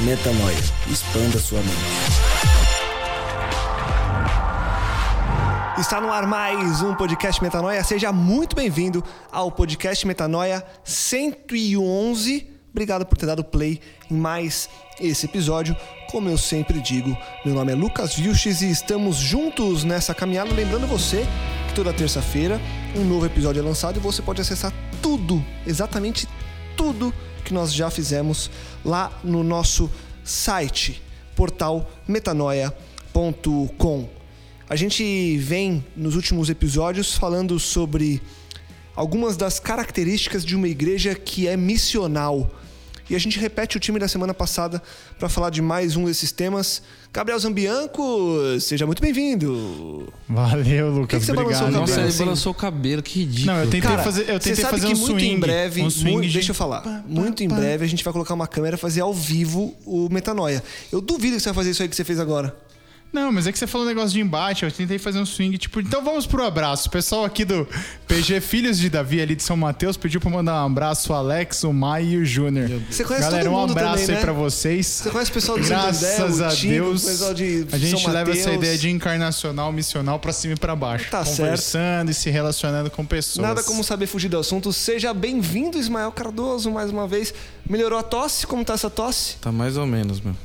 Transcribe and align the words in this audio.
Metanoia. 0.00 0.58
Expanda 0.90 1.38
sua 1.38 1.58
mente. 1.60 1.76
Está 5.78 6.00
no 6.00 6.12
ar 6.12 6.26
mais 6.26 6.82
um 6.82 6.94
podcast 6.94 7.42
Metanoia. 7.42 7.82
Seja 7.82 8.12
muito 8.12 8.54
bem-vindo 8.54 9.02
ao 9.32 9.50
podcast 9.50 10.06
Metanoia 10.06 10.62
111. 10.84 12.46
Obrigado 12.70 13.06
por 13.06 13.16
ter 13.16 13.24
dado 13.24 13.42
play 13.42 13.80
em 14.10 14.16
mais 14.16 14.68
esse 15.00 15.24
episódio. 15.24 15.74
Como 16.10 16.28
eu 16.28 16.36
sempre 16.36 16.78
digo, 16.78 17.16
meu 17.42 17.54
nome 17.54 17.72
é 17.72 17.74
Lucas 17.74 18.14
Vilches 18.16 18.60
e 18.60 18.70
estamos 18.70 19.16
juntos 19.16 19.82
nessa 19.82 20.14
caminhada. 20.14 20.52
Lembrando 20.52 20.86
você 20.86 21.26
que 21.68 21.74
toda 21.74 21.90
terça-feira 21.92 22.60
um 22.94 23.02
novo 23.02 23.24
episódio 23.24 23.60
é 23.60 23.64
lançado 23.64 23.96
e 23.96 24.00
você 24.00 24.20
pode 24.20 24.42
acessar 24.42 24.72
tudo, 25.00 25.42
exatamente 25.66 26.28
tudo 26.76 27.14
que 27.46 27.54
nós 27.54 27.72
já 27.72 27.88
fizemos 27.88 28.50
lá 28.84 29.20
no 29.22 29.44
nosso 29.44 29.88
site, 30.24 31.00
portal 31.36 31.88
metanoia.com. 32.06 34.08
A 34.68 34.74
gente 34.74 35.38
vem 35.38 35.84
nos 35.96 36.16
últimos 36.16 36.50
episódios 36.50 37.16
falando 37.16 37.58
sobre 37.60 38.20
algumas 38.96 39.36
das 39.36 39.60
características 39.60 40.44
de 40.44 40.56
uma 40.56 40.66
igreja 40.66 41.14
que 41.14 41.46
é 41.46 41.56
missional. 41.56 42.50
E 43.08 43.14
a 43.14 43.18
gente 43.20 43.38
repete 43.38 43.76
o 43.76 43.80
time 43.80 44.00
da 44.00 44.08
semana 44.08 44.34
passada 44.34 44.82
para 45.16 45.28
falar 45.28 45.50
de 45.50 45.62
mais 45.62 45.94
um 45.94 46.06
desses 46.06 46.32
temas. 46.32 46.82
Gabriel 47.12 47.38
Zambianco, 47.38 48.02
seja 48.60 48.84
muito 48.84 49.00
bem-vindo. 49.00 50.12
Valeu, 50.28 50.90
Lucas. 50.90 51.00
Por 51.00 51.08
que 51.08 51.18
que 51.20 51.24
você 51.26 51.32
obrigado. 51.32 51.60
balançou 51.60 51.68
o 51.68 51.70
cabelo? 51.70 51.80
Nossa, 51.86 52.00
ele 52.00 52.08
assim? 52.08 52.18
balançou 52.24 52.52
o 52.52 52.54
cabelo, 52.54 53.02
que 53.02 53.20
ridículo. 53.20 53.46
Não, 53.54 53.60
eu 53.60 53.66
tentei 53.70 53.80
Cara, 53.80 54.02
fazer, 54.02 54.22
eu 54.22 54.26
você 54.34 54.50
tentei 54.50 54.56
sabe 54.56 54.70
fazer 54.80 54.86
que 54.88 54.94
um 54.94 54.96
muito 54.98 55.12
swing. 55.20 55.34
em 55.34 55.38
breve, 55.40 55.82
um 55.82 55.90
swing 55.90 56.10
muito- 56.12 56.26
de- 56.26 56.32
deixa 56.34 56.50
eu 56.50 56.54
falar, 56.54 56.80
pá, 56.80 56.90
pá, 56.90 57.04
muito 57.06 57.42
em 57.44 57.48
pá. 57.48 57.54
breve 57.56 57.84
a 57.84 57.88
gente 57.88 58.02
vai 58.02 58.12
colocar 58.12 58.34
uma 58.34 58.48
câmera 58.48 58.74
e 58.76 58.78
fazer 58.78 59.00
ao 59.02 59.14
vivo 59.14 59.72
o 59.86 60.08
Metanoia. 60.10 60.62
Eu 60.90 61.00
duvido 61.00 61.36
que 61.36 61.40
você 61.42 61.48
vai 61.50 61.54
fazer 61.54 61.70
isso 61.70 61.82
aí 61.82 61.88
que 61.88 61.94
você 61.96 62.04
fez 62.04 62.18
agora. 62.18 62.54
Não, 63.16 63.32
mas 63.32 63.46
é 63.46 63.52
que 63.52 63.58
você 63.58 63.66
falou 63.66 63.86
um 63.86 63.88
negócio 63.88 64.10
de 64.10 64.20
embate, 64.20 64.62
eu 64.66 64.70
tentei 64.70 64.98
fazer 64.98 65.18
um 65.18 65.24
swing, 65.24 65.56
tipo, 65.56 65.80
então 65.80 66.04
vamos 66.04 66.26
pro 66.26 66.44
abraço. 66.44 66.88
O 66.88 66.90
pessoal 66.90 67.24
aqui 67.24 67.46
do 67.46 67.66
PG 68.06 68.42
Filhos 68.42 68.78
de 68.78 68.90
Davi, 68.90 69.22
ali 69.22 69.34
de 69.34 69.42
São 69.42 69.56
Mateus, 69.56 69.96
pediu 69.96 70.20
pra 70.20 70.28
mandar 70.28 70.62
um 70.62 70.66
abraço 70.66 71.10
ao 71.14 71.20
Alex, 71.20 71.64
o 71.64 71.72
Mai 71.72 72.04
e 72.04 72.18
o 72.18 72.26
Júnior. 72.26 72.68
Você 72.90 73.04
conhece 73.04 73.24
Galera, 73.24 73.48
todo 73.48 73.54
um 73.54 73.70
abraço 73.70 74.02
também, 74.02 74.08
aí 74.10 74.14
né? 74.16 74.20
pra 74.20 74.34
vocês. 74.34 74.86
Você 74.86 75.08
conhece 75.08 75.30
o 75.30 75.34
pessoal 75.34 75.58
do 75.58 75.66
Graças 75.66 76.42
a 76.42 76.48
Deus, 76.54 77.04
o 77.04 77.06
pessoal 77.06 77.32
de 77.32 77.66
a 77.72 77.78
gente 77.78 78.02
São 78.02 78.12
leva 78.12 78.30
essa 78.32 78.50
Mateus. 78.50 78.56
ideia 78.62 78.76
de 78.76 78.90
encarnacional, 78.90 79.72
missional 79.72 80.18
pra 80.18 80.34
cima 80.34 80.52
e 80.52 80.58
pra 80.58 80.76
baixo. 80.76 81.10
Tá 81.10 81.24
conversando 81.24 82.10
e 82.10 82.14
se 82.14 82.28
relacionando 82.28 82.90
com 82.90 83.06
pessoas. 83.06 83.46
Nada 83.48 83.62
como 83.62 83.82
saber 83.82 84.06
fugir 84.06 84.28
do 84.28 84.38
assunto. 84.38 84.74
Seja 84.74 85.14
bem-vindo, 85.14 85.78
Ismael 85.78 86.12
Cardoso, 86.12 86.70
mais 86.70 86.90
uma 86.90 87.08
vez. 87.08 87.32
Melhorou 87.66 87.98
a 87.98 88.02
tosse? 88.02 88.46
Como 88.46 88.62
tá 88.62 88.74
essa 88.74 88.90
tosse? 88.90 89.36
Tá 89.38 89.50
mais 89.50 89.78
ou 89.78 89.86
menos, 89.86 90.20
meu. 90.20 90.36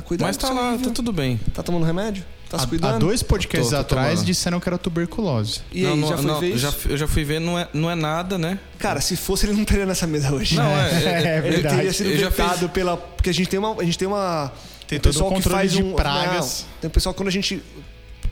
Cuidado 0.00 0.26
Mas 0.26 0.36
tá 0.36 0.50
lá, 0.50 0.70
aí, 0.72 0.78
tá 0.78 0.90
tudo 0.90 1.12
bem. 1.12 1.38
Tá 1.52 1.62
tomando 1.62 1.84
remédio? 1.84 2.24
Tá 2.48 2.58
se 2.58 2.66
cuidando? 2.66 2.94
há 2.96 2.98
dois 2.98 3.22
podcasts 3.22 3.70
Tô, 3.70 3.76
tô 3.76 3.80
atrás 3.80 4.10
tomando. 4.14 4.26
disseram 4.26 4.60
que 4.60 4.68
era 4.68 4.76
tuberculose. 4.78 5.60
E 5.72 5.86
aí, 5.86 5.96
não, 5.96 6.08
já 6.08 6.16
não, 6.16 6.22
foi 6.22 6.30
não, 6.32 6.40
ver 6.40 6.58
já, 6.58 6.72
eu 6.88 6.96
já 6.98 7.08
fui 7.08 7.24
ver, 7.24 7.40
não 7.40 7.58
é, 7.58 7.66
não 7.72 7.90
é 7.90 7.94
nada, 7.94 8.36
né? 8.36 8.58
Cara, 8.78 9.00
se 9.00 9.16
fosse, 9.16 9.46
ele 9.46 9.54
não 9.54 9.62
estaria 9.62 9.86
nessa 9.86 10.06
mesa 10.06 10.32
hoje. 10.34 10.56
Não, 10.56 10.64
é. 10.66 10.90
é, 11.02 11.06
É 11.06 11.10
é- 11.34 11.38
Ele 11.38 11.50
verdade. 11.50 11.76
teria 11.76 11.92
sido 11.92 12.10
vetado 12.16 12.58
fiz- 12.58 12.70
pela. 12.70 12.96
Porque 12.96 13.30
a 13.30 13.34
gente 13.34 13.48
tem 13.48 13.58
uma. 13.58 13.80
A 13.80 13.84
gente 13.84 13.98
tem 13.98 14.06
uma. 14.06 14.52
Tem 14.86 14.98
um 14.98 15.00
todo 15.00 15.12
pessoal 15.12 15.30
o 15.30 15.30
que 15.30 15.36
controle 15.36 15.56
faz 15.58 15.72
de 15.72 15.82
um, 15.82 15.94
pragas. 15.94 16.66
Não, 16.74 16.80
tem 16.82 16.88
um 16.88 16.92
pessoal 16.92 17.14
que 17.14 17.16
quando 17.18 17.28
a 17.28 17.32
gente 17.32 17.62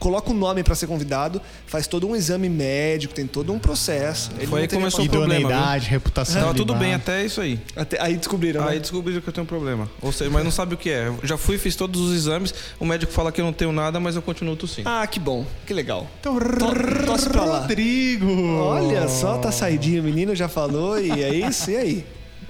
coloca 0.00 0.30
o 0.30 0.34
nome 0.34 0.64
pra 0.64 0.74
ser 0.74 0.88
convidado, 0.88 1.40
faz 1.66 1.86
todo 1.86 2.08
um 2.08 2.16
exame 2.16 2.48
médico, 2.48 3.14
tem 3.14 3.26
todo 3.26 3.52
um 3.52 3.58
processo. 3.60 4.32
Ele 4.36 4.48
Foi 4.48 4.62
aí 4.62 4.66
que 4.66 4.74
começou 4.74 5.04
o 5.04 5.08
problema, 5.08 5.38
Idoneidade, 5.40 5.88
reputação. 5.88 6.40
Tava 6.40 6.54
tudo 6.54 6.74
bem 6.74 6.94
até 6.94 7.24
isso 7.24 7.40
aí. 7.40 7.60
Até- 7.76 8.00
aí 8.02 8.16
descobriram, 8.16 8.66
Aí 8.66 8.74
né? 8.74 8.80
descobriram 8.80 9.20
que 9.20 9.28
eu 9.28 9.32
tenho 9.32 9.44
um 9.44 9.46
problema. 9.48 9.88
Ou 10.02 10.10
seja, 10.10 10.28
mas 10.30 10.42
não 10.42 10.50
sabe 10.50 10.74
o 10.74 10.76
que 10.76 10.90
é. 10.90 11.06
Eu 11.06 11.20
já 11.22 11.36
fui, 11.36 11.56
fiz 11.58 11.76
todos 11.76 12.00
os 12.00 12.16
exames. 12.16 12.52
O 12.80 12.84
médico 12.84 13.12
fala 13.12 13.30
que 13.30 13.40
eu 13.40 13.44
não 13.44 13.52
tenho 13.52 13.70
nada, 13.70 14.00
mas 14.00 14.16
eu 14.16 14.22
continuo 14.22 14.56
tossindo. 14.56 14.88
Ah, 14.88 15.06
que 15.06 15.20
bom. 15.20 15.46
Que 15.66 15.72
legal. 15.74 16.08
Então, 16.18 16.38
To- 16.40 17.04
tosse 17.06 17.28
pra 17.28 17.44
lá. 17.44 17.60
Rodrigo! 17.60 18.26
Olha 18.58 19.06
só, 19.08 19.36
tá 19.38 19.52
saidinho, 19.52 20.00
o 20.00 20.04
menino 20.04 20.34
já 20.34 20.48
falou, 20.48 20.98
e 20.98 21.22
é 21.22 21.34
isso, 21.34 21.70
e 21.70 21.76
aí? 21.76 22.06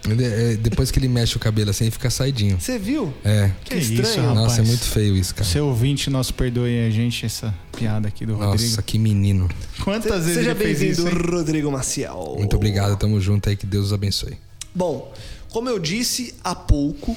É, 0.09 0.56
depois 0.56 0.91
que 0.91 0.99
ele 0.99 1.09
mexe 1.09 1.37
o 1.37 1.41
cabelo 1.41 1.71
assim, 1.71 1.91
fica 1.91 2.09
saidinho. 2.11 2.59
Você 2.61 2.78
viu? 2.78 3.12
É. 3.25 3.50
Que, 3.65 3.75
Que 3.75 3.78
estranho. 3.81 4.03
isso, 4.03 4.21
rapaz. 4.21 4.37
Nossa, 4.37 4.61
é 4.61 4.65
muito 4.65 4.84
feio 4.84 5.16
isso, 5.16 5.34
cara. 5.34 5.49
Seu 5.49 5.66
ouvinte, 5.66 6.09
nosso 6.11 6.34
perdoe 6.34 6.87
a 6.87 6.91
gente 6.91 7.27
essa 7.27 7.55
piada 7.77 8.09
aqui 8.09 8.25
do 8.25 8.34
Rodrigo. 8.34 8.69
Nossa, 8.71 8.83
que 8.83 8.99
menino. 8.99 9.49
Quantas 9.83 10.25
vezes 10.25 10.34
Seja 10.34 10.55
bem-vindo? 10.55 11.09
Rodrigo 11.31 11.71
Maciel. 11.71 12.37
Muito 12.39 12.56
obrigado, 12.56 12.97
tamo 12.99 13.21
junto 13.21 13.49
aí, 13.49 13.56
que 13.56 13.66
Deus 13.66 13.87
os 13.87 13.93
abençoe. 13.93 14.37
Bom, 14.75 15.12
como 15.50 15.69
eu 15.69 15.78
disse 15.78 16.34
há 16.44 16.55
pouco, 16.55 17.16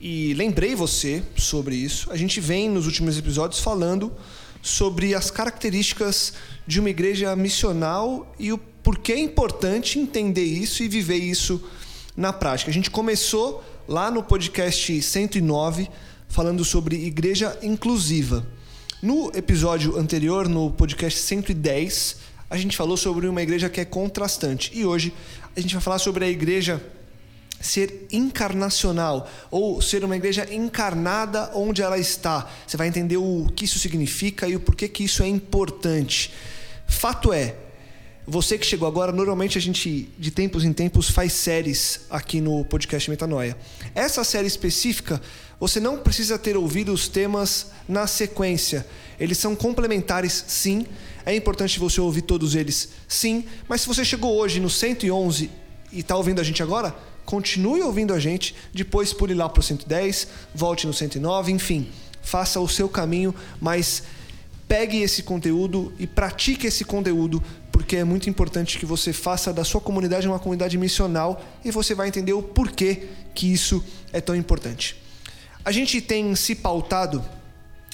e 0.00 0.34
lembrei 0.34 0.74
você 0.74 1.22
sobre 1.36 1.76
isso, 1.76 2.10
a 2.10 2.16
gente 2.16 2.40
vem 2.40 2.68
nos 2.68 2.86
últimos 2.86 3.16
episódios 3.16 3.60
falando 3.60 4.12
sobre 4.60 5.14
as 5.14 5.30
características 5.30 6.32
de 6.66 6.80
uma 6.80 6.90
igreja 6.90 7.34
missional 7.36 8.32
e 8.38 8.52
o 8.52 8.58
porquê 8.58 9.12
é 9.12 9.18
importante 9.20 9.98
entender 9.98 10.44
isso 10.44 10.82
e 10.82 10.88
viver 10.88 11.18
isso 11.18 11.62
na 12.16 12.32
prática. 12.32 12.70
A 12.70 12.74
gente 12.74 12.90
começou 12.90 13.62
lá 13.88 14.10
no 14.10 14.22
podcast 14.22 15.02
109 15.02 15.88
falando 16.28 16.64
sobre 16.64 16.96
igreja 16.96 17.58
inclusiva. 17.62 18.46
No 19.02 19.30
episódio 19.34 19.98
anterior, 19.98 20.48
no 20.48 20.70
podcast 20.70 21.18
110, 21.18 22.16
a 22.48 22.56
gente 22.56 22.76
falou 22.76 22.96
sobre 22.96 23.26
uma 23.26 23.42
igreja 23.42 23.68
que 23.68 23.80
é 23.80 23.84
contrastante. 23.84 24.70
E 24.74 24.84
hoje 24.84 25.12
a 25.56 25.60
gente 25.60 25.74
vai 25.74 25.82
falar 25.82 25.98
sobre 25.98 26.24
a 26.24 26.28
igreja 26.28 26.82
ser 27.60 28.06
encarnacional 28.10 29.30
ou 29.50 29.80
ser 29.80 30.04
uma 30.04 30.16
igreja 30.16 30.52
encarnada 30.52 31.50
onde 31.54 31.80
ela 31.80 31.96
está. 31.96 32.50
Você 32.66 32.76
vai 32.76 32.88
entender 32.88 33.16
o 33.16 33.50
que 33.54 33.64
isso 33.64 33.78
significa 33.78 34.48
e 34.48 34.56
o 34.56 34.60
porquê 34.60 34.88
que 34.88 35.04
isso 35.04 35.22
é 35.22 35.28
importante. 35.28 36.32
Fato 36.86 37.32
é, 37.32 37.56
você 38.26 38.56
que 38.56 38.64
chegou 38.64 38.86
agora, 38.86 39.10
normalmente 39.10 39.58
a 39.58 39.60
gente 39.60 40.08
de 40.16 40.30
tempos 40.30 40.64
em 40.64 40.72
tempos 40.72 41.10
faz 41.10 41.32
séries 41.32 42.02
aqui 42.08 42.40
no 42.40 42.64
podcast 42.64 43.10
Metanoia. 43.10 43.56
Essa 43.94 44.22
série 44.22 44.46
específica, 44.46 45.20
você 45.58 45.80
não 45.80 45.98
precisa 45.98 46.38
ter 46.38 46.56
ouvido 46.56 46.92
os 46.92 47.08
temas 47.08 47.72
na 47.88 48.06
sequência. 48.06 48.86
Eles 49.18 49.38
são 49.38 49.56
complementares, 49.56 50.44
sim. 50.46 50.86
É 51.26 51.34
importante 51.34 51.80
você 51.80 52.00
ouvir 52.00 52.22
todos 52.22 52.54
eles, 52.54 52.90
sim. 53.08 53.44
Mas 53.68 53.80
se 53.80 53.88
você 53.88 54.04
chegou 54.04 54.36
hoje 54.36 54.60
no 54.60 54.70
111 54.70 55.50
e 55.90 56.00
está 56.00 56.16
ouvindo 56.16 56.40
a 56.40 56.44
gente 56.44 56.62
agora, 56.62 56.94
continue 57.24 57.82
ouvindo 57.82 58.14
a 58.14 58.20
gente, 58.20 58.54
depois 58.72 59.12
pule 59.12 59.34
lá 59.34 59.48
para 59.48 59.60
o 59.60 59.62
110, 59.62 60.28
volte 60.54 60.86
no 60.86 60.92
109, 60.92 61.50
enfim, 61.50 61.88
faça 62.22 62.60
o 62.60 62.68
seu 62.68 62.88
caminho, 62.88 63.34
mas 63.60 64.04
pegue 64.68 65.02
esse 65.02 65.22
conteúdo 65.22 65.92
e 65.98 66.06
pratique 66.06 66.66
esse 66.66 66.84
conteúdo, 66.84 67.42
porque 67.70 67.96
é 67.96 68.04
muito 68.04 68.28
importante 68.30 68.78
que 68.78 68.86
você 68.86 69.12
faça 69.12 69.52
da 69.52 69.64
sua 69.64 69.80
comunidade 69.80 70.26
uma 70.26 70.38
comunidade 70.38 70.76
missional 70.78 71.42
e 71.64 71.70
você 71.70 71.94
vai 71.94 72.08
entender 72.08 72.32
o 72.32 72.42
porquê 72.42 73.08
que 73.34 73.52
isso 73.52 73.84
é 74.12 74.20
tão 74.20 74.34
importante. 74.34 74.96
A 75.64 75.70
gente 75.70 76.00
tem 76.00 76.34
se 76.34 76.54
pautado 76.54 77.24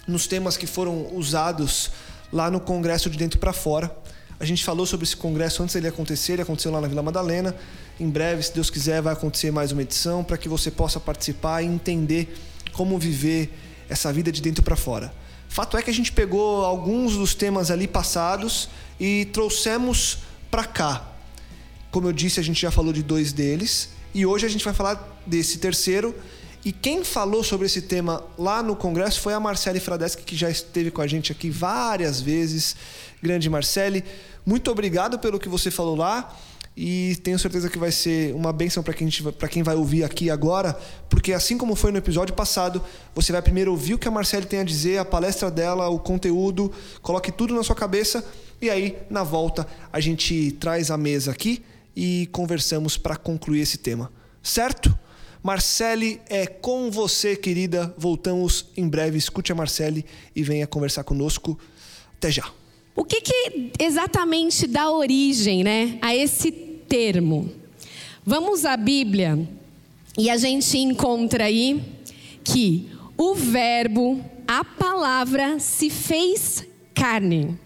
nos 0.06 0.26
temas 0.26 0.56
que 0.56 0.66
foram 0.66 1.14
usados 1.14 1.90
lá 2.32 2.50
no 2.50 2.60
Congresso 2.60 3.10
de 3.10 3.18
Dentro 3.18 3.38
para 3.38 3.52
Fora. 3.52 3.94
A 4.40 4.44
gente 4.44 4.64
falou 4.64 4.86
sobre 4.86 5.04
esse 5.04 5.16
congresso 5.16 5.62
antes 5.62 5.74
dele 5.74 5.88
acontecer, 5.88 6.34
ele 6.34 6.42
aconteceu 6.42 6.70
lá 6.70 6.80
na 6.80 6.88
Vila 6.88 7.02
Madalena. 7.02 7.54
Em 7.98 8.08
breve, 8.08 8.42
se 8.42 8.54
Deus 8.54 8.70
quiser, 8.70 9.02
vai 9.02 9.12
acontecer 9.12 9.50
mais 9.50 9.72
uma 9.72 9.82
edição 9.82 10.22
para 10.22 10.38
que 10.38 10.48
você 10.48 10.70
possa 10.70 11.00
participar 11.00 11.62
e 11.62 11.66
entender 11.66 12.34
como 12.72 12.98
viver 12.98 13.52
essa 13.88 14.12
vida 14.12 14.30
de 14.30 14.40
dentro 14.40 14.62
para 14.62 14.76
fora. 14.76 15.12
Fato 15.48 15.76
é 15.76 15.82
que 15.82 15.90
a 15.90 15.94
gente 15.94 16.12
pegou 16.12 16.64
alguns 16.64 17.14
dos 17.14 17.34
temas 17.34 17.70
ali 17.70 17.88
passados 17.88 18.68
e 19.00 19.24
trouxemos 19.26 20.18
para 20.50 20.64
cá. 20.64 21.08
Como 21.90 22.06
eu 22.06 22.12
disse, 22.12 22.38
a 22.38 22.42
gente 22.42 22.60
já 22.60 22.70
falou 22.70 22.92
de 22.92 23.02
dois 23.02 23.32
deles 23.32 23.90
e 24.14 24.26
hoje 24.26 24.46
a 24.46 24.48
gente 24.48 24.64
vai 24.64 24.74
falar 24.74 25.20
desse 25.26 25.58
terceiro. 25.58 26.14
E 26.64 26.72
quem 26.72 27.04
falou 27.04 27.42
sobre 27.42 27.66
esse 27.66 27.82
tema 27.82 28.22
lá 28.36 28.62
no 28.62 28.76
congresso 28.76 29.20
foi 29.20 29.32
a 29.32 29.40
Marcele 29.40 29.80
Fradeschi, 29.80 30.18
que 30.18 30.36
já 30.36 30.50
esteve 30.50 30.90
com 30.90 31.00
a 31.00 31.06
gente 31.06 31.32
aqui 31.32 31.50
várias 31.50 32.20
vezes. 32.20 32.76
Grande 33.22 33.48
Marcele, 33.48 34.04
muito 34.44 34.70
obrigado 34.70 35.18
pelo 35.18 35.38
que 35.38 35.48
você 35.48 35.70
falou 35.70 35.96
lá 35.96 36.36
e 36.80 37.16
tenho 37.16 37.36
certeza 37.40 37.68
que 37.68 37.76
vai 37.76 37.90
ser 37.90 38.32
uma 38.36 38.52
bênção 38.52 38.84
para 38.84 38.94
quem, 38.94 39.08
quem 39.50 39.64
vai 39.64 39.74
ouvir 39.74 40.04
aqui 40.04 40.30
agora, 40.30 40.78
porque 41.10 41.32
assim 41.32 41.58
como 41.58 41.74
foi 41.74 41.90
no 41.90 41.98
episódio 41.98 42.32
passado, 42.36 42.80
você 43.12 43.32
vai 43.32 43.42
primeiro 43.42 43.72
ouvir 43.72 43.94
o 43.94 43.98
que 43.98 44.06
a 44.06 44.12
Marcele 44.12 44.46
tem 44.46 44.60
a 44.60 44.62
dizer, 44.62 44.96
a 44.98 45.04
palestra 45.04 45.50
dela, 45.50 45.88
o 45.88 45.98
conteúdo, 45.98 46.70
coloque 47.02 47.32
tudo 47.32 47.52
na 47.52 47.64
sua 47.64 47.74
cabeça 47.74 48.24
e 48.62 48.70
aí, 48.70 48.96
na 49.10 49.24
volta, 49.24 49.66
a 49.92 49.98
gente 49.98 50.52
traz 50.52 50.88
a 50.88 50.96
mesa 50.96 51.32
aqui 51.32 51.64
e 51.96 52.28
conversamos 52.30 52.96
para 52.96 53.16
concluir 53.16 53.62
esse 53.62 53.78
tema. 53.78 54.12
Certo? 54.40 54.96
Marcele, 55.42 56.20
é 56.28 56.46
com 56.46 56.92
você, 56.92 57.34
querida. 57.34 57.92
Voltamos 57.98 58.66
em 58.76 58.88
breve. 58.88 59.18
Escute 59.18 59.50
a 59.50 59.54
Marcele 59.54 60.04
e 60.34 60.44
venha 60.44 60.66
conversar 60.66 61.02
conosco. 61.02 61.58
Até 62.16 62.30
já. 62.30 62.48
O 62.94 63.04
que, 63.04 63.20
que 63.20 63.72
exatamente 63.78 64.66
dá 64.66 64.90
origem 64.90 65.62
né, 65.62 65.98
a 66.02 66.14
esse 66.14 66.67
termo? 66.88 67.50
Vamos 68.24 68.64
à 68.64 68.76
Bíblia 68.76 69.38
e 70.16 70.30
a 70.30 70.36
gente 70.36 70.78
encontra 70.78 71.44
aí 71.44 71.82
que 72.42 72.90
o 73.16 73.34
Verbo, 73.34 74.24
a 74.46 74.64
palavra, 74.64 75.58
se 75.60 75.90
fez 75.90 76.64
carne, 76.94 77.58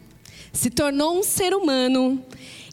se 0.52 0.69
tornou 0.70 1.19
um 1.19 1.22
ser 1.22 1.54
humano 1.54 2.22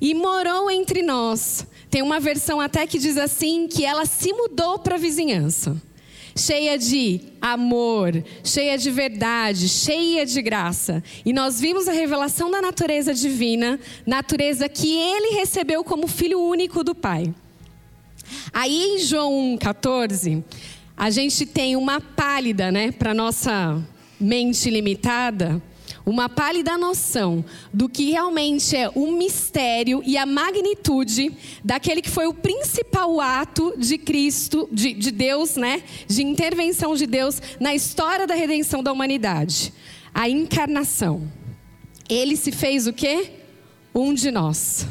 e 0.02 0.14
morou 0.14 0.70
entre 0.72 1.02
nós. 1.02 1.66
Tem 1.90 2.02
uma 2.02 2.20
versão 2.20 2.60
até 2.60 2.86
que 2.86 3.00
diz 3.00 3.18
assim 3.18 3.68
que 3.68 3.86
ela 3.86 4.06
se 4.06 4.34
mudou 4.34 4.80
para 4.80 4.96
a 4.96 5.00
vizinhança 5.00 5.89
cheia 6.36 6.78
de 6.78 7.22
amor, 7.42 8.24
cheia 8.44 8.78
de 8.78 8.92
verdade, 8.92 9.68
cheia 9.68 10.26
de 10.26 10.42
graça. 10.42 11.04
E 11.26 11.34
nós 11.34 11.60
vimos 11.60 11.88
a 11.88 11.92
revelação 11.92 12.52
da 12.52 12.62
natureza 12.62 13.14
divina, 13.14 13.80
natureza 14.06 14.68
que 14.68 14.96
ele 14.96 15.36
recebeu 15.36 15.84
como 15.84 16.08
filho 16.08 16.40
único 16.40 16.84
do 16.84 16.96
Pai. 16.96 17.34
Aí 18.54 18.96
em 18.96 19.00
João 19.00 19.58
1,14, 19.58 20.44
a 20.96 21.10
gente 21.10 21.46
tem 21.46 21.76
uma 21.76 22.00
pálida, 22.02 22.72
né, 22.72 22.92
para 22.92 23.14
nossa 23.14 23.82
mente 24.20 24.70
limitada 24.70 25.62
uma 26.10 26.28
pálida 26.28 26.78
noção 26.78 27.46
do 27.72 27.88
que 27.88 28.10
realmente 28.10 28.76
é 28.76 28.90
o 28.96 29.12
mistério 29.12 30.02
e 30.06 30.18
a 30.18 30.26
magnitude 30.26 31.32
daquele 31.64 32.02
que 32.02 32.10
foi 32.10 32.26
o 32.26 32.34
principal 32.34 33.22
ato 33.22 33.76
de 33.78 33.98
Cristo, 33.98 34.68
de, 34.72 34.94
de 34.94 35.12
Deus, 35.12 35.56
né? 35.56 35.84
De 36.08 36.24
intervenção 36.24 36.96
de 36.96 37.06
Deus 37.06 37.42
na 37.60 37.76
história 37.76 38.26
da 38.26 38.34
redenção 38.34 38.82
da 38.82 38.92
humanidade. 38.92 39.72
A 40.14 40.28
encarnação. 40.28 41.32
Ele 42.10 42.36
se 42.36 42.52
fez 42.52 42.88
o 42.88 42.94
quê? 42.94 43.32
Um 43.94 44.14
de 44.14 44.32
nós. 44.32 44.88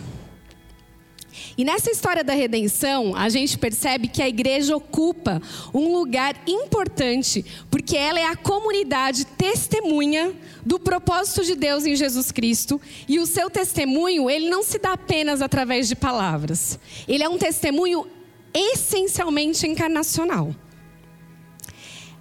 E 1.57 1.65
nessa 1.65 1.91
história 1.91 2.25
da 2.25 2.33
redenção, 2.33 3.15
a 3.15 3.29
gente 3.29 3.59
percebe 3.59 4.09
que 4.09 4.23
a 4.23 4.29
igreja 4.29 4.77
ocupa 4.77 5.41
um 5.73 5.93
lugar 5.93 6.41
importante, 6.47 7.45
porque 7.71 7.97
ela 7.97 8.19
é 8.19 8.25
a 8.25 8.37
comunidade 8.37 9.25
testemunha 9.25 10.35
do 10.65 10.79
propósito 10.79 11.45
de 11.45 11.55
Deus 11.55 11.85
em 11.85 11.97
Jesus 11.97 12.33
Cristo, 12.33 12.81
e 13.09 13.19
o 13.19 13.27
seu 13.27 13.51
testemunho, 13.51 14.29
ele 14.29 14.49
não 14.49 14.63
se 14.63 14.79
dá 14.79 14.93
apenas 14.93 15.43
através 15.43 15.89
de 15.89 15.97
palavras. 15.97 16.79
Ele 17.07 17.23
é 17.23 17.29
um 17.29 17.39
testemunho 17.39 18.07
essencialmente 18.53 19.67
encarnacional. 19.67 20.55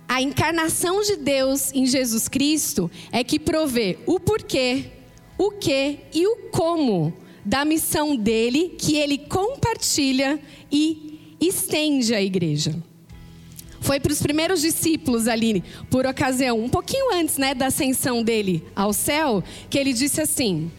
A 0.07 0.21
encarnação 0.21 1.01
de 1.01 1.17
Deus 1.17 1.73
em 1.73 1.85
Jesus 1.85 2.29
Cristo 2.29 2.89
é 3.11 3.23
que 3.23 3.37
provê 3.37 3.99
o 4.05 4.19
porquê, 4.19 4.85
o 5.37 5.51
que 5.51 5.99
e 6.13 6.25
o 6.25 6.49
como 6.49 7.13
da 7.47 7.63
missão 7.63 8.13
dele 8.13 8.75
que 8.77 8.97
ele 8.97 9.17
compartilha 9.17 10.37
e 10.69 11.37
estende 11.39 12.13
à 12.13 12.21
igreja. 12.21 12.75
Foi 13.79 14.01
para 14.01 14.11
os 14.11 14.21
primeiros 14.21 14.59
discípulos 14.59 15.29
ali, 15.29 15.63
por 15.89 16.05
ocasião, 16.05 16.59
um 16.59 16.67
pouquinho 16.67 17.13
antes 17.13 17.37
né, 17.37 17.53
da 17.53 17.67
ascensão 17.67 18.21
dele 18.21 18.65
ao 18.75 18.91
céu, 18.91 19.41
que 19.69 19.77
ele 19.77 19.93
disse 19.93 20.19
assim: 20.19 20.69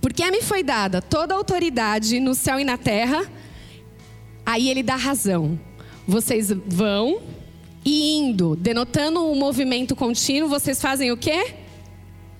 Porque 0.00 0.28
me 0.28 0.42
foi 0.42 0.64
dada 0.64 1.00
toda 1.00 1.34
a 1.34 1.36
autoridade 1.36 2.18
no 2.18 2.34
céu 2.34 2.58
e 2.58 2.64
na 2.64 2.76
terra, 2.76 3.24
aí 4.44 4.68
ele 4.68 4.82
dá 4.82 4.96
razão. 4.96 5.56
Vocês 6.04 6.50
vão 6.66 7.22
e 7.84 8.16
indo, 8.16 8.56
denotando 8.56 9.24
um 9.24 9.36
movimento 9.36 9.94
contínuo, 9.94 10.48
vocês 10.48 10.82
fazem 10.82 11.12
o 11.12 11.16
quê? 11.16 11.54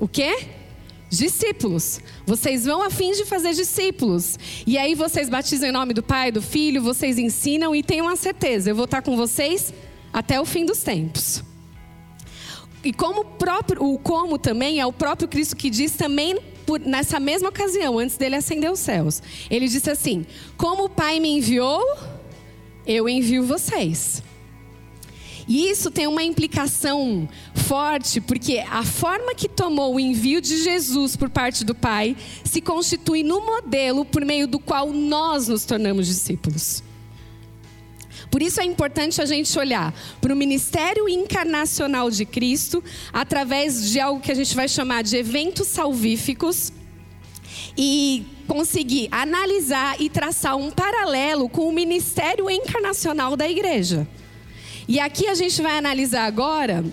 O 0.00 0.08
quê? 0.08 0.55
Discípulos. 1.08 2.00
Vocês 2.26 2.64
vão 2.64 2.82
a 2.82 2.90
fim 2.90 3.12
de 3.12 3.24
fazer 3.24 3.52
discípulos. 3.54 4.38
E 4.66 4.76
aí 4.76 4.94
vocês 4.94 5.28
batizam 5.28 5.68
em 5.68 5.72
nome 5.72 5.94
do 5.94 6.02
Pai, 6.02 6.32
do 6.32 6.42
Filho, 6.42 6.82
vocês 6.82 7.18
ensinam 7.18 7.74
e 7.74 7.82
tenham 7.82 8.08
a 8.08 8.16
certeza, 8.16 8.70
eu 8.70 8.74
vou 8.74 8.84
estar 8.84 9.02
com 9.02 9.16
vocês 9.16 9.72
até 10.12 10.40
o 10.40 10.44
fim 10.44 10.64
dos 10.64 10.82
tempos. 10.82 11.42
E 12.82 12.92
como 12.92 13.24
próprio, 13.24 13.82
o 13.82 13.98
como 13.98 14.38
também 14.38 14.80
é 14.80 14.86
o 14.86 14.92
próprio 14.92 15.28
Cristo 15.28 15.56
que 15.56 15.68
diz 15.68 15.92
também 15.92 16.38
por, 16.64 16.80
nessa 16.80 17.18
mesma 17.18 17.48
ocasião, 17.48 17.98
antes 17.98 18.16
dele 18.16 18.36
ascender 18.36 18.70
os 18.70 18.80
céus. 18.80 19.22
Ele 19.50 19.68
disse 19.68 19.90
assim: 19.90 20.26
Como 20.56 20.84
o 20.84 20.88
Pai 20.88 21.20
me 21.20 21.28
enviou, 21.28 21.82
eu 22.86 23.08
envio 23.08 23.44
vocês. 23.44 24.22
E 25.48 25.70
isso 25.70 25.90
tem 25.90 26.06
uma 26.06 26.24
implicação 26.24 27.28
forte, 27.54 28.20
porque 28.20 28.58
a 28.68 28.82
forma 28.82 29.34
que 29.34 29.48
tomou 29.48 29.94
o 29.94 30.00
envio 30.00 30.40
de 30.40 30.62
Jesus 30.62 31.14
por 31.14 31.30
parte 31.30 31.64
do 31.64 31.74
Pai 31.74 32.16
se 32.44 32.60
constitui 32.60 33.22
no 33.22 33.40
modelo 33.40 34.04
por 34.04 34.24
meio 34.24 34.48
do 34.48 34.58
qual 34.58 34.92
nós 34.92 35.46
nos 35.46 35.64
tornamos 35.64 36.06
discípulos. 36.06 36.82
Por 38.30 38.42
isso 38.42 38.60
é 38.60 38.64
importante 38.64 39.22
a 39.22 39.24
gente 39.24 39.56
olhar 39.56 39.94
para 40.20 40.32
o 40.32 40.36
ministério 40.36 41.08
encarnacional 41.08 42.10
de 42.10 42.24
Cristo 42.24 42.82
através 43.12 43.88
de 43.90 44.00
algo 44.00 44.20
que 44.20 44.32
a 44.32 44.34
gente 44.34 44.54
vai 44.54 44.68
chamar 44.68 45.02
de 45.02 45.16
eventos 45.16 45.68
salvíficos 45.68 46.72
e 47.78 48.26
conseguir 48.48 49.08
analisar 49.12 50.00
e 50.00 50.10
traçar 50.10 50.56
um 50.56 50.70
paralelo 50.70 51.48
com 51.48 51.68
o 51.68 51.72
ministério 51.72 52.50
encarnacional 52.50 53.36
da 53.36 53.48
igreja. 53.48 54.08
E 54.88 55.00
aqui 55.00 55.26
a 55.26 55.34
gente 55.34 55.60
vai 55.60 55.76
analisar 55.76 56.26
agora, 56.26 56.84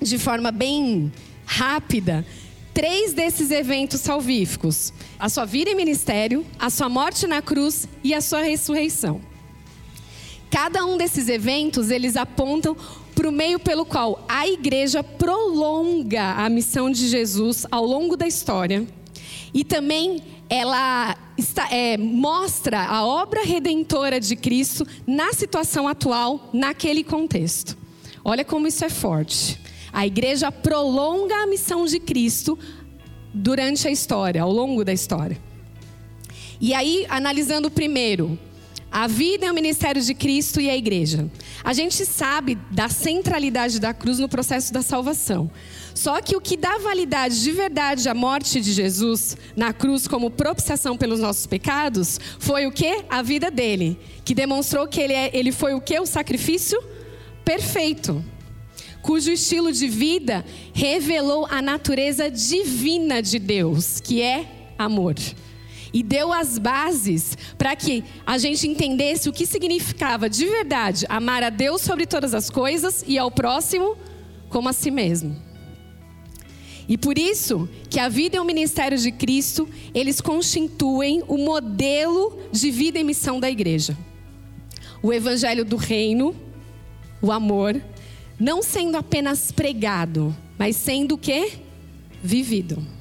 de 0.00 0.16
forma 0.16 0.52
bem 0.52 1.12
rápida, 1.44 2.24
três 2.72 3.12
desses 3.12 3.50
eventos 3.50 4.00
salvíficos: 4.00 4.92
a 5.18 5.28
sua 5.28 5.44
vida 5.44 5.70
em 5.70 5.74
ministério, 5.74 6.46
a 6.58 6.70
sua 6.70 6.88
morte 6.88 7.26
na 7.26 7.42
cruz 7.42 7.88
e 8.04 8.14
a 8.14 8.20
sua 8.20 8.42
ressurreição. 8.42 9.20
Cada 10.48 10.84
um 10.84 10.96
desses 10.96 11.28
eventos, 11.28 11.90
eles 11.90 12.16
apontam 12.16 12.76
para 13.12 13.28
o 13.28 13.32
meio 13.32 13.58
pelo 13.58 13.84
qual 13.84 14.24
a 14.28 14.46
igreja 14.46 15.02
prolonga 15.02 16.34
a 16.34 16.48
missão 16.48 16.90
de 16.90 17.08
Jesus 17.08 17.66
ao 17.70 17.84
longo 17.84 18.16
da 18.16 18.26
história 18.26 18.86
e 19.52 19.64
também 19.64 20.22
ela 20.48 21.16
está, 21.36 21.68
é, 21.70 21.96
mostra 21.96 22.84
a 22.84 23.04
obra 23.04 23.44
redentora 23.44 24.20
de 24.20 24.36
Cristo 24.36 24.86
na 25.06 25.32
situação 25.32 25.88
atual, 25.88 26.50
naquele 26.52 27.02
contexto. 27.02 27.76
Olha 28.24 28.44
como 28.44 28.66
isso 28.66 28.84
é 28.84 28.88
forte. 28.88 29.60
A 29.92 30.06
igreja 30.06 30.50
prolonga 30.52 31.34
a 31.42 31.46
missão 31.46 31.84
de 31.86 31.98
Cristo 31.98 32.58
durante 33.32 33.86
a 33.86 33.90
história, 33.90 34.42
ao 34.42 34.52
longo 34.52 34.84
da 34.84 34.92
história. 34.92 35.38
E 36.60 36.72
aí, 36.74 37.06
analisando 37.08 37.70
primeiro 37.70 38.38
a 38.90 39.06
vida 39.06 39.46
e 39.46 39.50
o 39.50 39.54
ministério 39.54 40.00
de 40.00 40.14
Cristo 40.14 40.60
e 40.60 40.70
a 40.70 40.76
igreja. 40.76 41.30
A 41.62 41.72
gente 41.72 42.06
sabe 42.06 42.56
da 42.70 42.88
centralidade 42.88 43.78
da 43.78 43.92
cruz 43.92 44.18
no 44.18 44.28
processo 44.28 44.72
da 44.72 44.80
salvação. 44.80 45.50
Só 45.96 46.20
que 46.20 46.36
o 46.36 46.42
que 46.42 46.58
dá 46.58 46.76
validade 46.76 47.42
de 47.42 47.50
verdade 47.52 48.06
à 48.06 48.14
morte 48.14 48.60
de 48.60 48.70
Jesus 48.70 49.34
na 49.56 49.72
cruz 49.72 50.06
como 50.06 50.30
propiciação 50.30 50.94
pelos 50.94 51.18
nossos 51.18 51.46
pecados 51.46 52.20
foi 52.38 52.66
o 52.66 52.70
que? 52.70 53.06
A 53.08 53.22
vida 53.22 53.50
dele, 53.50 53.98
que 54.22 54.34
demonstrou 54.34 54.86
que 54.86 55.00
ele, 55.00 55.14
é, 55.14 55.30
ele 55.32 55.50
foi 55.50 55.72
o 55.72 55.80
que? 55.80 55.98
O 55.98 56.04
sacrifício 56.04 56.78
perfeito 57.42 58.22
cujo 59.00 59.30
estilo 59.30 59.72
de 59.72 59.88
vida 59.88 60.44
revelou 60.74 61.46
a 61.48 61.62
natureza 61.62 62.30
divina 62.30 63.22
de 63.22 63.38
Deus, 63.38 63.98
que 63.98 64.20
é 64.20 64.72
amor 64.78 65.14
e 65.94 66.02
deu 66.02 66.30
as 66.30 66.58
bases 66.58 67.38
para 67.56 67.74
que 67.74 68.04
a 68.26 68.36
gente 68.36 68.68
entendesse 68.68 69.30
o 69.30 69.32
que 69.32 69.46
significava 69.46 70.28
de 70.28 70.44
verdade 70.44 71.06
amar 71.08 71.42
a 71.42 71.48
Deus 71.48 71.80
sobre 71.80 72.04
todas 72.04 72.34
as 72.34 72.50
coisas 72.50 73.02
e 73.06 73.16
ao 73.16 73.30
próximo 73.30 73.96
como 74.50 74.68
a 74.68 74.74
si 74.74 74.90
mesmo. 74.90 75.45
E 76.88 76.96
por 76.96 77.18
isso 77.18 77.68
que 77.90 77.98
a 77.98 78.08
vida 78.08 78.36
e 78.36 78.40
o 78.40 78.44
ministério 78.44 78.96
de 78.96 79.10
Cristo, 79.10 79.68
eles 79.92 80.20
constituem 80.20 81.22
o 81.26 81.36
modelo 81.36 82.38
de 82.52 82.70
vida 82.70 82.98
e 82.98 83.04
missão 83.04 83.40
da 83.40 83.50
igreja. 83.50 83.96
O 85.02 85.12
evangelho 85.12 85.64
do 85.64 85.76
reino, 85.76 86.34
o 87.20 87.32
amor, 87.32 87.80
não 88.38 88.62
sendo 88.62 88.96
apenas 88.96 89.50
pregado, 89.50 90.34
mas 90.58 90.76
sendo 90.76 91.16
o 91.16 91.18
quê? 91.18 91.52
Vivido. 92.22 92.95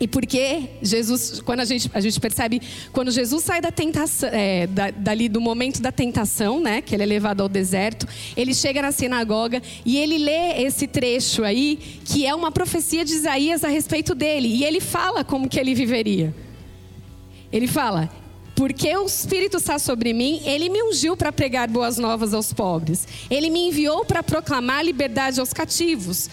E 0.00 0.06
porque 0.06 0.70
Jesus, 0.80 1.40
quando 1.40 1.60
a 1.60 1.64
gente, 1.64 1.90
a 1.92 2.00
gente 2.00 2.20
percebe, 2.20 2.62
quando 2.92 3.10
Jesus 3.10 3.42
sai 3.42 3.60
da 3.60 3.72
tentação, 3.72 4.28
é, 4.32 4.66
da, 4.66 4.90
dali 4.90 5.28
do 5.28 5.40
momento 5.40 5.82
da 5.82 5.90
tentação, 5.90 6.60
né, 6.60 6.80
que 6.80 6.94
ele 6.94 7.02
é 7.02 7.06
levado 7.06 7.40
ao 7.40 7.48
deserto, 7.48 8.06
ele 8.36 8.54
chega 8.54 8.80
na 8.80 8.92
sinagoga 8.92 9.60
e 9.84 9.98
ele 9.98 10.18
lê 10.18 10.62
esse 10.62 10.86
trecho 10.86 11.42
aí, 11.42 11.78
que 12.04 12.24
é 12.24 12.34
uma 12.34 12.52
profecia 12.52 13.04
de 13.04 13.12
Isaías 13.12 13.64
a 13.64 13.68
respeito 13.68 14.14
dele, 14.14 14.48
e 14.48 14.64
ele 14.64 14.80
fala 14.80 15.24
como 15.24 15.48
que 15.48 15.58
ele 15.58 15.74
viveria. 15.74 16.32
Ele 17.50 17.66
fala: 17.66 18.08
porque 18.54 18.96
o 18.96 19.06
Espírito 19.06 19.56
está 19.56 19.78
sobre 19.78 20.12
mim, 20.12 20.42
ele 20.44 20.68
me 20.68 20.82
ungiu 20.82 21.16
para 21.16 21.32
pregar 21.32 21.68
boas 21.68 21.98
novas 21.98 22.34
aos 22.34 22.52
pobres. 22.52 23.06
Ele 23.30 23.50
me 23.50 23.68
enviou 23.68 24.04
para 24.04 24.22
proclamar 24.22 24.84
liberdade 24.84 25.40
aos 25.40 25.52
cativos 25.52 26.28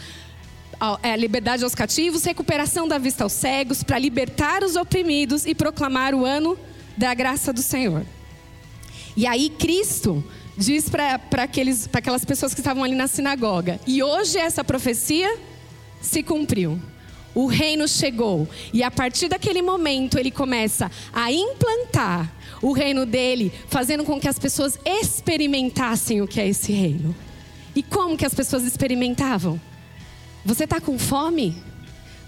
é, 1.02 1.16
liberdade 1.16 1.64
aos 1.64 1.76
cativos, 1.76 2.24
recuperação 2.24 2.88
da 2.88 2.98
vista 2.98 3.24
aos 3.24 3.34
cegos, 3.34 3.84
para 3.84 3.98
libertar 4.00 4.64
os 4.64 4.76
oprimidos 4.76 5.46
e 5.46 5.56
proclamar 5.56 6.14
o 6.14 6.26
ano 6.26 6.58
da 6.98 7.14
graça 7.14 7.52
do 7.52 7.62
Senhor. 7.62 8.06
E 9.16 9.26
aí 9.26 9.50
Cristo 9.50 10.24
diz 10.58 10.90
para 10.90 11.20
aquelas 11.94 12.26
pessoas 12.26 12.54
que 12.54 12.60
estavam 12.60 12.84
ali 12.84 12.96
na 12.96 13.08
sinagoga: 13.08 13.80
e 13.88 14.04
hoje 14.04 14.38
essa 14.38 14.64
profecia 14.64 15.38
se 16.02 16.24
cumpriu. 16.24 16.80
O 17.34 17.48
reino 17.48 17.86
chegou. 17.86 18.48
E 18.72 18.82
a 18.82 18.90
partir 18.90 19.28
daquele 19.28 19.62
momento 19.62 20.18
ele 20.18 20.32
começa 20.32 20.90
a 21.12 21.32
implantar 21.34 22.32
o 22.62 22.72
reino 22.72 23.06
dele, 23.06 23.52
fazendo 23.68 24.06
com 24.06 24.18
que 24.18 24.28
as 24.30 24.40
pessoas 24.40 24.80
experimentassem 24.86 26.22
o 26.22 26.28
que 26.28 26.40
é 26.40 26.48
esse 26.48 26.72
reino. 26.72 27.14
E 27.76 27.84
como 27.84 28.16
que 28.18 28.26
as 28.26 28.34
pessoas 28.34 28.64
experimentavam? 28.64 29.60
Você 30.46 30.66
está 30.66 30.80
com 30.80 31.00
fome? 31.00 31.58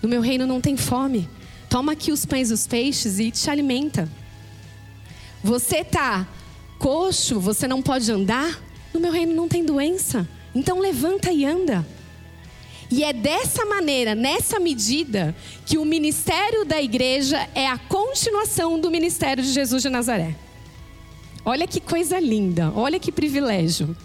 No 0.01 0.09
meu 0.09 0.21
reino 0.21 0.47
não 0.47 0.59
tem 0.59 0.75
fome. 0.75 1.29
Toma 1.69 1.91
aqui 1.91 2.11
os 2.11 2.25
pães 2.25 2.49
e 2.49 2.53
os 2.53 2.65
peixes 2.65 3.19
e 3.19 3.29
te 3.29 3.47
alimenta. 3.47 4.09
Você 5.43 5.77
está 5.77 6.27
coxo, 6.79 7.39
você 7.39 7.67
não 7.67 7.81
pode 7.81 8.11
andar? 8.11 8.59
No 8.91 8.99
meu 8.99 9.11
reino 9.11 9.35
não 9.35 9.47
tem 9.47 9.63
doença. 9.63 10.27
Então 10.55 10.79
levanta 10.79 11.31
e 11.31 11.45
anda. 11.45 11.85
E 12.89 13.03
é 13.03 13.13
dessa 13.13 13.65
maneira, 13.65 14.15
nessa 14.15 14.59
medida, 14.59 15.35
que 15.65 15.77
o 15.77 15.85
ministério 15.85 16.65
da 16.65 16.81
igreja 16.81 17.47
é 17.53 17.67
a 17.67 17.77
continuação 17.77 18.79
do 18.79 18.89
ministério 18.89 19.43
de 19.43 19.51
Jesus 19.51 19.83
de 19.83 19.89
Nazaré. 19.89 20.35
Olha 21.45 21.67
que 21.67 21.79
coisa 21.79 22.19
linda, 22.19 22.71
olha 22.75 22.99
que 22.99 23.11
privilégio. 23.11 23.95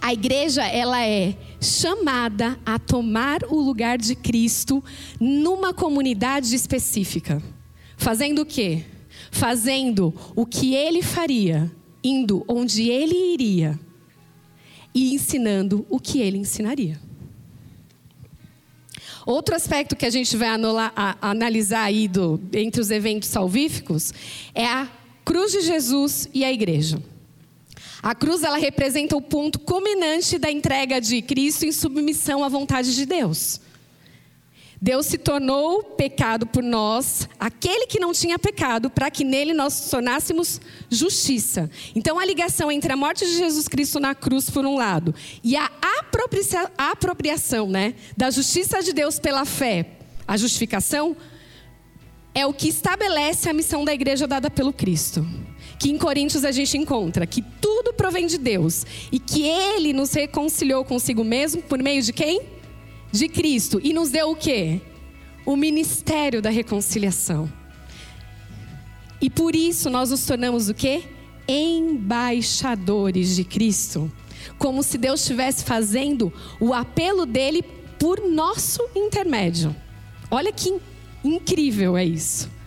A 0.00 0.12
igreja, 0.12 0.64
ela 0.64 1.04
é 1.04 1.36
chamada 1.60 2.58
a 2.64 2.78
tomar 2.78 3.44
o 3.44 3.60
lugar 3.60 3.98
de 3.98 4.14
Cristo 4.14 4.82
numa 5.20 5.74
comunidade 5.74 6.54
específica. 6.54 7.42
Fazendo 7.96 8.42
o 8.42 8.46
quê? 8.46 8.84
Fazendo 9.30 10.14
o 10.34 10.46
que 10.46 10.74
ele 10.74 11.02
faria, 11.02 11.70
indo 12.02 12.44
onde 12.48 12.88
ele 12.88 13.34
iria 13.34 13.78
e 14.94 15.14
ensinando 15.14 15.86
o 15.88 16.00
que 16.00 16.18
ele 16.20 16.38
ensinaria. 16.38 16.98
Outro 19.26 19.54
aspecto 19.54 19.94
que 19.94 20.06
a 20.06 20.10
gente 20.10 20.34
vai 20.36 20.48
a, 20.48 21.16
analisar 21.20 21.84
aí 21.84 22.08
do, 22.08 22.40
entre 22.52 22.80
os 22.80 22.90
eventos 22.90 23.28
salvíficos 23.28 24.14
é 24.54 24.66
a 24.66 24.88
cruz 25.24 25.52
de 25.52 25.60
Jesus 25.60 26.28
e 26.32 26.42
a 26.42 26.50
igreja. 26.50 27.02
A 28.02 28.14
cruz 28.14 28.42
ela 28.42 28.56
representa 28.56 29.16
o 29.16 29.20
ponto 29.20 29.58
culminante 29.58 30.38
da 30.38 30.50
entrega 30.50 31.00
de 31.00 31.20
Cristo 31.20 31.66
em 31.66 31.72
submissão 31.72 32.42
à 32.42 32.48
vontade 32.48 32.94
de 32.94 33.04
Deus. 33.04 33.60
Deus 34.82 35.04
se 35.04 35.18
tornou 35.18 35.82
pecado 35.82 36.46
por 36.46 36.62
nós, 36.62 37.28
aquele 37.38 37.86
que 37.86 38.00
não 38.00 38.14
tinha 38.14 38.38
pecado, 38.38 38.88
para 38.88 39.10
que 39.10 39.22
nele 39.22 39.52
nós 39.52 39.90
tornássemos 39.90 40.58
justiça. 40.88 41.70
Então 41.94 42.18
a 42.18 42.24
ligação 42.24 42.72
entre 42.72 42.90
a 42.90 42.96
morte 42.96 43.26
de 43.26 43.36
Jesus 43.36 43.68
Cristo 43.68 44.00
na 44.00 44.14
cruz, 44.14 44.48
por 44.48 44.64
um 44.64 44.76
lado, 44.76 45.14
e 45.44 45.54
a 45.54 45.70
apropriação 46.78 47.68
né, 47.68 47.94
da 48.16 48.30
justiça 48.30 48.82
de 48.82 48.94
Deus 48.94 49.18
pela 49.18 49.44
fé, 49.44 49.98
a 50.26 50.38
justificação, 50.38 51.14
é 52.34 52.46
o 52.46 52.54
que 52.54 52.68
estabelece 52.68 53.50
a 53.50 53.52
missão 53.52 53.84
da 53.84 53.92
igreja 53.92 54.26
dada 54.26 54.50
pelo 54.50 54.72
Cristo 54.72 55.26
que 55.80 55.90
em 55.90 55.96
Coríntios 55.96 56.44
a 56.44 56.52
gente 56.52 56.76
encontra 56.76 57.26
que 57.26 57.40
tudo 57.40 57.94
provém 57.94 58.26
de 58.26 58.36
Deus 58.36 58.84
e 59.10 59.18
que 59.18 59.48
Ele 59.48 59.94
nos 59.94 60.12
reconciliou 60.12 60.84
consigo 60.84 61.24
mesmo 61.24 61.62
por 61.62 61.82
meio 61.82 62.02
de 62.02 62.12
quem? 62.12 62.42
De 63.10 63.26
Cristo. 63.30 63.80
E 63.82 63.94
nos 63.94 64.10
deu 64.10 64.30
o 64.30 64.36
quê? 64.36 64.82
O 65.46 65.56
ministério 65.56 66.42
da 66.42 66.50
reconciliação. 66.50 67.50
E 69.22 69.30
por 69.30 69.56
isso 69.56 69.88
nós 69.88 70.10
nos 70.10 70.26
tornamos 70.26 70.68
o 70.68 70.74
quê? 70.74 71.02
Embaixadores 71.48 73.34
de 73.34 73.42
Cristo. 73.42 74.12
Como 74.58 74.82
se 74.82 74.98
Deus 74.98 75.20
estivesse 75.20 75.64
fazendo 75.64 76.30
o 76.60 76.74
apelo 76.74 77.24
dele 77.24 77.62
por 77.98 78.20
nosso 78.28 78.86
intermédio. 78.94 79.74
Olha 80.30 80.52
que 80.52 80.78
incrível 81.24 81.96
é 81.96 82.04
isso. 82.04 82.59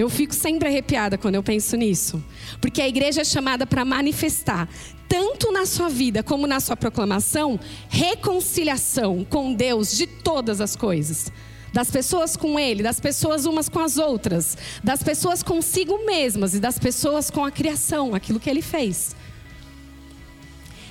Eu 0.00 0.08
fico 0.08 0.34
sempre 0.34 0.66
arrepiada 0.66 1.18
quando 1.18 1.34
eu 1.34 1.42
penso 1.42 1.76
nisso. 1.76 2.24
Porque 2.58 2.80
a 2.80 2.88
igreja 2.88 3.20
é 3.20 3.24
chamada 3.24 3.66
para 3.66 3.84
manifestar, 3.84 4.66
tanto 5.06 5.52
na 5.52 5.66
sua 5.66 5.90
vida 5.90 6.22
como 6.22 6.46
na 6.46 6.58
sua 6.58 6.74
proclamação, 6.74 7.60
reconciliação 7.90 9.26
com 9.28 9.52
Deus 9.52 9.94
de 9.94 10.06
todas 10.06 10.58
as 10.62 10.74
coisas. 10.74 11.30
Das 11.70 11.90
pessoas 11.90 12.34
com 12.34 12.58
Ele, 12.58 12.82
das 12.82 12.98
pessoas 12.98 13.44
umas 13.44 13.68
com 13.68 13.78
as 13.78 13.98
outras, 13.98 14.56
das 14.82 15.02
pessoas 15.02 15.42
consigo 15.42 16.06
mesmas 16.06 16.54
e 16.54 16.60
das 16.60 16.78
pessoas 16.78 17.30
com 17.30 17.44
a 17.44 17.50
criação, 17.50 18.14
aquilo 18.14 18.40
que 18.40 18.48
Ele 18.48 18.62
fez. 18.62 19.14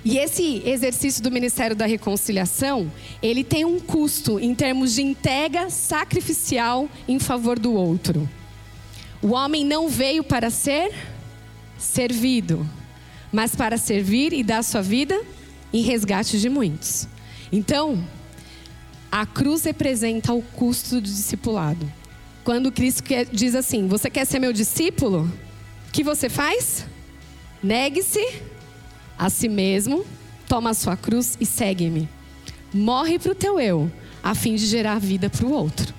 E 0.06 0.20
esse 0.20 0.62
exercício 0.66 1.24
do 1.24 1.32
Ministério 1.32 1.76
da 1.76 1.88
Reconciliação, 1.88 2.90
ele 3.24 3.44
tem 3.44 3.66
um 3.66 3.80
custo 3.80 4.40
em 4.40 4.54
termos 4.54 4.94
de 4.94 5.02
entrega 5.02 5.70
sacrificial 5.72 6.88
em 7.08 7.18
favor 7.18 7.58
do 7.58 7.74
outro. 7.74 8.30
O 9.22 9.32
homem 9.32 9.66
não 9.66 9.90
veio 9.90 10.24
para 10.24 10.50
ser 10.50 10.94
servido, 11.78 12.68
mas 13.32 13.56
para 13.56 13.78
servir 13.78 14.32
e 14.32 14.44
dar 14.44 14.64
sua 14.64 14.82
vida 14.82 15.22
em 15.74 15.82
resgate 15.82 16.40
de 16.40 16.50
muitos. 16.50 17.08
Então, 17.52 18.02
a 19.12 19.26
cruz 19.26 19.64
representa 19.64 20.34
o 20.34 20.42
custo 20.42 20.96
do 20.96 21.02
discipulado. 21.02 21.92
Quando 22.44 22.72
Cristo 22.72 23.04
diz 23.32 23.56
assim: 23.56 23.88
Você 23.88 24.10
quer 24.10 24.26
ser 24.26 24.40
meu 24.40 24.54
discípulo? 24.54 25.30
O 25.88 25.92
que 25.92 26.04
você 26.04 26.30
faz? 26.30 26.86
Negue-se 27.62 28.42
a 29.18 29.30
si 29.30 29.50
mesmo, 29.50 30.06
toma 30.48 30.70
a 30.70 30.74
sua 30.74 30.96
cruz 30.96 31.38
e 31.42 31.46
segue-me. 31.46 32.08
Morre 32.74 33.20
para 33.20 33.34
o 33.34 33.36
teu 33.36 33.60
eu, 33.60 33.92
a 34.24 34.34
fim 34.34 34.56
de 34.56 34.66
gerar 34.66 35.00
vida 35.00 35.30
para 35.30 35.46
o 35.46 35.52
outro. 35.52 35.94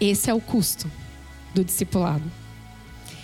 Esse 0.00 0.30
é 0.30 0.34
o 0.34 0.40
custo 0.40 0.88
do 1.54 1.64
discipulado. 1.64 2.41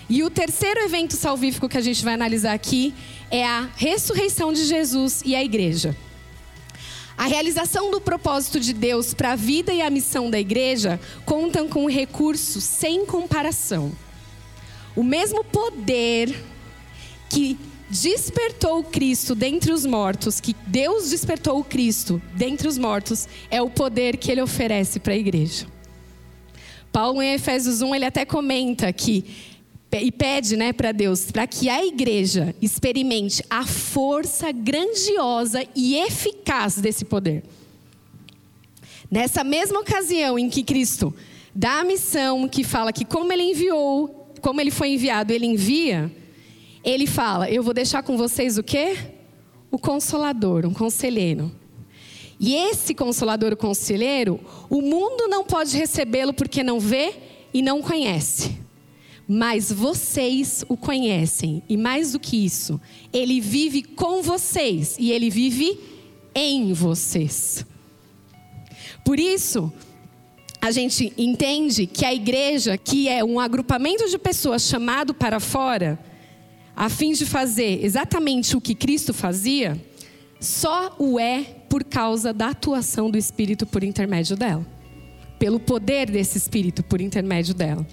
E 0.08 0.22
o 0.22 0.30
terceiro 0.30 0.80
evento 0.80 1.14
salvífico 1.14 1.68
que 1.68 1.76
a 1.76 1.82
gente 1.82 2.02
vai 2.02 2.14
analisar 2.14 2.54
aqui 2.54 2.94
é 3.30 3.44
a 3.44 3.68
ressurreição 3.76 4.52
de 4.52 4.64
Jesus 4.64 5.22
e 5.24 5.36
a 5.36 5.44
igreja. 5.44 5.94
A 7.16 7.26
realização 7.26 7.90
do 7.90 8.00
propósito 8.00 8.58
de 8.58 8.72
Deus 8.72 9.12
para 9.12 9.32
a 9.32 9.36
vida 9.36 9.72
e 9.72 9.82
a 9.82 9.90
missão 9.90 10.30
da 10.30 10.38
igreja 10.38 10.98
contam 11.26 11.68
com 11.68 11.84
um 11.84 11.90
recurso 11.90 12.60
sem 12.60 13.04
comparação. 13.04 13.92
O 14.96 15.02
mesmo 15.02 15.44
poder 15.44 16.34
que 17.28 17.58
despertou 17.90 18.78
o 18.78 18.84
Cristo 18.84 19.34
dentre 19.34 19.72
os 19.72 19.84
mortos, 19.84 20.40
que 20.40 20.54
Deus 20.66 21.10
despertou 21.10 21.58
o 21.58 21.64
Cristo 21.64 22.22
dentre 22.34 22.68
os 22.68 22.78
mortos, 22.78 23.28
é 23.50 23.60
o 23.60 23.68
poder 23.68 24.16
que 24.16 24.30
ele 24.30 24.40
oferece 24.40 24.98
para 24.98 25.12
a 25.12 25.16
igreja. 25.16 25.66
Paulo 26.92 27.20
em 27.20 27.34
Efésios 27.34 27.82
1, 27.82 27.94
ele 27.94 28.04
até 28.04 28.24
comenta 28.24 28.92
que 28.92 29.24
e 29.92 30.12
pede 30.12 30.56
né, 30.56 30.72
para 30.72 30.92
Deus 30.92 31.30
para 31.30 31.46
que 31.46 31.68
a 31.68 31.84
igreja 31.84 32.54
experimente 32.60 33.42
a 33.48 33.64
força 33.64 34.52
grandiosa 34.52 35.64
e 35.74 35.96
eficaz 35.96 36.76
desse 36.76 37.04
poder. 37.04 37.42
Nessa 39.10 39.42
mesma 39.42 39.80
ocasião 39.80 40.38
em 40.38 40.50
que 40.50 40.62
Cristo 40.62 41.14
dá 41.54 41.80
a 41.80 41.84
missão, 41.84 42.46
que 42.46 42.62
fala 42.62 42.92
que 42.92 43.04
como 43.04 43.32
ele 43.32 43.42
enviou, 43.42 44.30
como 44.42 44.60
ele 44.60 44.70
foi 44.70 44.90
enviado, 44.90 45.32
ele 45.32 45.46
envia, 45.46 46.12
ele 46.84 47.06
fala: 47.06 47.50
Eu 47.50 47.62
vou 47.62 47.72
deixar 47.72 48.02
com 48.02 48.16
vocês 48.18 48.58
o 48.58 48.62
quê? 48.62 48.96
O 49.70 49.78
consolador, 49.78 50.66
um 50.66 50.74
conselheiro. 50.74 51.50
E 52.38 52.54
esse 52.54 52.94
consolador, 52.94 53.52
o 53.54 53.56
conselheiro, 53.56 54.38
o 54.70 54.80
mundo 54.80 55.26
não 55.26 55.42
pode 55.42 55.76
recebê-lo 55.76 56.32
porque 56.32 56.62
não 56.62 56.78
vê 56.78 57.14
e 57.52 57.62
não 57.62 57.82
conhece. 57.82 58.67
Mas 59.30 59.70
vocês 59.70 60.64
o 60.70 60.76
conhecem, 60.76 61.62
e 61.68 61.76
mais 61.76 62.12
do 62.12 62.18
que 62.18 62.42
isso, 62.42 62.80
ele 63.12 63.42
vive 63.42 63.82
com 63.82 64.22
vocês 64.22 64.96
e 64.98 65.12
ele 65.12 65.28
vive 65.28 65.78
em 66.34 66.72
vocês. 66.72 67.66
Por 69.04 69.20
isso, 69.20 69.70
a 70.62 70.70
gente 70.70 71.12
entende 71.18 71.86
que 71.86 72.06
a 72.06 72.14
igreja, 72.14 72.78
que 72.78 73.06
é 73.06 73.22
um 73.22 73.38
agrupamento 73.38 74.08
de 74.08 74.16
pessoas 74.16 74.62
chamado 74.62 75.12
para 75.12 75.38
fora, 75.38 75.98
a 76.74 76.88
fim 76.88 77.12
de 77.12 77.26
fazer 77.26 77.84
exatamente 77.84 78.56
o 78.56 78.60
que 78.62 78.74
Cristo 78.74 79.12
fazia, 79.12 79.78
só 80.40 80.94
o 80.98 81.18
é 81.18 81.42
por 81.68 81.84
causa 81.84 82.32
da 82.32 82.48
atuação 82.48 83.10
do 83.10 83.18
Espírito 83.18 83.66
por 83.66 83.84
intermédio 83.84 84.36
dela. 84.36 84.66
Pelo 85.38 85.60
poder 85.60 86.10
desse 86.10 86.38
Espírito 86.38 86.82
por 86.82 87.00
intermédio 87.00 87.54
dela. 87.54 87.86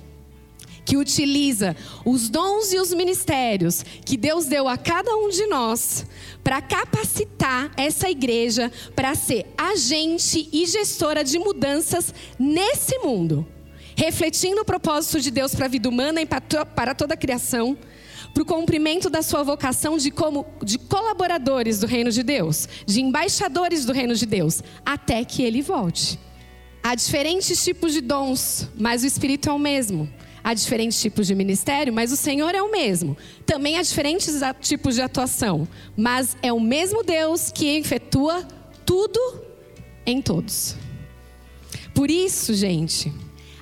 Que 0.85 0.97
utiliza 0.97 1.75
os 2.05 2.29
dons 2.29 2.71
e 2.71 2.79
os 2.79 2.93
ministérios 2.93 3.83
que 4.05 4.15
Deus 4.15 4.45
deu 4.45 4.67
a 4.67 4.77
cada 4.77 5.15
um 5.17 5.29
de 5.29 5.47
nós 5.47 6.05
para 6.43 6.61
capacitar 6.61 7.71
essa 7.75 8.09
igreja 8.09 8.71
para 8.95 9.15
ser 9.15 9.47
agente 9.57 10.47
e 10.53 10.65
gestora 10.67 11.23
de 11.23 11.39
mudanças 11.39 12.13
nesse 12.37 12.99
mundo, 12.99 13.45
refletindo 13.95 14.61
o 14.61 14.65
propósito 14.65 15.19
de 15.19 15.31
Deus 15.31 15.55
para 15.55 15.65
a 15.65 15.69
vida 15.69 15.89
humana 15.89 16.21
e 16.21 16.25
para 16.25 16.93
toda 16.93 17.15
a 17.15 17.17
criação 17.17 17.75
para 18.35 18.43
o 18.43 18.45
cumprimento 18.45 19.09
da 19.09 19.21
sua 19.21 19.43
vocação 19.43 19.97
de, 19.97 20.11
como, 20.11 20.45
de 20.61 20.77
colaboradores 20.77 21.79
do 21.79 21.87
reino 21.87 22.11
de 22.11 22.21
Deus, 22.21 22.67
de 22.85 23.01
embaixadores 23.01 23.85
do 23.85 23.93
reino 23.93 24.13
de 24.13 24.25
Deus, 24.25 24.61
até 24.85 25.23
que 25.23 25.41
ele 25.41 25.61
volte. 25.61 26.19
Há 26.83 26.95
diferentes 26.95 27.63
tipos 27.63 27.93
de 27.93 28.01
dons, 28.01 28.69
mas 28.77 29.03
o 29.03 29.07
Espírito 29.07 29.49
é 29.49 29.53
o 29.53 29.57
mesmo. 29.57 30.09
Há 30.47 30.53
diferentes 30.53 31.01
tipos 31.01 31.25
de 31.25 31.33
ministério, 31.33 31.91
mas 31.91 32.11
o 32.11 32.15
Senhor 32.15 32.53
é 32.53 32.61
o 32.61 32.71
mesmo. 32.71 33.17
Também 33.47 33.79
há 33.79 33.81
diferentes 33.81 34.31
tipos 34.61 34.93
de 34.93 35.01
atuação, 35.01 35.67
mas 35.97 36.37
é 36.43 36.53
o 36.53 36.59
mesmo 36.59 37.03
Deus 37.03 37.51
que 37.51 37.65
efetua 37.77 38.47
tudo 38.85 39.19
em 40.05 40.21
todos. 40.21 40.75
Por 41.95 42.11
isso, 42.11 42.53
gente, 42.53 43.11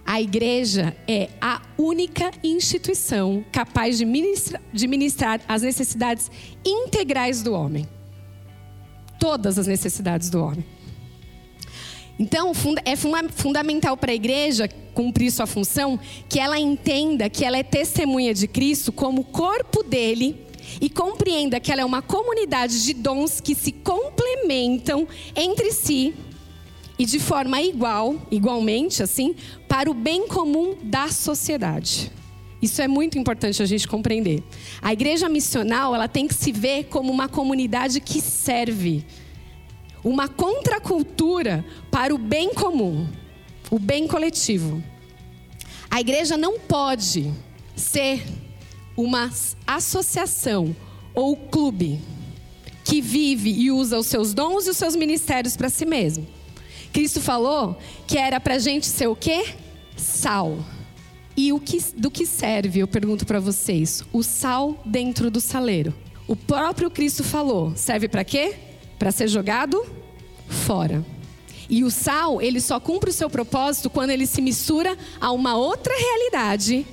a 0.06 0.22
igreja 0.22 0.94
é 1.08 1.30
a 1.40 1.62
única 1.78 2.32
instituição 2.44 3.46
capaz 3.50 3.98
de 3.98 4.04
ministrar, 4.04 4.62
de 4.74 4.86
ministrar, 4.86 5.40
as 5.48 5.62
necessidades 5.62 6.30
integrais 6.66 7.42
do 7.42 7.54
homem. 7.54 7.88
Todas 9.18 9.58
as 9.58 9.68
necessidades 9.68 10.30
do 10.30 10.44
homem. 10.44 10.66
Então, 12.20 12.52
é 12.84 12.98
fundamental 13.32 13.96
para 13.96 14.12
a 14.12 14.16
igreja 14.16 14.70
cumprir 14.94 15.32
sua 15.32 15.46
função 15.46 16.00
que 16.30 16.40
ela 16.40 16.60
entenda 16.60 17.30
que 17.30 17.44
ela 17.44 17.58
é 17.58 17.64
testemunha 17.64 18.34
de 18.34 18.48
Cristo 18.48 18.92
como 18.92 19.24
corpo 19.24 19.84
dele 19.84 20.38
e 20.80 20.90
compreenda 20.90 21.60
que 21.60 21.72
ela 21.72 21.82
é 21.82 21.86
uma 21.86 22.02
comunidade 22.02 22.84
de 22.84 22.94
dons 22.94 23.42
que 23.42 23.56
se 23.56 23.72
complementam 23.72 25.08
entre 25.36 25.72
si 25.72 26.14
e 26.98 27.06
de 27.06 27.20
forma 27.20 27.62
igual, 27.62 28.16
igualmente 28.30 29.02
assim, 29.02 29.36
para 29.68 29.90
o 29.90 29.94
bem 29.94 30.28
comum 30.28 30.76
da 30.84 31.10
sociedade. 31.10 32.12
Isso 32.62 32.82
é 32.82 32.88
muito 32.88 33.18
importante 33.18 33.62
a 33.62 33.66
gente 33.66 33.88
compreender. 33.88 34.42
A 34.82 34.94
igreja 34.94 35.28
missional, 35.28 35.94
ela 35.94 36.08
tem 36.08 36.28
que 36.28 36.34
se 36.34 36.52
ver 36.52 36.86
como 36.86 37.12
uma 37.12 37.28
comunidade 37.28 38.00
que 38.00 38.22
serve, 38.22 39.06
uma 40.02 40.30
contracultura 40.30 41.66
para 41.92 42.16
o 42.16 42.18
bem 42.18 42.54
comum, 42.54 43.06
o 43.74 43.80
bem 43.80 44.08
coletivo. 44.08 44.84
A 45.90 46.00
igreja 46.00 46.38
não 46.38 46.60
pode 46.60 47.34
ser 47.76 48.24
uma 48.96 49.32
associação 49.66 50.76
ou 51.12 51.36
clube 51.36 52.00
que 52.84 53.02
vive 53.02 53.50
e 53.50 53.72
usa 53.72 53.98
os 53.98 54.06
seus 54.06 54.32
dons 54.32 54.68
e 54.68 54.70
os 54.70 54.78
seus 54.78 54.96
ministérios 54.96 55.58
para 55.58 55.70
si 55.70 55.88
mesmo. 55.88 56.28
Cristo 56.92 57.20
falou 57.20 57.76
que 58.06 58.16
era 58.16 58.40
para 58.40 58.54
a 58.56 58.60
gente 58.60 58.86
ser 58.86 59.08
o 59.08 59.16
quê? 59.16 59.44
Sal. 59.98 60.64
E 61.36 61.52
o 61.52 61.60
que, 61.60 61.80
do 61.98 62.12
que 62.12 62.28
serve, 62.28 62.82
eu 62.82 62.88
pergunto 62.88 63.26
para 63.26 63.40
vocês, 63.40 64.04
o 64.14 64.22
sal 64.22 64.80
dentro 64.86 65.32
do 65.32 65.42
saleiro? 65.42 65.96
O 66.28 66.36
próprio 66.36 66.92
Cristo 66.92 67.24
falou, 67.24 67.76
serve 67.76 68.08
para 68.08 68.24
quê? 68.24 68.54
Para 69.00 69.12
ser 69.12 69.28
jogado 69.28 69.84
fora. 70.48 71.04
E 71.70 71.84
o 71.84 71.92
sal, 71.92 72.42
ele 72.42 72.60
só 72.60 72.80
cumpre 72.80 73.10
o 73.10 73.14
seu 73.14 73.30
propósito 73.30 73.90
quando 73.90 74.10
ele 74.12 74.26
se 74.26 74.42
mistura 74.42 74.98
a 75.20 75.32
uma 75.32 75.56
outra 75.56 75.94
realidade. 75.96 76.86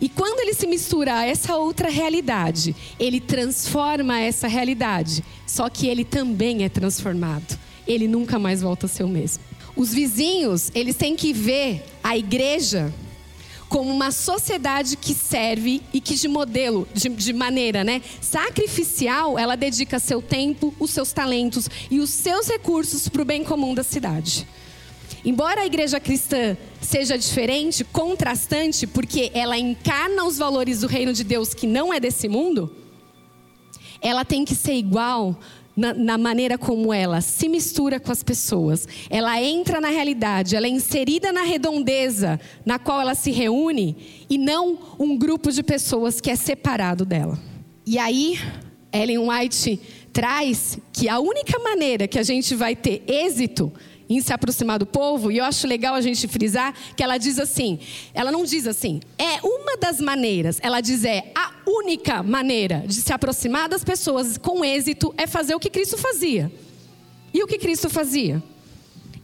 E 0.00 0.08
quando 0.08 0.40
ele 0.40 0.52
se 0.52 0.66
mistura 0.66 1.14
a 1.14 1.26
essa 1.26 1.56
outra 1.56 1.88
realidade, 1.88 2.76
ele 2.98 3.20
transforma 3.20 4.20
essa 4.20 4.46
realidade. 4.46 5.24
Só 5.46 5.70
que 5.70 5.86
ele 5.86 6.04
também 6.04 6.64
é 6.64 6.68
transformado 6.68 7.58
ele 7.86 8.08
nunca 8.08 8.38
mais 8.38 8.60
volta 8.60 8.86
a 8.86 8.88
ser 8.88 9.04
o 9.04 9.08
mesmo. 9.08 9.42
Os 9.76 9.92
vizinhos, 9.92 10.70
eles 10.74 10.96
têm 10.96 11.14
que 11.14 11.32
ver 11.32 11.84
a 12.02 12.16
igreja 12.16 12.92
como 13.68 13.90
uma 13.90 14.10
sociedade 14.10 14.96
que 14.96 15.14
serve 15.14 15.82
e 15.92 16.00
que 16.00 16.14
de 16.14 16.28
modelo, 16.28 16.86
de, 16.94 17.08
de, 17.08 17.32
maneira 17.32 17.82
né, 17.82 18.00
sacrificial, 18.20 19.38
ela 19.38 19.56
dedica 19.56 19.98
seu 19.98 20.22
tempo, 20.22 20.74
os 20.78 20.90
seus 20.90 21.12
talentos 21.12 21.68
e 21.90 21.98
os 21.98 22.10
seus 22.10 22.48
recursos 22.48 23.08
para 23.08 23.22
o 23.22 23.24
bem 23.24 23.42
comum 23.42 23.74
da 23.74 23.82
cidade. 23.82 24.46
Embora 25.24 25.62
a 25.62 25.66
igreja 25.66 25.98
cristã 25.98 26.56
seja 26.80 27.18
diferente, 27.18 27.82
contrastante, 27.82 28.86
porque 28.86 29.32
ela 29.34 29.58
encarna 29.58 30.24
os 30.24 30.38
valores 30.38 30.82
do 30.82 30.86
reino 30.86 31.12
de 31.12 31.24
Deus 31.24 31.52
que 31.52 31.66
não 31.66 31.92
é 31.92 31.98
desse 31.98 32.28
mundo, 32.28 32.72
ela 34.00 34.24
tem 34.24 34.44
que 34.44 34.54
ser 34.54 34.74
igual 34.74 35.36
na, 35.76 35.92
na, 35.92 36.18
maneira 36.18 36.56
como 36.56 36.92
ela 36.92 37.20
se 37.20 37.48
mistura 37.48 38.00
com 38.00 38.10
as 38.10 38.22
pessoas, 38.22 38.88
ela 39.10 39.40
entra 39.42 39.80
na 39.80 39.88
realidade, 39.88 40.56
ela 40.56 40.66
é 40.66 40.70
inserida 40.70 41.32
na 41.32 41.42
redondeza 41.42 42.40
na 42.64 42.78
qual 42.78 43.00
ela 43.00 43.14
se 43.14 43.30
reúne 43.30 43.96
e 44.30 44.38
não 44.38 44.78
um 44.98 45.16
grupo 45.16 45.52
de 45.52 45.62
pessoas 45.62 46.20
que 46.20 46.30
é 46.30 46.36
separado 46.36 47.04
dela. 47.04 47.38
E 47.86 47.98
aí, 47.98 48.38
Ellen 48.92 49.28
White 49.28 49.80
traz 50.12 50.78
que 50.92 51.08
a 51.08 51.20
única 51.20 51.58
maneira 51.58 52.08
que 52.08 52.18
a 52.18 52.22
gente 52.22 52.54
vai 52.54 52.74
ter 52.74 53.02
êxito 53.06 53.70
em 54.08 54.20
se 54.20 54.32
aproximar 54.32 54.78
do 54.78 54.86
povo, 54.86 55.30
e 55.30 55.38
eu 55.38 55.44
acho 55.44 55.66
legal 55.66 55.94
a 55.94 56.00
gente 56.00 56.28
frisar 56.28 56.74
que 56.96 57.02
ela 57.02 57.18
diz 57.18 57.38
assim: 57.38 57.78
ela 58.14 58.30
não 58.30 58.44
diz 58.44 58.66
assim, 58.66 59.00
é 59.18 59.40
uma 59.42 59.76
das 59.76 60.00
maneiras, 60.00 60.58
ela 60.62 60.80
diz 60.80 61.04
é 61.04 61.32
a 61.34 61.52
única 61.66 62.22
maneira 62.22 62.84
de 62.86 62.94
se 62.94 63.12
aproximar 63.12 63.68
das 63.68 63.82
pessoas 63.82 64.38
com 64.38 64.64
êxito 64.64 65.14
é 65.16 65.26
fazer 65.26 65.54
o 65.54 65.60
que 65.60 65.70
Cristo 65.70 65.96
fazia. 65.96 66.50
E 67.34 67.42
o 67.42 67.46
que 67.46 67.58
Cristo 67.58 67.90
fazia? 67.90 68.42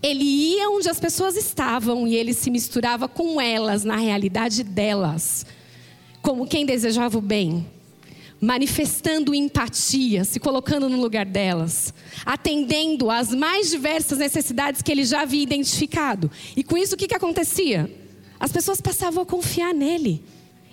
Ele 0.03 0.25
ia 0.25 0.69
onde 0.69 0.89
as 0.89 0.99
pessoas 0.99 1.37
estavam 1.37 2.07
e 2.09 2.17
ele 2.17 2.35
se 2.35 2.51
misturava 2.51 3.09
com 3.09 3.41
elas, 3.41 3.85
na 3.85 3.97
realidade 3.97 4.65
delas, 4.65 5.47
como 6.21 6.47
quem 6.47 6.67
desejava 6.67 7.17
o 7.19 7.23
bem 7.23 7.65
manifestando 8.43 9.33
empatia, 9.33 10.25
se 10.25 10.41
colocando 10.41 10.89
no 10.89 11.01
lugar 11.01 11.25
delas, 11.25 11.95
atendendo 12.27 13.09
às 13.09 13.33
mais 13.33 13.71
diversas 13.71 14.19
necessidades 14.19 14.83
que 14.83 14.91
ele 14.91 15.05
já 15.05 15.21
havia 15.23 15.45
identificado. 15.45 16.29
E 16.57 16.65
com 16.65 16.77
isso, 16.77 16.97
o 16.97 16.99
que, 16.99 17.07
que 17.07 17.15
acontecia? 17.15 17.89
As 18.41 18.51
pessoas 18.51 18.81
passavam 18.81 19.23
a 19.23 19.27
confiar 19.27 19.73
nele. 19.73 20.25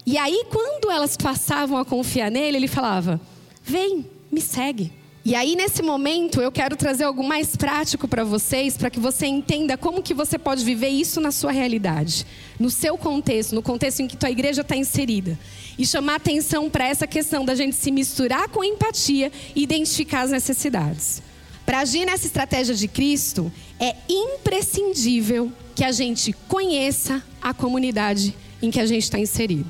E 0.03 0.17
aí, 0.17 0.45
quando 0.49 0.89
elas 0.89 1.15
passavam 1.15 1.77
a 1.77 1.85
confiar 1.85 2.31
nele, 2.31 2.57
ele 2.57 2.67
falava: 2.67 3.21
Vem, 3.63 4.03
me 4.31 4.41
segue. 4.41 4.91
E 5.29 5.35
aí 5.35 5.55
nesse 5.55 5.83
momento 5.83 6.41
eu 6.41 6.51
quero 6.51 6.75
trazer 6.75 7.03
algo 7.03 7.23
mais 7.23 7.55
prático 7.55 8.07
para 8.07 8.23
vocês, 8.23 8.75
para 8.75 8.89
que 8.89 8.99
você 8.99 9.27
entenda 9.27 9.77
como 9.77 10.01
que 10.01 10.11
você 10.11 10.39
pode 10.39 10.65
viver 10.65 10.87
isso 10.87 11.21
na 11.21 11.29
sua 11.29 11.51
realidade, 11.51 12.25
no 12.59 12.71
seu 12.71 12.97
contexto, 12.97 13.53
no 13.53 13.61
contexto 13.61 13.99
em 13.99 14.07
que 14.07 14.17
tua 14.17 14.31
igreja 14.31 14.61
está 14.61 14.75
inserida, 14.75 15.37
e 15.77 15.85
chamar 15.85 16.15
atenção 16.15 16.67
para 16.67 16.87
essa 16.87 17.05
questão 17.05 17.45
da 17.45 17.53
gente 17.53 17.75
se 17.75 17.91
misturar 17.91 18.49
com 18.49 18.63
empatia 18.63 19.31
e 19.55 19.61
identificar 19.61 20.21
as 20.21 20.31
necessidades. 20.31 21.21
Para 21.63 21.81
agir 21.81 22.05
nessa 22.05 22.25
estratégia 22.25 22.73
de 22.73 22.87
Cristo, 22.87 23.51
é 23.79 23.95
imprescindível 24.09 25.51
que 25.75 25.83
a 25.83 25.91
gente 25.91 26.33
conheça 26.47 27.23
a 27.39 27.53
comunidade 27.53 28.35
em 28.63 28.71
que 28.71 28.79
a 28.79 28.85
gente 28.87 29.03
está 29.03 29.19
inserido. 29.19 29.69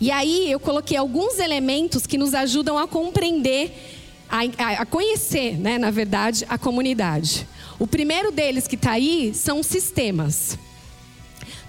E 0.00 0.12
aí 0.12 0.50
eu 0.50 0.60
coloquei 0.60 0.96
alguns 0.96 1.40
elementos 1.40 2.06
que 2.06 2.16
nos 2.16 2.32
ajudam 2.32 2.78
a 2.78 2.86
compreender 2.86 3.99
a, 4.30 4.82
a 4.82 4.86
conhecer, 4.86 5.58
né, 5.58 5.76
na 5.76 5.90
verdade, 5.90 6.46
a 6.48 6.56
comunidade. 6.56 7.46
O 7.78 7.86
primeiro 7.86 8.30
deles 8.30 8.68
que 8.68 8.76
está 8.76 8.92
aí 8.92 9.32
são 9.34 9.62
sistemas. 9.62 10.58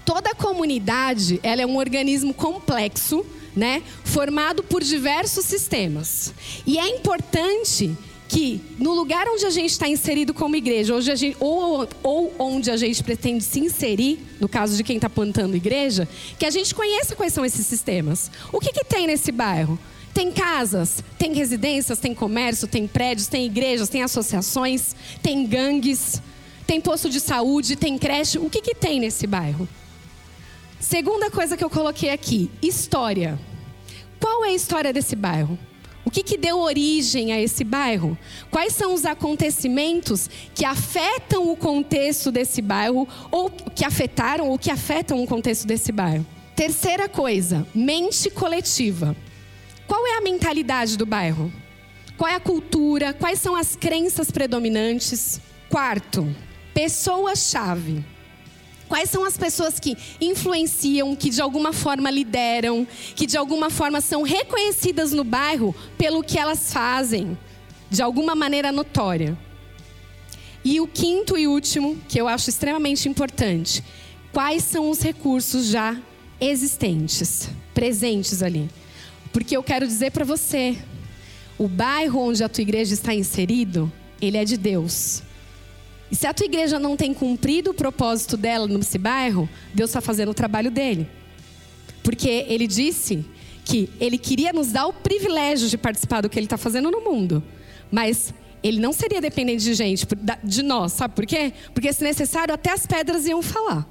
Toda 0.04 0.34
comunidade 0.34 1.40
ela 1.42 1.62
é 1.62 1.66
um 1.66 1.76
organismo 1.76 2.32
complexo, 2.32 3.24
né, 3.54 3.82
formado 4.04 4.62
por 4.62 4.82
diversos 4.82 5.44
sistemas. 5.44 6.32
E 6.66 6.78
é 6.78 6.88
importante 6.88 7.96
que 8.28 8.62
no 8.78 8.94
lugar 8.94 9.28
onde 9.28 9.44
a 9.44 9.50
gente 9.50 9.70
está 9.70 9.86
inserido 9.86 10.32
como 10.32 10.56
igreja, 10.56 10.98
gente, 11.02 11.36
ou, 11.38 11.86
ou 12.02 12.34
onde 12.38 12.70
a 12.70 12.78
gente 12.78 13.04
pretende 13.04 13.44
se 13.44 13.60
inserir, 13.60 14.20
no 14.40 14.48
caso 14.48 14.74
de 14.74 14.82
quem 14.82 14.96
está 14.96 15.10
plantando 15.10 15.54
igreja, 15.54 16.08
que 16.38 16.46
a 16.46 16.50
gente 16.50 16.74
conheça 16.74 17.14
quais 17.14 17.34
são 17.34 17.44
esses 17.44 17.66
sistemas. 17.66 18.30
O 18.50 18.58
que, 18.58 18.72
que 18.72 18.84
tem 18.84 19.06
nesse 19.06 19.30
bairro? 19.30 19.78
Tem 20.14 20.30
casas, 20.30 21.02
tem 21.18 21.32
residências, 21.32 21.98
tem 21.98 22.14
comércio, 22.14 22.68
tem 22.68 22.86
prédios, 22.86 23.26
tem 23.26 23.46
igrejas, 23.46 23.88
tem 23.88 24.02
associações, 24.02 24.94
tem 25.22 25.46
gangues, 25.46 26.20
tem 26.66 26.80
posto 26.80 27.08
de 27.08 27.18
saúde, 27.18 27.76
tem 27.76 27.96
creche. 27.98 28.38
O 28.38 28.50
que, 28.50 28.60
que 28.60 28.74
tem 28.74 29.00
nesse 29.00 29.26
bairro? 29.26 29.66
Segunda 30.78 31.30
coisa 31.30 31.56
que 31.56 31.64
eu 31.64 31.70
coloquei 31.70 32.10
aqui: 32.10 32.50
história. 32.60 33.38
Qual 34.20 34.44
é 34.44 34.48
a 34.48 34.54
história 34.54 34.92
desse 34.92 35.16
bairro? 35.16 35.58
O 36.04 36.10
que, 36.10 36.22
que 36.22 36.36
deu 36.36 36.58
origem 36.58 37.32
a 37.32 37.40
esse 37.40 37.64
bairro? 37.64 38.18
Quais 38.50 38.72
são 38.74 38.92
os 38.92 39.04
acontecimentos 39.04 40.28
que 40.54 40.64
afetam 40.64 41.50
o 41.50 41.56
contexto 41.56 42.30
desse 42.30 42.60
bairro, 42.60 43.08
ou 43.30 43.48
que 43.50 43.84
afetaram 43.84 44.48
ou 44.50 44.58
que 44.58 44.70
afetam 44.70 45.22
o 45.22 45.26
contexto 45.26 45.66
desse 45.66 45.90
bairro? 45.92 46.26
Terceira 46.54 47.08
coisa, 47.08 47.66
mente 47.74 48.28
coletiva. 48.30 49.16
Qual 49.92 50.06
é 50.06 50.16
a 50.16 50.22
mentalidade 50.22 50.96
do 50.96 51.04
bairro? 51.04 51.52
Qual 52.16 52.26
é 52.26 52.34
a 52.34 52.40
cultura? 52.40 53.12
Quais 53.12 53.38
são 53.38 53.54
as 53.54 53.76
crenças 53.76 54.30
predominantes? 54.30 55.38
Quarto, 55.68 56.34
pessoa-chave. 56.72 58.02
Quais 58.88 59.10
são 59.10 59.22
as 59.22 59.36
pessoas 59.36 59.78
que 59.78 59.94
influenciam, 60.18 61.14
que 61.14 61.28
de 61.28 61.42
alguma 61.42 61.74
forma 61.74 62.10
lideram, 62.10 62.88
que 63.14 63.26
de 63.26 63.36
alguma 63.36 63.68
forma 63.68 64.00
são 64.00 64.22
reconhecidas 64.22 65.12
no 65.12 65.24
bairro 65.24 65.74
pelo 65.98 66.24
que 66.24 66.38
elas 66.38 66.72
fazem, 66.72 67.36
de 67.90 68.00
alguma 68.00 68.34
maneira 68.34 68.72
notória? 68.72 69.36
E 70.64 70.80
o 70.80 70.86
quinto 70.86 71.36
e 71.36 71.46
último, 71.46 72.00
que 72.08 72.18
eu 72.18 72.28
acho 72.28 72.48
extremamente 72.48 73.10
importante, 73.10 73.84
quais 74.32 74.64
são 74.64 74.88
os 74.88 75.02
recursos 75.02 75.66
já 75.66 76.00
existentes, 76.40 77.50
presentes 77.74 78.42
ali? 78.42 78.70
Porque 79.32 79.56
eu 79.56 79.62
quero 79.62 79.86
dizer 79.86 80.10
para 80.10 80.24
você, 80.24 80.76
o 81.58 81.66
bairro 81.66 82.20
onde 82.20 82.44
a 82.44 82.48
tua 82.48 82.62
igreja 82.62 82.92
está 82.92 83.14
inserido, 83.14 83.90
ele 84.20 84.36
é 84.36 84.44
de 84.44 84.56
Deus. 84.56 85.22
E 86.10 86.14
se 86.14 86.26
a 86.26 86.34
tua 86.34 86.44
igreja 86.44 86.78
não 86.78 86.96
tem 86.96 87.14
cumprido 87.14 87.70
o 87.70 87.74
propósito 87.74 88.36
dela 88.36 88.68
nesse 88.68 88.98
bairro, 88.98 89.48
Deus 89.72 89.88
está 89.90 90.00
fazendo 90.00 90.30
o 90.30 90.34
trabalho 90.34 90.70
dele. 90.70 91.08
Porque 92.02 92.44
ele 92.48 92.66
disse 92.66 93.24
que 93.64 93.88
ele 93.98 94.18
queria 94.18 94.52
nos 94.52 94.72
dar 94.72 94.86
o 94.86 94.92
privilégio 94.92 95.68
de 95.68 95.78
participar 95.78 96.20
do 96.20 96.28
que 96.28 96.38
ele 96.38 96.46
está 96.46 96.58
fazendo 96.58 96.90
no 96.90 97.00
mundo. 97.00 97.42
Mas 97.90 98.34
ele 98.62 98.78
não 98.78 98.92
seria 98.92 99.20
dependente 99.20 99.64
de 99.64 99.72
gente, 99.72 100.06
de 100.44 100.62
nós, 100.62 100.92
sabe 100.92 101.14
por 101.14 101.24
quê? 101.24 101.52
Porque 101.72 101.92
se 101.92 102.04
necessário, 102.04 102.52
até 102.52 102.72
as 102.72 102.86
pedras 102.86 103.26
iam 103.26 103.40
falar. 103.40 103.88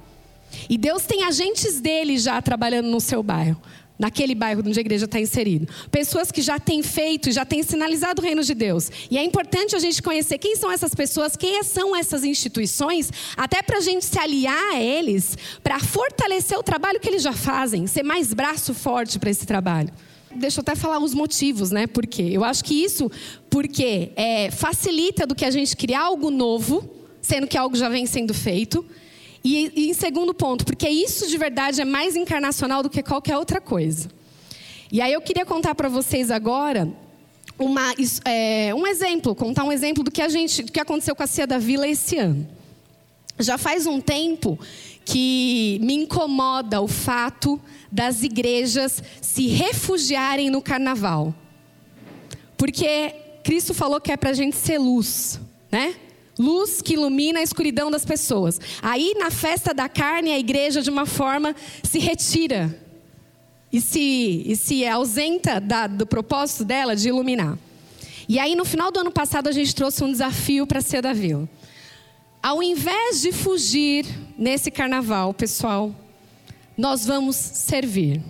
E 0.68 0.78
Deus 0.78 1.04
tem 1.04 1.24
agentes 1.24 1.80
dele 1.80 2.18
já 2.18 2.40
trabalhando 2.40 2.88
no 2.88 3.00
seu 3.00 3.22
bairro 3.22 3.60
naquele 4.02 4.34
bairro 4.34 4.64
onde 4.66 4.76
a 4.76 4.80
igreja 4.80 5.04
está 5.04 5.20
inserido. 5.20 5.68
Pessoas 5.88 6.32
que 6.32 6.42
já 6.42 6.58
têm 6.58 6.82
feito, 6.82 7.30
já 7.30 7.44
têm 7.44 7.62
sinalizado 7.62 8.20
o 8.20 8.24
reino 8.24 8.42
de 8.42 8.52
Deus. 8.52 8.90
E 9.08 9.16
é 9.16 9.22
importante 9.22 9.76
a 9.76 9.78
gente 9.78 10.02
conhecer 10.02 10.38
quem 10.38 10.56
são 10.56 10.72
essas 10.72 10.92
pessoas, 10.92 11.36
quem 11.36 11.62
são 11.62 11.94
essas 11.94 12.24
instituições, 12.24 13.12
até 13.36 13.62
para 13.62 13.78
a 13.78 13.80
gente 13.80 14.04
se 14.04 14.18
aliar 14.18 14.72
a 14.74 14.82
eles, 14.82 15.38
para 15.62 15.78
fortalecer 15.78 16.58
o 16.58 16.64
trabalho 16.64 16.98
que 16.98 17.08
eles 17.08 17.22
já 17.22 17.32
fazem, 17.32 17.86
ser 17.86 18.02
mais 18.02 18.34
braço 18.34 18.74
forte 18.74 19.20
para 19.20 19.30
esse 19.30 19.46
trabalho. 19.46 19.92
Deixa 20.34 20.58
eu 20.58 20.62
até 20.62 20.74
falar 20.74 20.98
os 20.98 21.14
motivos, 21.14 21.70
né? 21.70 21.86
Por 21.86 22.04
quê? 22.04 22.28
Eu 22.32 22.42
acho 22.42 22.64
que 22.64 22.74
isso, 22.74 23.08
porque 23.48 24.10
é, 24.16 24.50
facilita 24.50 25.28
do 25.28 25.34
que 25.36 25.44
a 25.44 25.50
gente 25.52 25.76
criar 25.76 26.00
algo 26.00 26.28
novo, 26.28 26.90
sendo 27.20 27.46
que 27.46 27.56
algo 27.56 27.76
já 27.76 27.88
vem 27.88 28.04
sendo 28.04 28.34
feito. 28.34 28.84
E, 29.44 29.72
e 29.74 29.90
em 29.90 29.94
segundo 29.94 30.32
ponto, 30.32 30.64
porque 30.64 30.88
isso 30.88 31.26
de 31.26 31.36
verdade 31.36 31.80
é 31.80 31.84
mais 31.84 32.14
encarnacional 32.14 32.82
do 32.82 32.90
que 32.90 33.02
qualquer 33.02 33.36
outra 33.36 33.60
coisa. 33.60 34.08
E 34.90 35.00
aí 35.00 35.12
eu 35.12 35.20
queria 35.20 35.44
contar 35.44 35.74
para 35.74 35.88
vocês 35.88 36.30
agora 36.30 36.88
uma, 37.58 37.94
é, 38.24 38.74
um 38.74 38.86
exemplo, 38.86 39.34
contar 39.34 39.64
um 39.64 39.72
exemplo 39.72 40.04
do 40.04 40.10
que 40.10 40.22
a 40.22 40.28
gente, 40.28 40.62
do 40.62 40.72
que 40.72 40.78
aconteceu 40.78 41.16
com 41.16 41.22
a 41.22 41.26
Cia 41.26 41.46
da 41.46 41.58
Vila 41.58 41.88
esse 41.88 42.18
ano. 42.18 42.46
Já 43.38 43.56
faz 43.58 43.86
um 43.86 44.00
tempo 44.00 44.58
que 45.04 45.78
me 45.82 45.94
incomoda 45.94 46.80
o 46.80 46.86
fato 46.86 47.60
das 47.90 48.22
igrejas 48.22 49.02
se 49.20 49.48
refugiarem 49.48 50.50
no 50.50 50.62
carnaval. 50.62 51.34
Porque 52.56 53.14
Cristo 53.42 53.74
falou 53.74 54.00
que 54.00 54.12
é 54.12 54.16
para 54.16 54.30
a 54.30 54.34
gente 54.34 54.56
ser 54.56 54.78
luz, 54.78 55.40
né? 55.70 55.94
Luz 56.42 56.82
que 56.82 56.94
ilumina 56.94 57.38
a 57.38 57.42
escuridão 57.42 57.88
das 57.88 58.04
pessoas. 58.04 58.60
Aí, 58.82 59.14
na 59.16 59.30
festa 59.30 59.72
da 59.72 59.88
carne, 59.88 60.32
a 60.32 60.38
igreja, 60.38 60.82
de 60.82 60.90
uma 60.90 61.06
forma, 61.06 61.54
se 61.84 62.00
retira 62.00 62.76
e 63.72 63.80
se, 63.80 64.42
e 64.44 64.56
se 64.56 64.84
ausenta 64.84 65.60
da, 65.60 65.86
do 65.86 66.04
propósito 66.04 66.64
dela 66.64 66.96
de 66.96 67.08
iluminar. 67.08 67.56
E 68.28 68.40
aí, 68.40 68.56
no 68.56 68.64
final 68.64 68.90
do 68.90 68.98
ano 68.98 69.12
passado, 69.12 69.48
a 69.48 69.52
gente 69.52 69.72
trouxe 69.72 70.02
um 70.02 70.10
desafio 70.10 70.66
para 70.66 70.80
a 70.80 71.00
da 71.00 71.12
Vila. 71.12 71.48
Ao 72.42 72.60
invés 72.60 73.20
de 73.20 73.30
fugir 73.30 74.04
nesse 74.36 74.68
carnaval, 74.68 75.32
pessoal, 75.32 75.94
nós 76.76 77.06
vamos 77.06 77.36
servir. 77.36 78.20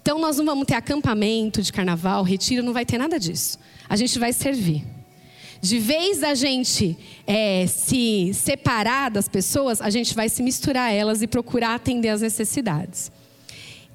Então, 0.00 0.18
nós 0.18 0.38
não 0.38 0.46
vamos 0.46 0.64
ter 0.64 0.74
acampamento 0.74 1.60
de 1.60 1.70
carnaval, 1.70 2.22
retiro, 2.22 2.62
não 2.62 2.72
vai 2.72 2.86
ter 2.86 2.96
nada 2.96 3.20
disso. 3.20 3.58
A 3.86 3.94
gente 3.94 4.18
vai 4.18 4.32
servir. 4.32 4.95
De 5.60 5.78
vez 5.78 6.22
a 6.22 6.34
gente 6.34 6.96
é, 7.26 7.66
se 7.66 8.32
separar 8.34 9.10
das 9.10 9.28
pessoas, 9.28 9.80
a 9.80 9.90
gente 9.90 10.14
vai 10.14 10.28
se 10.28 10.42
misturar 10.42 10.90
a 10.90 10.92
elas 10.92 11.22
e 11.22 11.26
procurar 11.26 11.74
atender 11.74 12.08
as 12.08 12.20
necessidades. 12.20 13.10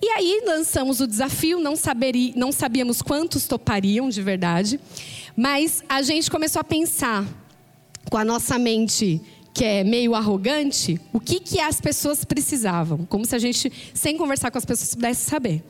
E 0.02 0.08
aí 0.10 0.42
lançamos 0.46 1.00
o 1.00 1.06
desafio, 1.06 1.60
não, 1.60 1.76
saberi, 1.76 2.34
não 2.36 2.52
sabíamos 2.52 3.02
quantos 3.02 3.46
topariam 3.48 4.10
de 4.10 4.22
verdade, 4.22 4.80
mas 5.36 5.84
a 5.88 6.02
gente 6.02 6.30
começou 6.30 6.60
a 6.60 6.64
pensar 6.64 7.26
com 8.10 8.18
a 8.18 8.26
nossa 8.26 8.58
mente 8.58 9.22
que 9.54 9.64
é 9.64 9.84
meio 9.84 10.16
arrogante, 10.16 11.00
o 11.12 11.20
que, 11.20 11.40
que 11.40 11.60
as 11.60 11.80
pessoas 11.82 12.24
precisavam, 12.24 13.06
como 13.06 13.26
se 13.26 13.36
a 13.36 13.40
gente, 13.40 13.72
sem 13.94 14.18
conversar 14.18 14.50
com 14.50 14.58
as 14.58 14.66
pessoas, 14.66 14.96
pudesse 14.96 15.30
saber. 15.30 15.62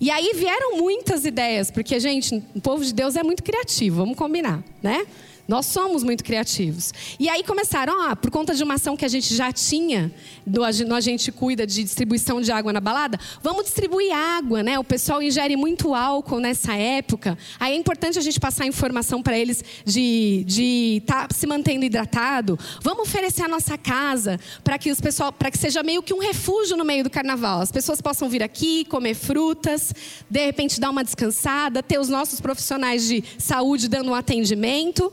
E 0.00 0.10
aí 0.10 0.32
vieram 0.34 0.78
muitas 0.78 1.24
ideias, 1.24 1.70
porque, 1.70 1.98
gente, 2.00 2.42
o 2.54 2.60
povo 2.60 2.84
de 2.84 2.92
Deus 2.92 3.16
é 3.16 3.22
muito 3.22 3.42
criativo, 3.42 3.96
vamos 3.96 4.16
combinar, 4.16 4.62
né? 4.82 5.06
Nós 5.46 5.66
somos 5.66 6.02
muito 6.02 6.24
criativos. 6.24 6.92
E 7.18 7.28
aí 7.28 7.42
começaram, 7.42 7.94
por 8.16 8.30
conta 8.30 8.54
de 8.54 8.62
uma 8.62 8.74
ação 8.74 8.96
que 8.96 9.04
a 9.04 9.08
gente 9.08 9.34
já 9.34 9.52
tinha, 9.52 10.10
do, 10.46 10.64
A 10.64 11.00
Gente 11.00 11.30
Cuida 11.30 11.66
de 11.66 11.84
distribuição 11.84 12.40
de 12.40 12.50
água 12.50 12.72
na 12.72 12.80
balada, 12.80 13.18
vamos 13.42 13.64
distribuir 13.64 14.14
água, 14.14 14.62
né? 14.62 14.78
O 14.78 14.84
pessoal 14.84 15.22
ingere 15.22 15.54
muito 15.56 15.94
álcool 15.94 16.40
nessa 16.40 16.74
época. 16.74 17.36
Aí 17.60 17.74
é 17.74 17.76
importante 17.76 18.18
a 18.18 18.22
gente 18.22 18.40
passar 18.40 18.66
informação 18.66 19.22
para 19.22 19.38
eles 19.38 19.62
de 19.84 21.00
estar 21.02 21.28
tá 21.28 21.34
se 21.34 21.46
mantendo 21.46 21.84
hidratado. 21.84 22.58
Vamos 22.80 23.08
oferecer 23.08 23.42
a 23.42 23.48
nossa 23.48 23.76
casa 23.76 24.40
para 24.62 24.78
que 24.78 24.90
os 24.90 25.00
pessoal, 25.00 25.30
para 25.32 25.50
que 25.50 25.58
seja 25.58 25.82
meio 25.82 26.02
que 26.02 26.14
um 26.14 26.20
refúgio 26.20 26.76
no 26.76 26.84
meio 26.84 27.04
do 27.04 27.10
carnaval. 27.10 27.60
As 27.60 27.70
pessoas 27.70 28.00
possam 28.00 28.28
vir 28.28 28.42
aqui, 28.42 28.84
comer 28.86 29.14
frutas, 29.14 29.92
de 30.28 30.46
repente 30.46 30.80
dar 30.80 30.90
uma 30.90 31.04
descansada, 31.04 31.82
ter 31.82 31.98
os 31.98 32.08
nossos 32.08 32.40
profissionais 32.40 33.06
de 33.06 33.22
saúde 33.38 33.88
dando 33.88 34.10
um 34.10 34.14
atendimento. 34.14 35.12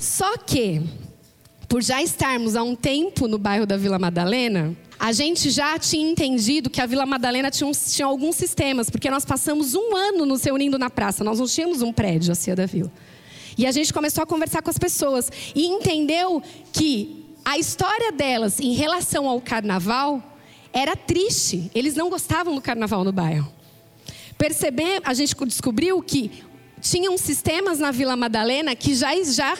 Só 0.00 0.38
que, 0.38 0.80
por 1.68 1.82
já 1.82 2.02
estarmos 2.02 2.56
há 2.56 2.62
um 2.62 2.74
tempo 2.74 3.28
no 3.28 3.36
bairro 3.36 3.66
da 3.66 3.76
Vila 3.76 3.98
Madalena, 3.98 4.74
a 4.98 5.12
gente 5.12 5.50
já 5.50 5.78
tinha 5.78 6.10
entendido 6.10 6.70
que 6.70 6.80
a 6.80 6.86
Vila 6.86 7.04
Madalena 7.04 7.50
tinha, 7.50 7.70
tinha 7.70 8.06
alguns 8.06 8.34
sistemas, 8.34 8.88
porque 8.88 9.10
nós 9.10 9.26
passamos 9.26 9.74
um 9.74 9.94
ano 9.94 10.24
nos 10.24 10.42
reunindo 10.42 10.78
na 10.78 10.88
praça, 10.88 11.22
nós 11.22 11.38
não 11.38 11.46
tínhamos 11.46 11.82
um 11.82 11.92
prédio, 11.92 12.32
a 12.32 12.34
Cia 12.34 12.56
da 12.56 12.64
Vila. 12.64 12.90
E 13.58 13.66
a 13.66 13.72
gente 13.72 13.92
começou 13.92 14.22
a 14.22 14.26
conversar 14.26 14.62
com 14.62 14.70
as 14.70 14.78
pessoas 14.78 15.30
e 15.54 15.66
entendeu 15.66 16.42
que 16.72 17.26
a 17.44 17.58
história 17.58 18.10
delas 18.10 18.58
em 18.58 18.72
relação 18.72 19.28
ao 19.28 19.38
carnaval 19.38 20.22
era 20.72 20.96
triste. 20.96 21.70
Eles 21.74 21.94
não 21.94 22.08
gostavam 22.08 22.54
do 22.54 22.62
carnaval 22.62 23.04
no 23.04 23.12
bairro. 23.12 23.52
Perceber, 24.38 25.02
a 25.04 25.12
gente 25.12 25.34
descobriu 25.44 26.02
que 26.02 26.42
tinham 26.80 27.18
sistemas 27.18 27.78
na 27.78 27.90
Vila 27.90 28.16
Madalena 28.16 28.74
que 28.74 28.94
já, 28.94 29.10
já 29.24 29.58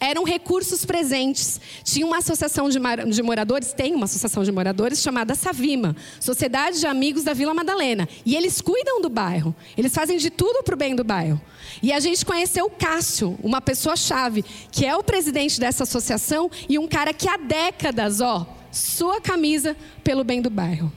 eram 0.00 0.24
recursos 0.24 0.84
presentes. 0.84 1.60
Tinha 1.84 2.06
uma 2.06 2.18
associação 2.18 2.68
de, 2.68 2.78
de, 3.10 3.22
moradores, 3.22 3.72
tem 3.72 3.94
uma 3.94 4.04
associação 4.04 4.44
de 4.44 4.52
moradores 4.52 5.00
chamada 5.00 5.34
Savima, 5.34 5.96
Sociedade 6.18 6.80
de 6.80 6.86
Amigos 6.86 7.24
da 7.24 7.32
Vila 7.32 7.54
Madalena. 7.54 8.08
E 8.24 8.36
eles 8.36 8.60
cuidam 8.60 9.00
do 9.00 9.08
bairro, 9.08 9.54
eles 9.76 9.94
fazem 9.94 10.18
de 10.18 10.30
tudo 10.30 10.62
para 10.62 10.74
o 10.74 10.78
bem 10.78 10.94
do 10.94 11.04
bairro. 11.04 11.40
E 11.82 11.92
a 11.92 12.00
gente 12.00 12.24
conheceu 12.24 12.66
o 12.66 12.70
Cássio, 12.70 13.38
uma 13.42 13.60
pessoa-chave, 13.60 14.44
que 14.70 14.84
é 14.84 14.96
o 14.96 15.02
presidente 15.02 15.58
dessa 15.58 15.84
associação 15.84 16.50
e 16.68 16.78
um 16.78 16.86
cara 16.86 17.12
que 17.12 17.28
há 17.28 17.36
décadas, 17.36 18.20
ó, 18.20 18.46
sua 18.70 19.20
camisa 19.20 19.76
pelo 20.04 20.24
bem 20.24 20.40
do 20.40 20.50
bairro. 20.50 20.92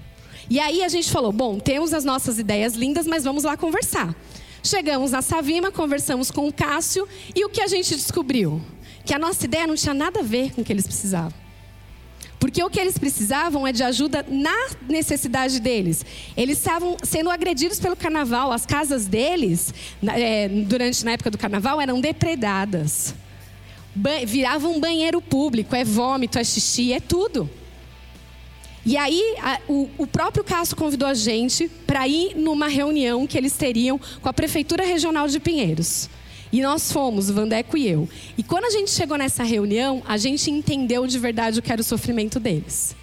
E 0.49 0.59
aí 0.59 0.83
a 0.83 0.89
gente 0.89 1.09
falou: 1.09 1.31
bom, 1.31 1.59
temos 1.59 1.93
as 1.93 2.03
nossas 2.03 2.37
ideias 2.37 2.73
lindas, 2.73 3.07
mas 3.07 3.23
vamos 3.23 3.43
lá 3.43 3.55
conversar. 3.55 4.13
Chegamos 4.65 5.11
na 5.11 5.21
Savima, 5.21 5.73
conversamos 5.73 6.31
com 6.31 6.47
o 6.47 6.53
Cássio 6.53 7.05
e 7.35 7.43
o 7.43 7.49
que 7.49 7.61
a 7.61 7.67
gente 7.67 7.93
descobriu? 7.95 8.61
Que 9.03 9.13
a 9.13 9.19
nossa 9.19 9.43
ideia 9.43 9.67
não 9.67 9.75
tinha 9.75 9.93
nada 9.93 10.21
a 10.21 10.23
ver 10.23 10.53
com 10.53 10.61
o 10.61 10.63
que 10.63 10.71
eles 10.71 10.87
precisavam. 10.87 11.33
Porque 12.39 12.63
o 12.63 12.69
que 12.69 12.79
eles 12.79 12.97
precisavam 12.97 13.67
é 13.67 13.73
de 13.73 13.83
ajuda 13.83 14.25
na 14.29 14.55
necessidade 14.87 15.59
deles. 15.59 16.05
Eles 16.35 16.57
estavam 16.59 16.95
sendo 17.03 17.29
agredidos 17.29 17.77
pelo 17.77 17.95
carnaval. 17.95 18.53
As 18.53 18.65
casas 18.65 19.05
deles, 19.05 19.73
é, 20.07 20.47
durante 20.47 21.03
na 21.03 21.11
época 21.11 21.29
do 21.29 21.37
carnaval, 21.37 21.81
eram 21.81 21.99
depredadas. 21.99 23.13
Ba 23.93 24.25
viravam 24.25 24.75
um 24.75 24.79
banheiro 24.79 25.21
público. 25.21 25.75
É 25.75 25.83
vômito, 25.83 26.39
é 26.39 26.43
xixi, 26.43 26.93
é 26.93 27.01
tudo. 27.01 27.49
E 28.85 28.97
aí, 28.97 29.35
a, 29.41 29.59
o, 29.67 29.89
o, 29.97 30.05
próprio 30.05 30.43
Cássio 30.43 30.75
convidou 30.75 31.07
a 31.07 31.13
gente 31.13 31.69
para 31.87 32.05
ir 32.05 32.35
numa 32.35 32.67
reunião 32.67 33.25
que 33.25 33.37
eles 33.37 33.53
teriam 33.53 33.99
com 34.21 34.27
a 34.27 34.33
Prefeitura 34.33 34.83
Regional 34.85 35.27
de 35.27 35.39
Pinheiros. 35.39 36.09
E 36.51 36.61
nós 36.61 36.91
fomos, 36.91 37.29
o 37.29 37.33
Vandeco 37.33 37.77
e 37.77 37.87
eu. 37.87 38.07
E 38.37 38.43
quando 38.43 38.65
a 38.65 38.69
gente 38.69 38.91
chegou 38.91 39.17
nessa 39.17 39.43
reunião, 39.43 40.03
a 40.05 40.17
gente 40.17 40.51
entendeu 40.51 41.07
de 41.07 41.17
verdade 41.17 41.59
o 41.59 41.61
que 41.61 41.71
era 41.71 41.81
o 41.81 41.83
sofrimento 41.83 42.39
deles. 42.39 42.95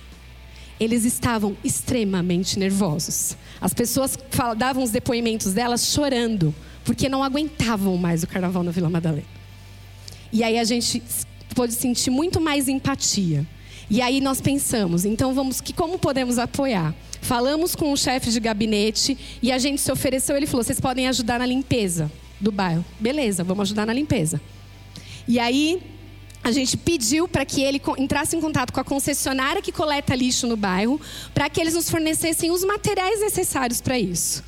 Eles 0.78 1.04
estavam 1.04 1.56
extremamente 1.64 2.58
nervosos. 2.58 3.36
As 3.60 3.74
pessoas 3.74 4.18
davam 4.56 4.82
os 4.82 4.90
depoimentos 4.90 5.52
delas 5.52 5.86
chorando, 5.86 6.54
porque 6.84 7.08
não 7.08 7.24
aguentavam 7.24 7.96
mais 7.96 8.22
o 8.22 8.26
carnaval 8.26 8.62
na 8.62 8.70
Vila 8.70 8.88
Madalena. 8.88 9.26
E 10.32 10.44
aí 10.44 10.58
a 10.58 10.64
gente 10.64 11.02
pôde 11.54 11.72
sentir 11.72 12.10
muito 12.10 12.40
mais 12.40 12.68
empatia. 12.68 13.46
E 13.90 14.00
aí 14.00 14.20
nós 14.20 14.40
pensamos, 14.40 15.05
então 15.05 15.35
vamos 15.35 15.61
que 15.61 15.72
como 15.72 15.98
podemos 15.98 16.38
apoiar? 16.38 16.94
Falamos 17.20 17.74
com 17.74 17.92
o 17.92 17.96
chefe 17.96 18.31
de 18.31 18.40
gabinete 18.40 19.18
e 19.42 19.50
a 19.50 19.59
gente 19.59 19.81
se 19.81 19.90
ofereceu, 19.90 20.37
ele 20.37 20.46
falou: 20.46 20.62
"Vocês 20.62 20.81
podem 20.81 21.09
ajudar 21.09 21.38
na 21.38 21.46
limpeza" 21.46 22.11
do 22.40 22.50
bairro. 22.50 22.85
Beleza, 22.98 23.44
vamos 23.44 23.62
ajudar 23.62 23.87
na 23.87 23.92
limpeza. 23.92 24.40
E 25.29 25.38
aí 25.38 25.83
a 26.42 26.50
gente 26.50 26.76
pediu 26.76 27.29
para 27.29 27.44
que 27.44 27.62
ele 27.62 27.81
entrasse 27.98 28.35
em 28.35 28.40
contato 28.40 28.72
com 28.72 28.81
a 28.81 28.85
concessionária 28.85 29.61
que 29.61 29.70
coleta 29.70 30.14
lixo 30.14 30.46
no 30.46 30.57
bairro, 30.57 30.98
para 31.35 31.50
que 31.50 31.61
eles 31.61 31.74
nos 31.74 31.90
fornecessem 31.90 32.50
os 32.50 32.64
materiais 32.64 33.20
necessários 33.20 33.81
para 33.81 33.98
isso. 33.98 34.42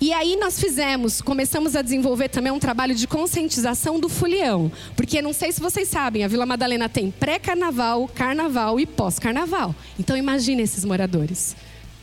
E 0.00 0.12
aí 0.12 0.36
nós 0.36 0.58
fizemos, 0.58 1.20
começamos 1.22 1.76
a 1.76 1.82
desenvolver 1.82 2.28
também 2.28 2.52
um 2.52 2.58
trabalho 2.58 2.94
de 2.94 3.06
conscientização 3.06 3.98
do 3.98 4.08
folião. 4.08 4.70
Porque 4.96 5.22
não 5.22 5.32
sei 5.32 5.52
se 5.52 5.60
vocês 5.60 5.88
sabem, 5.88 6.24
a 6.24 6.28
Vila 6.28 6.44
Madalena 6.44 6.88
tem 6.88 7.10
pré-carnaval, 7.10 8.08
carnaval 8.08 8.78
e 8.80 8.86
pós-carnaval. 8.86 9.74
Então 9.98 10.16
imagine 10.16 10.62
esses 10.62 10.84
moradores. 10.84 11.56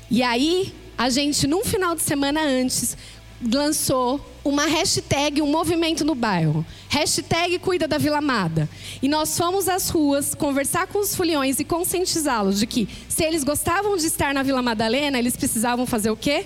E 0.09 0.23
aí, 0.23 0.73
a 0.97 1.09
gente, 1.09 1.47
num 1.47 1.63
final 1.63 1.95
de 1.95 2.01
semana 2.01 2.41
antes, 2.41 2.97
lançou 3.49 4.19
uma 4.43 4.65
hashtag, 4.65 5.41
um 5.41 5.47
movimento 5.47 6.03
no 6.03 6.15
bairro. 6.15 6.65
Hashtag 6.89 7.59
Cuida 7.59 7.87
da 7.87 7.97
Vila 7.97 8.17
Amada. 8.17 8.67
E 9.01 9.07
nós 9.07 9.37
fomos 9.37 9.67
às 9.67 9.89
ruas 9.89 10.33
conversar 10.33 10.87
com 10.87 10.99
os 10.99 11.15
foliões 11.15 11.59
e 11.59 11.63
conscientizá-los 11.63 12.59
de 12.59 12.67
que 12.67 12.87
se 13.07 13.23
eles 13.23 13.43
gostavam 13.43 13.95
de 13.97 14.07
estar 14.07 14.33
na 14.33 14.43
Vila 14.43 14.61
Madalena, 14.61 15.17
eles 15.19 15.35
precisavam 15.35 15.85
fazer 15.85 16.09
o 16.09 16.17
quê? 16.17 16.45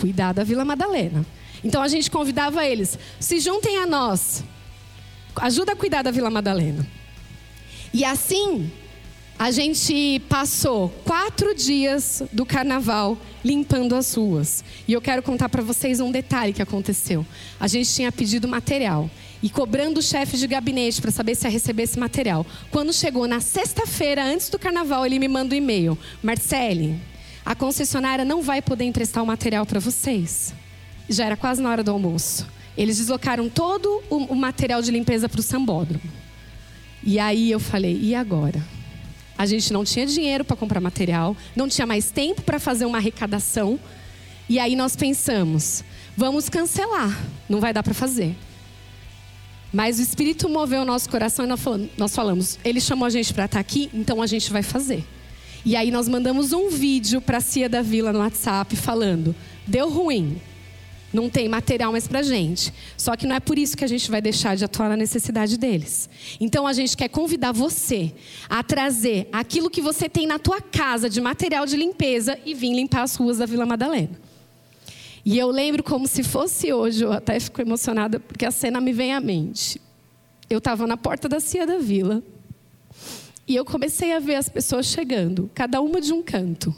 Cuidar 0.00 0.32
da 0.32 0.42
Vila 0.42 0.64
Madalena. 0.64 1.26
Então 1.62 1.82
a 1.82 1.88
gente 1.88 2.10
convidava 2.10 2.64
eles, 2.64 2.98
se 3.18 3.38
juntem 3.38 3.76
a 3.78 3.86
nós. 3.86 4.42
Ajuda 5.36 5.72
a 5.72 5.76
cuidar 5.76 6.02
da 6.02 6.10
Vila 6.10 6.30
Madalena. 6.30 6.86
E 7.92 8.04
assim, 8.04 8.70
a 9.38 9.50
gente 9.50 10.20
passou 10.28 10.90
quatro 11.04 11.54
dias 11.54 12.22
do 12.32 12.46
carnaval 12.46 13.18
limpando 13.44 13.94
as 13.94 14.14
ruas. 14.14 14.64
E 14.86 14.92
eu 14.92 15.00
quero 15.00 15.22
contar 15.22 15.48
para 15.48 15.62
vocês 15.62 16.00
um 16.00 16.10
detalhe 16.10 16.52
que 16.52 16.62
aconteceu. 16.62 17.26
A 17.58 17.66
gente 17.66 17.92
tinha 17.92 18.12
pedido 18.12 18.46
material 18.46 19.10
e 19.42 19.48
cobrando 19.48 20.00
o 20.00 20.02
chefe 20.02 20.36
de 20.36 20.46
gabinete 20.46 21.00
para 21.00 21.10
saber 21.10 21.34
se 21.34 21.46
ia 21.46 21.50
receber 21.50 21.84
esse 21.84 21.98
material. 21.98 22.46
Quando 22.70 22.92
chegou 22.92 23.26
na 23.26 23.40
sexta-feira, 23.40 24.24
antes 24.24 24.50
do 24.50 24.58
carnaval, 24.58 25.06
ele 25.06 25.18
me 25.18 25.28
manda 25.28 25.54
um 25.54 25.58
e-mail: 25.58 25.98
Marcele, 26.22 27.00
a 27.50 27.54
concessionária 27.56 28.24
não 28.24 28.42
vai 28.42 28.62
poder 28.62 28.84
emprestar 28.84 29.24
o 29.24 29.26
material 29.26 29.66
para 29.66 29.80
vocês. 29.80 30.54
Já 31.08 31.24
era 31.24 31.36
quase 31.36 31.60
na 31.60 31.68
hora 31.68 31.82
do 31.82 31.90
almoço. 31.90 32.46
Eles 32.78 32.98
deslocaram 32.98 33.48
todo 33.48 34.04
o 34.08 34.36
material 34.36 34.80
de 34.80 34.92
limpeza 34.92 35.28
para 35.28 35.40
o 35.40 35.42
sambódromo. 35.42 36.04
E 37.02 37.18
aí 37.18 37.50
eu 37.50 37.58
falei: 37.58 37.98
e 38.00 38.14
agora? 38.14 38.64
A 39.36 39.46
gente 39.46 39.72
não 39.72 39.84
tinha 39.84 40.06
dinheiro 40.06 40.44
para 40.44 40.56
comprar 40.56 40.80
material, 40.80 41.36
não 41.56 41.66
tinha 41.66 41.88
mais 41.88 42.12
tempo 42.12 42.40
para 42.40 42.60
fazer 42.60 42.84
uma 42.84 42.98
arrecadação. 42.98 43.80
E 44.48 44.60
aí 44.60 44.76
nós 44.76 44.94
pensamos, 44.94 45.82
vamos 46.16 46.48
cancelar, 46.48 47.18
não 47.48 47.58
vai 47.58 47.72
dar 47.72 47.82
para 47.82 47.94
fazer. 47.94 48.36
Mas 49.72 49.98
o 49.98 50.02
Espírito 50.02 50.48
moveu 50.48 50.82
o 50.82 50.84
nosso 50.84 51.10
coração 51.10 51.44
e 51.44 51.48
nós 51.98 52.14
falamos, 52.14 52.60
ele 52.64 52.80
chamou 52.80 53.06
a 53.06 53.10
gente 53.10 53.34
para 53.34 53.46
estar 53.46 53.56
tá 53.56 53.60
aqui, 53.60 53.90
então 53.92 54.22
a 54.22 54.26
gente 54.28 54.52
vai 54.52 54.62
fazer. 54.62 55.04
E 55.64 55.76
aí 55.76 55.90
nós 55.90 56.08
mandamos 56.08 56.52
um 56.52 56.70
vídeo 56.70 57.20
para 57.20 57.38
a 57.38 57.40
Cia 57.40 57.68
da 57.68 57.82
Vila 57.82 58.12
no 58.12 58.20
WhatsApp 58.20 58.74
falando, 58.76 59.34
deu 59.66 59.90
ruim, 59.90 60.40
não 61.12 61.28
tem 61.28 61.48
material 61.48 61.92
mais 61.92 62.08
para 62.08 62.22
gente. 62.22 62.72
Só 62.96 63.16
que 63.16 63.26
não 63.26 63.34
é 63.34 63.40
por 63.40 63.58
isso 63.58 63.76
que 63.76 63.84
a 63.84 63.88
gente 63.88 64.10
vai 64.10 64.22
deixar 64.22 64.56
de 64.56 64.64
atuar 64.64 64.88
na 64.88 64.96
necessidade 64.96 65.58
deles. 65.58 66.08
Então 66.40 66.66
a 66.66 66.72
gente 66.72 66.96
quer 66.96 67.08
convidar 67.08 67.52
você 67.52 68.12
a 68.48 68.62
trazer 68.62 69.28
aquilo 69.32 69.68
que 69.68 69.82
você 69.82 70.08
tem 70.08 70.26
na 70.26 70.38
tua 70.38 70.60
casa 70.60 71.10
de 71.10 71.20
material 71.20 71.66
de 71.66 71.76
limpeza 71.76 72.38
e 72.46 72.54
vir 72.54 72.72
limpar 72.72 73.02
as 73.02 73.16
ruas 73.16 73.38
da 73.38 73.46
Vila 73.46 73.66
Madalena. 73.66 74.18
E 75.24 75.38
eu 75.38 75.50
lembro 75.50 75.82
como 75.82 76.06
se 76.06 76.22
fosse 76.22 76.72
hoje, 76.72 77.04
eu 77.04 77.12
até 77.12 77.38
fico 77.38 77.60
emocionada 77.60 78.18
porque 78.18 78.46
a 78.46 78.50
cena 78.50 78.80
me 78.80 78.92
vem 78.92 79.12
à 79.12 79.20
mente. 79.20 79.80
Eu 80.48 80.58
estava 80.58 80.86
na 80.86 80.96
porta 80.96 81.28
da 81.28 81.38
Cia 81.38 81.66
da 81.66 81.76
Vila 81.78 82.22
e 83.50 83.56
eu 83.56 83.64
comecei 83.64 84.12
a 84.12 84.20
ver 84.20 84.36
as 84.36 84.48
pessoas 84.48 84.86
chegando, 84.86 85.50
cada 85.52 85.80
uma 85.80 86.00
de 86.00 86.12
um 86.12 86.22
canto. 86.22 86.72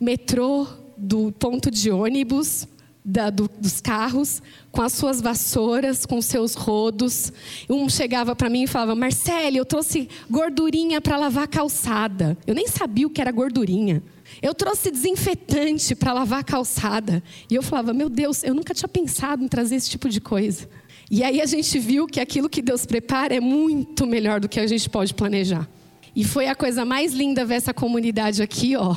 Metrô, 0.00 0.66
do 0.96 1.30
ponto 1.30 1.70
de 1.70 1.92
ônibus, 1.92 2.66
da, 3.04 3.30
do, 3.30 3.48
dos 3.56 3.80
carros, 3.80 4.42
com 4.72 4.82
as 4.82 4.94
suas 4.94 5.20
vassouras, 5.20 6.04
com 6.04 6.20
seus 6.20 6.54
rodos. 6.54 7.32
Um 7.70 7.88
chegava 7.88 8.34
para 8.34 8.50
mim 8.50 8.64
e 8.64 8.66
falava: 8.66 8.96
Marcele, 8.96 9.58
eu 9.58 9.64
trouxe 9.64 10.08
gordurinha 10.28 11.00
para 11.00 11.16
lavar 11.16 11.44
a 11.44 11.46
calçada. 11.46 12.36
Eu 12.44 12.54
nem 12.56 12.66
sabia 12.66 13.06
o 13.06 13.10
que 13.10 13.20
era 13.20 13.30
gordurinha. 13.30 14.02
Eu 14.42 14.52
trouxe 14.52 14.90
desinfetante 14.90 15.94
para 15.94 16.12
lavar 16.12 16.40
a 16.40 16.44
calçada. 16.44 17.22
E 17.48 17.54
eu 17.54 17.62
falava: 17.62 17.94
Meu 17.94 18.08
Deus, 18.08 18.42
eu 18.42 18.54
nunca 18.54 18.74
tinha 18.74 18.88
pensado 18.88 19.44
em 19.44 19.46
trazer 19.46 19.76
esse 19.76 19.88
tipo 19.88 20.08
de 20.08 20.20
coisa. 20.20 20.68
E 21.08 21.22
aí 21.22 21.40
a 21.40 21.46
gente 21.46 21.78
viu 21.78 22.08
que 22.08 22.18
aquilo 22.18 22.48
que 22.48 22.60
Deus 22.60 22.84
prepara 22.84 23.36
é 23.36 23.40
muito 23.40 24.04
melhor 24.04 24.40
do 24.40 24.48
que 24.48 24.58
a 24.58 24.66
gente 24.66 24.90
pode 24.90 25.14
planejar. 25.14 25.77
E 26.14 26.24
foi 26.24 26.48
a 26.48 26.54
coisa 26.54 26.84
mais 26.84 27.12
linda 27.12 27.44
ver 27.44 27.54
essa 27.54 27.74
comunidade 27.74 28.42
aqui, 28.42 28.76
ó. 28.76 28.96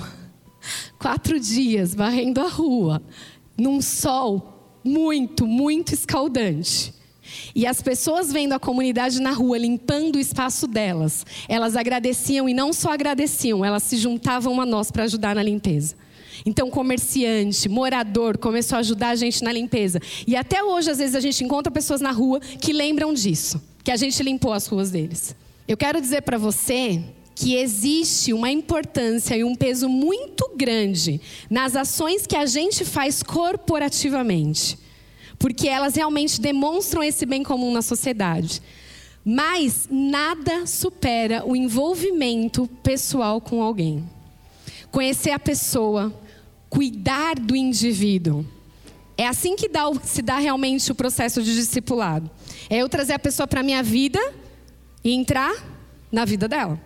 Quatro 1.00 1.39
dias 1.39 1.95
varrendo 1.95 2.41
a 2.41 2.47
rua, 2.47 3.02
num 3.58 3.82
sol 3.82 4.80
muito, 4.84 5.45
muito 5.45 5.93
escaldante. 5.93 6.93
E 7.56 7.65
as 7.65 7.82
pessoas 7.82 8.32
vendo 8.32 8.54
a 8.54 8.60
comunidade 8.60 9.21
na 9.21 9.32
rua 9.32 9.58
limpando 9.58 10.15
o 10.15 10.19
espaço 10.19 10.67
delas, 10.67 11.26
elas 11.47 11.76
agradeciam 11.76 12.47
e 12.47 12.54
não 12.54 12.74
só 12.74 12.91
agradeciam, 12.91 13.63
elas 13.63 13.84
se 13.84 13.97
juntavam 13.97 14.60
a 14.60 14.65
nós 14.65 14.91
para 14.91 15.04
ajudar 15.04 15.36
na 15.36 15.43
limpeza. 15.43 15.95
Então, 16.45 16.69
comerciante, 16.69 17.69
morador 17.69 18.38
começou 18.38 18.78
a 18.78 18.80
ajudar 18.80 19.10
a 19.10 19.15
gente 19.15 19.43
na 19.43 19.52
limpeza. 19.52 20.00
E 20.26 20.36
até 20.36 20.63
hoje, 20.63 20.89
às 20.89 20.97
vezes, 20.97 21.15
a 21.15 21.19
gente 21.19 21.43
encontra 21.43 21.71
pessoas 21.71 22.02
na 22.02 22.12
rua 22.12 22.39
que 22.39 22.74
lembram 22.74 23.13
disso, 23.13 23.62
que 23.84 23.91
a 23.91 23.95
gente 23.95 24.21
limpou 24.24 24.52
as 24.52 24.65
ruas 24.65 24.89
deles. 24.89 25.36
Eu 25.71 25.77
quero 25.77 26.01
dizer 26.01 26.23
para 26.23 26.38
você 26.38 27.01
que 27.34 27.55
existe 27.55 28.34
uma 28.34 28.51
importância 28.51 29.38
e 29.38 29.45
um 29.45 29.55
peso 29.55 29.88
muito 29.88 30.51
grande 30.53 31.21
nas 31.49 31.77
ações 31.77 32.27
que 32.27 32.36
a 32.36 32.45
gente 32.45 32.84
faz 32.84 33.23
corporativamente, 33.23 34.77
porque 35.39 35.69
elas 35.69 35.95
realmente 35.95 36.41
demonstram 36.41 37.01
esse 37.01 37.25
bem 37.25 37.41
comum 37.41 37.71
na 37.71 37.81
sociedade. 37.81 38.62
Mas 39.23 39.88
nada 39.89 40.67
supera 40.67 41.45
o 41.47 41.55
envolvimento 41.55 42.67
pessoal 42.84 43.39
com 43.39 43.63
alguém. 43.63 44.03
Conhecer 44.91 45.31
a 45.31 45.39
pessoa, 45.39 46.13
cuidar 46.69 47.39
do 47.39 47.55
indivíduo. 47.55 48.45
É 49.17 49.25
assim 49.25 49.55
que 49.55 49.69
dá, 49.69 49.89
se 50.03 50.21
dá 50.21 50.38
realmente 50.38 50.91
o 50.91 50.95
processo 50.95 51.41
de 51.41 51.55
discipulado. 51.55 52.29
É 52.69 52.79
eu 52.79 52.89
trazer 52.89 53.13
a 53.13 53.19
pessoa 53.19 53.47
para 53.47 53.62
a 53.62 53.63
minha 53.63 53.81
vida 53.81 54.19
e 55.03 55.13
entrar 55.13 55.53
na 56.11 56.25
vida 56.25 56.47
dela. 56.47 56.79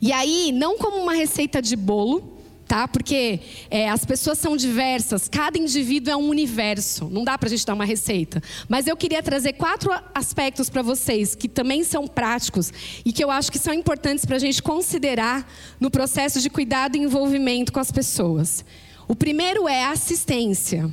E 0.00 0.12
aí, 0.12 0.52
não 0.52 0.78
como 0.78 0.98
uma 0.98 1.14
receita 1.14 1.60
de 1.60 1.74
bolo, 1.74 2.34
tá? 2.66 2.88
Porque 2.88 3.40
é, 3.70 3.88
as 3.88 4.04
pessoas 4.04 4.38
são 4.38 4.56
diversas, 4.56 5.28
cada 5.28 5.58
indivíduo 5.58 6.12
é 6.12 6.16
um 6.16 6.28
universo, 6.28 7.08
não 7.10 7.24
dá 7.24 7.36
para 7.36 7.46
a 7.46 7.50
gente 7.50 7.64
dar 7.64 7.74
uma 7.74 7.84
receita. 7.84 8.42
Mas 8.68 8.86
eu 8.86 8.96
queria 8.96 9.22
trazer 9.22 9.54
quatro 9.54 9.90
aspectos 10.14 10.70
para 10.70 10.82
vocês 10.82 11.34
que 11.34 11.48
também 11.48 11.84
são 11.84 12.06
práticos 12.06 12.72
e 13.04 13.12
que 13.12 13.22
eu 13.22 13.30
acho 13.30 13.50
que 13.50 13.58
são 13.58 13.72
importantes 13.72 14.24
para 14.24 14.36
a 14.36 14.40
gente 14.40 14.62
considerar 14.62 15.48
no 15.78 15.90
processo 15.90 16.40
de 16.40 16.50
cuidado 16.50 16.96
e 16.96 17.00
envolvimento 17.00 17.72
com 17.72 17.80
as 17.80 17.92
pessoas. 17.92 18.64
O 19.06 19.14
primeiro 19.14 19.68
é 19.68 19.84
assistência. 19.84 20.92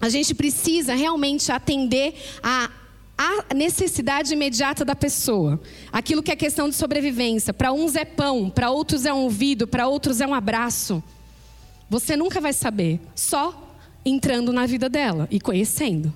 A 0.00 0.08
gente 0.08 0.34
precisa 0.34 0.94
realmente 0.94 1.50
atender 1.50 2.14
a 2.42 2.70
a 3.18 3.52
necessidade 3.52 4.32
imediata 4.32 4.84
da 4.84 4.94
pessoa. 4.94 5.60
Aquilo 5.90 6.22
que 6.22 6.30
é 6.30 6.36
questão 6.36 6.68
de 6.68 6.76
sobrevivência. 6.76 7.52
Para 7.52 7.72
uns 7.72 7.96
é 7.96 8.04
pão, 8.04 8.48
para 8.48 8.70
outros 8.70 9.04
é 9.04 9.12
um 9.12 9.24
ouvido, 9.24 9.66
para 9.66 9.88
outros 9.88 10.20
é 10.20 10.26
um 10.26 10.34
abraço. 10.34 11.02
Você 11.90 12.16
nunca 12.16 12.40
vai 12.40 12.52
saber, 12.52 13.00
só 13.16 13.74
entrando 14.04 14.52
na 14.52 14.66
vida 14.66 14.88
dela 14.88 15.26
e 15.32 15.40
conhecendo. 15.40 16.14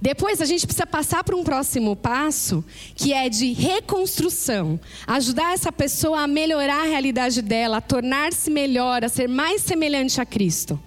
Depois 0.00 0.40
a 0.40 0.46
gente 0.46 0.66
precisa 0.66 0.86
passar 0.86 1.22
para 1.22 1.36
um 1.36 1.44
próximo 1.44 1.94
passo, 1.94 2.64
que 2.94 3.12
é 3.12 3.28
de 3.28 3.52
reconstrução. 3.52 4.80
Ajudar 5.06 5.52
essa 5.52 5.70
pessoa 5.70 6.22
a 6.22 6.26
melhorar 6.26 6.84
a 6.84 6.88
realidade 6.88 7.42
dela, 7.42 7.76
a 7.76 7.82
tornar-se 7.82 8.50
melhor, 8.50 9.04
a 9.04 9.10
ser 9.10 9.28
mais 9.28 9.60
semelhante 9.60 10.18
a 10.18 10.24
Cristo. 10.24 10.80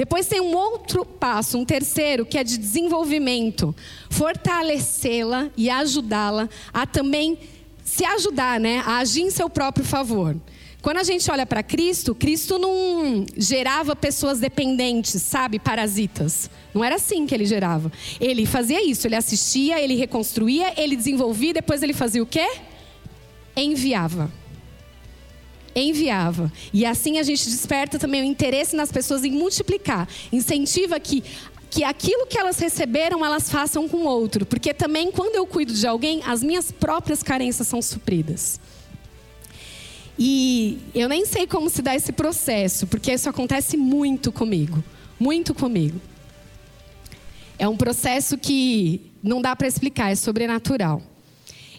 Depois 0.00 0.26
tem 0.26 0.40
um 0.40 0.56
outro 0.56 1.04
passo, 1.04 1.58
um 1.58 1.64
terceiro, 1.66 2.24
que 2.24 2.38
é 2.38 2.42
de 2.42 2.56
desenvolvimento. 2.56 3.76
Fortalecê-la 4.08 5.50
e 5.58 5.68
ajudá-la 5.68 6.48
a 6.72 6.86
também 6.86 7.38
se 7.84 8.02
ajudar, 8.06 8.58
né? 8.58 8.82
A 8.86 8.96
agir 8.96 9.20
em 9.20 9.30
seu 9.30 9.50
próprio 9.50 9.84
favor. 9.84 10.34
Quando 10.80 10.96
a 10.96 11.02
gente 11.02 11.30
olha 11.30 11.44
para 11.44 11.62
Cristo, 11.62 12.14
Cristo 12.14 12.58
não 12.58 13.26
gerava 13.36 13.94
pessoas 13.94 14.40
dependentes, 14.40 15.20
sabe, 15.20 15.58
parasitas. 15.58 16.48
Não 16.72 16.82
era 16.82 16.94
assim 16.94 17.26
que 17.26 17.34
ele 17.34 17.44
gerava. 17.44 17.92
Ele 18.18 18.46
fazia 18.46 18.82
isso, 18.82 19.06
ele 19.06 19.16
assistia, 19.16 19.78
ele 19.82 19.96
reconstruía, 19.96 20.72
ele 20.78 20.96
desenvolvia, 20.96 21.52
depois 21.52 21.82
ele 21.82 21.92
fazia 21.92 22.22
o 22.22 22.26
quê? 22.26 22.48
Enviava 23.54 24.39
enviava. 25.74 26.52
E 26.72 26.84
assim 26.84 27.18
a 27.18 27.22
gente 27.22 27.48
desperta 27.48 27.98
também 27.98 28.22
o 28.22 28.24
interesse 28.24 28.74
nas 28.74 28.90
pessoas 28.90 29.24
em 29.24 29.30
multiplicar. 29.30 30.08
Incentiva 30.32 30.98
que 30.98 31.22
que 31.70 31.84
aquilo 31.84 32.26
que 32.26 32.36
elas 32.36 32.58
receberam, 32.58 33.24
elas 33.24 33.48
façam 33.48 33.88
com 33.88 33.98
outro. 34.04 34.44
Porque 34.44 34.74
também, 34.74 35.12
quando 35.12 35.36
eu 35.36 35.46
cuido 35.46 35.72
de 35.72 35.86
alguém, 35.86 36.20
as 36.26 36.42
minhas 36.42 36.72
próprias 36.72 37.22
carências 37.22 37.68
são 37.68 37.80
supridas. 37.80 38.60
E 40.18 40.78
eu 40.94 41.08
nem 41.08 41.24
sei 41.24 41.46
como 41.46 41.70
se 41.70 41.80
dá 41.80 41.94
esse 41.94 42.12
processo, 42.12 42.86
porque 42.86 43.12
isso 43.12 43.28
acontece 43.28 43.76
muito 43.76 44.32
comigo. 44.32 44.82
Muito 45.18 45.54
comigo. 45.54 46.00
É 47.58 47.68
um 47.68 47.76
processo 47.76 48.36
que 48.36 49.00
não 49.22 49.40
dá 49.40 49.54
para 49.54 49.68
explicar, 49.68 50.10
é 50.10 50.14
sobrenatural. 50.14 51.02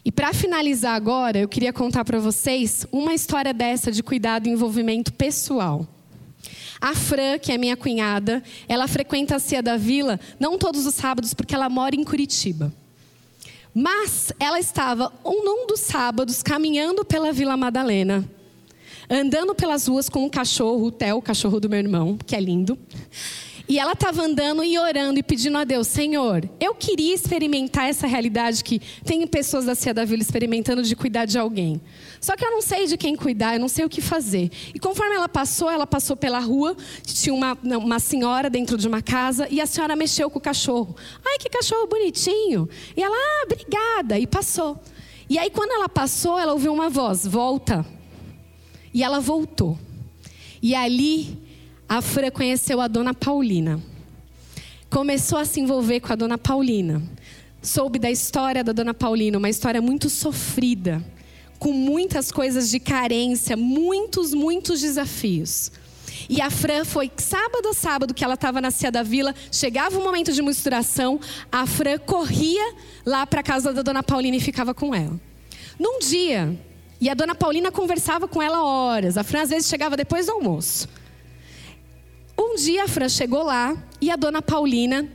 E 0.04 0.12
para 0.12 0.34
finalizar 0.34 0.96
agora, 0.96 1.38
eu 1.38 1.48
queria 1.48 1.72
contar 1.72 2.04
para 2.04 2.20
vocês 2.20 2.88
uma 2.92 3.14
história 3.14 3.54
dessa 3.54 3.92
de 3.92 4.02
cuidado 4.02 4.48
e 4.48 4.50
envolvimento 4.50 5.14
pessoal. 5.14 5.88
A 6.80 6.96
Fran, 6.96 7.38
que 7.38 7.52
é 7.52 7.58
minha 7.58 7.78
cunhada, 7.78 8.42
ela 8.68 8.88
frequenta 8.88 9.36
a 9.36 9.40
Cia 9.40 9.62
da 9.62 9.78
Vila, 9.78 10.20
não 10.40 10.58
todos 10.58 10.88
os 10.88 10.96
sábados, 10.96 11.36
porque 11.36 11.54
ela 11.54 11.70
mora 11.70 11.96
em 11.96 12.04
Curitiba. 12.04 12.74
Mas 13.74 14.34
ela 14.40 14.60
estava 14.60 15.14
num 15.24 15.68
dos 15.68 15.82
sábados 15.82 16.42
caminhando 16.42 17.06
pela 17.06 17.32
Vila 17.32 17.56
Madalena, 17.56 18.28
andando 19.08 19.54
pelas 19.54 19.88
ruas 19.88 20.10
com 20.10 20.26
um 20.26 20.30
cachorro, 20.30 20.88
o 20.88 20.92
Theo, 20.92 21.18
o 21.18 21.22
cachorro 21.22 21.60
do 21.60 21.70
meu 21.70 21.78
irmão, 21.78 22.18
que 22.26 22.36
é 22.36 22.40
lindo. 22.40 22.78
E 23.72 23.80
ela 23.80 23.94
estava 23.94 24.24
andando 24.24 24.66
e 24.66 24.78
orando 24.78 25.18
e 25.18 25.24
pedindo 25.24 25.58
a 25.58 25.64
Deus: 25.64 25.88
Senhor, 25.88 26.44
eu 26.60 26.76
queria 26.76 27.16
experimentar 27.16 27.88
essa 27.88 28.06
realidade 28.06 28.66
que 28.66 28.82
tem 29.06 29.26
pessoas 29.26 29.64
da 29.64 29.76
Cia 29.76 29.94
da 29.94 30.04
Vila 30.04 30.22
experimentando 30.22 30.84
de 30.84 30.94
cuidar 30.94 31.24
de 31.24 31.40
alguém. 31.40 31.80
Só 32.20 32.36
que 32.36 32.44
eu 32.44 32.52
não 32.52 32.62
sei 32.62 32.86
de 32.86 32.98
quem 32.98 33.16
cuidar, 33.16 33.54
eu 33.54 33.62
não 33.62 33.70
sei 33.70 33.86
o 33.86 33.90
que 33.90 34.02
fazer. 34.02 34.52
E 34.76 34.78
conforme 34.78 35.16
ela 35.16 35.30
passou, 35.30 35.70
ela 35.70 35.88
passou 35.88 36.18
pela 36.18 36.40
rua, 36.40 36.76
tinha 37.06 37.34
uma, 37.34 37.58
uma 37.64 38.00
senhora 38.00 38.50
dentro 38.50 38.78
de 38.78 38.90
uma 38.90 39.02
casa 39.02 39.48
e 39.50 39.62
a 39.62 39.66
senhora 39.66 39.96
mexeu 39.96 40.30
com 40.30 40.38
o 40.38 40.42
cachorro. 40.42 40.94
Ai, 41.26 41.38
que 41.38 41.48
cachorro 41.48 41.88
bonitinho. 41.88 42.68
E 42.98 43.02
ela, 43.02 43.16
ah, 43.16 43.46
obrigada. 43.46 44.20
E 44.20 44.28
passou. 44.28 44.82
E 45.30 45.40
aí, 45.40 45.50
quando 45.50 45.72
ela 45.72 45.88
passou, 45.88 46.38
ela 46.38 46.52
ouviu 46.52 46.74
uma 46.74 46.90
voz: 46.90 47.26
volta. 47.26 47.86
E 48.94 49.02
ela 49.02 49.22
voltou. 49.22 49.80
E 50.62 50.76
ali 50.76 51.51
a 51.94 52.02
Fran 52.02 52.32
conheceu 52.32 52.80
a 52.80 52.88
dona 52.88 53.14
Paulina. 53.14 53.78
Começou 54.90 55.38
a 55.38 55.44
se 55.44 55.60
envolver 55.60 56.00
com 56.00 56.14
a 56.14 56.16
dona 56.16 56.38
Paulina. 56.38 57.04
Soube 57.62 58.00
da 58.00 58.10
história 58.10 58.64
da 58.64 58.72
dona 58.72 58.94
Paulina, 58.94 59.38
uma 59.38 59.50
história 59.50 59.82
muito 59.82 60.10
sofrida, 60.10 61.04
com 61.60 61.74
muitas 61.74 62.32
coisas 62.32 62.70
de 62.70 62.80
carência, 62.80 63.58
muitos, 63.58 64.34
muitos 64.34 64.80
desafios. 64.80 65.70
E 66.30 66.40
a 66.40 66.50
Fran 66.50 66.86
foi 66.86 67.12
sábado 67.18 67.68
a 67.68 67.74
sábado 67.74 68.14
que 68.14 68.24
ela 68.24 68.36
estava 68.36 68.62
na 68.62 68.72
Cia 68.72 68.90
da 68.90 69.04
Vila, 69.04 69.36
chegava 69.52 70.00
o 70.00 70.02
momento 70.02 70.32
de 70.32 70.42
misturação, 70.42 71.20
a 71.52 71.66
Fran 71.66 71.98
corria 71.98 72.74
lá 73.06 73.28
para 73.28 73.42
a 73.42 73.44
casa 73.44 73.74
da 73.74 73.82
dona 73.82 74.02
Paulina 74.02 74.38
e 74.38 74.40
ficava 74.40 74.74
com 74.74 74.96
ela. 74.96 75.20
Num 75.78 76.00
dia, 76.00 76.58
e 77.02 77.10
a 77.10 77.14
dona 77.14 77.36
Paulina 77.36 77.70
conversava 77.70 78.30
com 78.30 78.42
ela 78.42 78.64
horas, 78.64 79.18
a 79.18 79.26
Fran 79.26 79.42
às 79.42 79.50
vezes 79.50 79.68
chegava 79.68 79.98
depois 79.98 80.28
do 80.28 80.32
almoço. 80.32 81.01
Um 82.38 82.56
dia 82.56 82.86
a 82.86 82.88
Fran 82.88 83.10
chegou 83.10 83.44
lá 83.44 83.76
e 84.00 84.10
a 84.10 84.15
dona 84.15 84.41
Paulina 84.41 85.08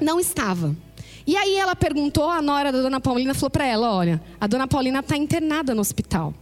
não 0.00 0.20
estava. 0.20 0.76
E 1.26 1.36
aí 1.36 1.56
ela 1.56 1.76
perguntou, 1.76 2.30
a 2.30 2.40
nora 2.40 2.72
da 2.72 2.80
dona 2.80 3.00
Paulina 3.00 3.34
falou 3.34 3.50
para 3.50 3.66
ela: 3.66 3.92
Olha, 3.92 4.22
a 4.40 4.46
dona 4.46 4.66
Paulina 4.66 5.00
está 5.00 5.16
internada 5.16 5.74
no 5.74 5.80
hospital. 5.80 6.32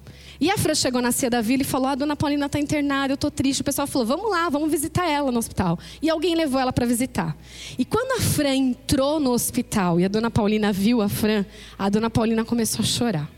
E 0.41 0.51
a 0.51 0.59
Fran 0.59 0.75
chegou 0.75 1.01
na 1.01 1.13
Cia 1.13 1.31
da 1.31 1.41
Vila 1.41 1.63
e 1.63 1.65
falou: 1.65 1.89
A 1.89 1.95
dona 1.95 2.15
Paulina 2.15 2.47
está 2.47 2.61
internada, 2.61 3.13
eu 3.13 3.17
estou 3.17 3.31
triste. 3.31 3.63
O 3.63 3.65
pessoal 3.65 3.87
falou: 3.87 4.07
Vamos 4.07 4.31
lá, 4.31 4.49
vamos 4.49 4.71
visitar 4.71 5.09
ela 5.09 5.33
no 5.33 5.39
hospital. 5.39 5.79
E 6.03 6.11
alguém 6.11 6.35
levou 6.35 6.61
ela 6.61 6.73
para 6.73 6.87
visitar. 6.87 7.37
E 7.79 7.85
quando 7.85 8.21
a 8.21 8.23
Fran 8.23 8.55
entrou 8.55 9.19
no 9.19 9.33
hospital 9.33 9.99
e 9.99 10.05
a 10.05 10.09
dona 10.09 10.31
Paulina 10.31 10.73
viu 10.73 11.01
a 11.01 11.09
Fran, 11.09 11.45
a 11.79 11.89
dona 11.89 12.11
Paulina 12.11 12.45
começou 12.45 12.83
a 12.83 12.87
chorar. 12.87 13.31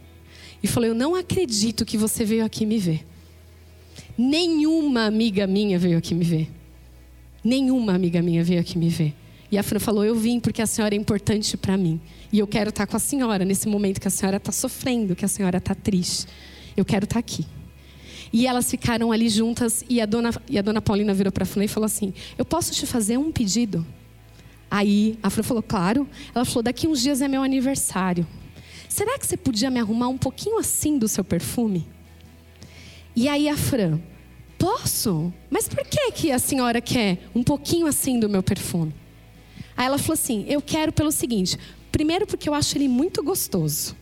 E 0.63 0.67
falou: 0.67 0.89
Eu 0.89 0.95
não 0.95 1.15
acredito 1.15 1.85
que 1.85 1.97
você 1.97 2.25
veio 2.25 2.45
aqui 2.45 2.67
me 2.67 2.79
ver. 2.79 3.07
Nenhuma 4.17 5.07
amiga 5.07 5.47
minha 5.47 5.79
veio 5.79 5.97
aqui 5.97 6.15
me 6.15 6.25
ver. 6.25 6.58
Nenhuma 7.43 7.95
amiga 7.95 8.21
minha 8.21 8.43
veio 8.43 8.61
aqui 8.61 8.77
me 8.77 8.89
ver. 8.89 9.15
E 9.51 9.57
a 9.57 9.63
Fran 9.63 9.79
falou: 9.79 10.05
Eu 10.05 10.15
vim 10.15 10.41
porque 10.41 10.61
a 10.61 10.67
senhora 10.67 10.95
é 10.95 10.99
importante 10.99 11.57
para 11.57 11.77
mim. 11.77 12.01
E 12.33 12.39
eu 12.39 12.47
quero 12.47 12.71
estar 12.71 12.87
com 12.87 12.97
a 12.97 13.01
senhora 13.01 13.45
nesse 13.45 13.69
momento 13.69 14.01
que 14.01 14.09
a 14.09 14.11
senhora 14.11 14.37
está 14.37 14.53
sofrendo, 14.53 15.17
que 15.17 15.25
a 15.25 15.29
senhora 15.29 15.59
está 15.59 15.75
triste. 15.75 16.27
Eu 16.77 16.85
quero 16.85 17.05
estar 17.05 17.19
aqui. 17.19 17.47
E 18.33 18.47
elas 18.47 18.71
ficaram 18.71 19.11
ali 19.11 19.29
juntas 19.29 19.85
e 19.89 20.01
a 20.01 20.07
dona, 20.07 20.31
e 20.49 20.59
a 20.59 20.63
dona 20.63 20.83
Paulina 20.83 21.15
virou 21.15 21.33
para 21.33 21.45
a 21.45 21.47
Fran 21.47 21.65
e 21.65 21.69
falou 21.69 21.87
assim: 21.87 22.13
Eu 22.37 22.45
posso 22.45 22.73
te 22.73 22.87
fazer 22.87 23.17
um 23.17 23.33
pedido? 23.33 23.87
Aí 24.71 25.19
a 25.23 25.31
Fran 25.31 25.43
falou: 25.43 25.63
Claro. 25.63 26.07
Ela 26.35 26.45
falou: 26.45 26.63
Daqui 26.63 26.87
uns 26.87 27.01
dias 27.01 27.23
é 27.23 27.29
meu 27.29 27.43
aniversário. 27.43 28.27
Será 28.89 29.19
que 29.19 29.27
você 29.27 29.37
podia 29.37 29.71
me 29.71 29.79
arrumar 29.79 30.09
um 30.09 30.19
pouquinho 30.19 30.59
assim 30.59 30.99
do 30.99 31.09
seu 31.09 31.25
perfume? 31.25 31.87
E 33.15 33.29
aí 33.29 33.49
a 33.49 33.57
Fran 33.57 34.01
Posso? 34.59 35.33
Mas 35.49 35.69
por 35.69 35.85
que, 35.85 36.11
que 36.11 36.33
a 36.33 36.39
senhora 36.39 36.81
quer 36.81 37.19
um 37.35 37.45
pouquinho 37.45 37.87
assim 37.87 38.19
do 38.19 38.29
meu 38.29 38.43
perfume? 38.43 38.93
Aí 39.77 39.87
ela 39.87 39.99
falou 39.99 40.15
assim: 40.15 40.45
Eu 40.49 40.61
quero 40.61 40.93
pelo 40.93 41.13
seguinte. 41.13 41.57
Primeiro, 41.93 42.27
porque 42.27 42.49
eu 42.49 42.55
acho 42.55 42.77
ele 42.77 42.89
muito 42.89 43.23
gostoso. 43.23 43.97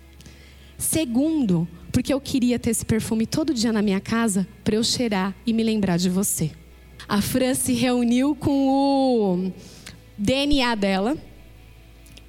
Segundo, 0.78 1.68
porque 1.92 2.12
eu 2.12 2.20
queria 2.20 2.58
ter 2.58 2.70
esse 2.70 2.84
perfume 2.84 3.26
todo 3.26 3.54
dia 3.54 3.72
na 3.72 3.82
minha 3.82 4.00
casa 4.00 4.46
para 4.64 4.76
eu 4.76 4.82
cheirar 4.82 5.34
e 5.46 5.52
me 5.52 5.62
lembrar 5.62 5.98
de 5.98 6.08
você. 6.08 6.50
A 7.08 7.22
Fran 7.22 7.54
se 7.54 7.72
reuniu 7.72 8.34
com 8.34 8.68
o 8.68 9.52
DNA 10.18 10.74
dela, 10.74 11.16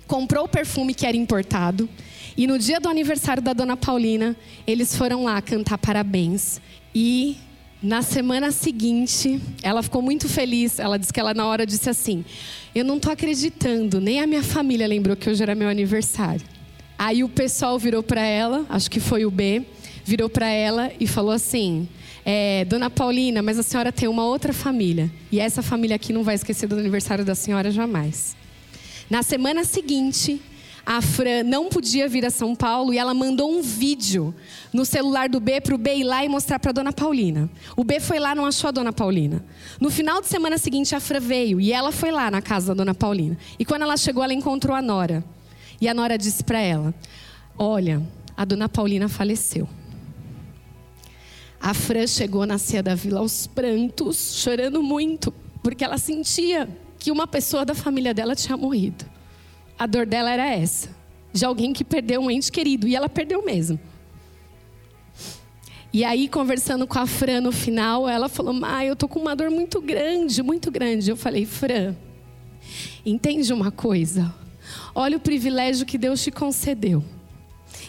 comprou 0.06 0.46
o 0.46 0.50
perfume 0.50 0.94
que 0.94 1.06
era 1.06 1.18
importado. 1.18 1.90
E 2.36 2.46
no 2.46 2.60
dia 2.60 2.80
do 2.80 2.88
aniversário 2.88 3.42
da 3.42 3.54
dona 3.54 3.76
Paulina, 3.76 4.36
eles 4.66 4.96
foram 4.96 5.24
lá 5.24 5.42
cantar 5.42 5.78
parabéns. 5.78 6.62
E 6.94 7.38
na 7.82 8.02
semana 8.02 8.52
seguinte, 8.52 9.40
ela 9.62 9.84
ficou 9.84 10.02
muito 10.02 10.28
feliz. 10.28 10.80
Ela 10.80 10.98
disse 10.98 11.14
que 11.14 11.20
ela 11.20 11.34
na 11.34 11.46
hora 11.46 11.66
disse 11.66 11.90
assim: 11.90 12.26
"Eu 12.74 12.84
não 12.84 13.00
tô 13.00 13.10
acreditando, 13.12 14.02
nem 14.02 14.20
a 14.20 14.28
minha 14.28 14.44
família 14.44 14.88
lembrou 14.88 15.16
que 15.16 15.30
hoje 15.30 15.44
era 15.44 15.54
meu 15.56 15.70
aniversário". 15.70 16.46
Aí 16.98 17.24
o 17.24 17.30
pessoal 17.30 17.78
virou 17.78 18.02
para 18.02 18.22
ela, 18.22 18.66
acho 18.70 18.90
que 18.90 19.00
foi 19.00 19.26
o 19.26 19.32
B, 19.32 19.64
virou 20.04 20.30
para 20.30 20.48
ela 20.48 20.92
e 21.00 21.06
falou 21.06 21.32
assim: 21.32 21.88
é, 22.26 22.66
Dona 22.66 22.90
Paulina, 22.90 23.42
mas 23.42 23.60
a 23.60 23.64
senhora 23.64 23.92
tem 23.92 24.10
uma 24.10 24.26
outra 24.26 24.52
família 24.52 25.12
e 25.32 25.40
essa 25.40 25.62
família 25.62 25.96
aqui 25.96 26.12
não 26.12 26.24
vai 26.24 26.36
esquecer 26.36 26.68
do 26.68 26.76
aniversário 26.76 27.24
da 27.24 27.36
senhora 27.36 27.72
jamais. 27.72 28.36
Na 29.10 29.24
semana 29.24 29.64
seguinte, 29.64 30.42
a 30.90 31.02
Fran 31.02 31.44
não 31.44 31.68
podia 31.68 32.08
vir 32.08 32.26
a 32.26 32.30
São 32.30 32.56
Paulo 32.56 32.94
e 32.94 32.98
ela 32.98 33.14
mandou 33.14 33.52
um 33.52 33.62
vídeo 33.62 34.34
no 34.72 34.86
celular 34.86 35.28
do 35.28 35.38
B 35.38 35.60
para 35.60 35.76
o 35.76 35.78
B 35.78 35.96
ir 35.96 36.06
lá 36.06 36.24
e 36.24 36.30
mostrar 36.30 36.60
para 36.60 36.70
a 36.70 36.74
dona 36.74 36.94
Paulina. 36.94 37.50
O 37.76 37.84
B 37.84 38.00
foi 38.00 38.20
lá, 38.20 38.34
não 38.34 38.46
achou 38.46 38.70
a 38.70 38.72
dona 38.72 38.94
Paulina. 38.94 39.44
No 39.82 39.92
final 39.92 40.22
de 40.22 40.28
semana 40.28 40.58
seguinte, 40.58 40.96
a 40.96 41.02
Fran 41.02 41.20
veio 41.20 41.60
e 41.60 41.74
ela 41.74 41.92
foi 41.92 42.10
lá 42.10 42.32
na 42.32 42.42
casa 42.42 42.68
da 42.68 42.74
dona 42.76 42.96
Paulina. 42.96 43.38
E 43.60 43.66
quando 43.66 43.82
ela 43.82 43.98
chegou, 43.98 44.24
ela 44.24 44.34
encontrou 44.34 44.74
a 44.74 44.82
Nora. 44.82 45.26
E 45.82 45.90
a 45.90 45.94
Nora 45.94 46.18
disse 46.18 46.42
para 46.42 46.62
ela: 46.62 46.96
Olha, 47.58 48.02
a 48.38 48.46
dona 48.46 48.70
Paulina 48.70 49.10
faleceu. 49.10 49.68
A 51.60 51.74
Fran 51.74 52.08
chegou 52.08 52.46
na 52.46 52.58
Cia 52.58 52.82
da 52.82 52.96
Vila 52.96 53.20
aos 53.20 53.46
prantos, 53.46 54.38
chorando 54.38 54.82
muito, 54.82 55.34
porque 55.62 55.84
ela 55.84 55.98
sentia 55.98 56.70
que 56.98 57.12
uma 57.12 57.28
pessoa 57.28 57.66
da 57.66 57.76
família 57.76 58.14
dela 58.14 58.38
tinha 58.38 58.56
morrido. 58.56 59.17
A 59.78 59.86
dor 59.86 60.06
dela 60.06 60.32
era 60.32 60.50
essa, 60.50 60.90
de 61.32 61.46
alguém 61.46 61.72
que 61.72 61.84
perdeu 61.84 62.22
um 62.22 62.32
ente 62.32 62.52
querido, 62.52 62.88
e 62.88 62.96
ela 62.96 63.08
perdeu 63.08 63.44
mesmo. 63.46 63.80
E 65.94 66.04
aí, 66.04 66.28
conversando 66.28 66.86
com 66.86 67.00
a 67.00 67.08
Fran 67.08 67.42
no 67.42 67.52
final, 67.52 68.10
ela 68.10 68.28
falou: 68.28 68.54
Mai, 68.54 68.90
eu 68.90 68.96
tô 68.96 69.08
com 69.08 69.20
uma 69.20 69.36
dor 69.36 69.50
muito 69.50 69.80
grande, 69.80 70.44
muito 70.44 70.70
grande. 70.70 71.10
Eu 71.10 71.16
falei: 71.16 71.46
Fran, 71.46 71.96
entende 73.06 73.54
uma 73.54 73.72
coisa? 73.72 74.34
Olha 74.94 75.18
o 75.18 75.20
privilégio 75.20 75.86
que 75.86 75.98
Deus 75.98 76.22
te 76.24 76.32
concedeu. 76.32 77.04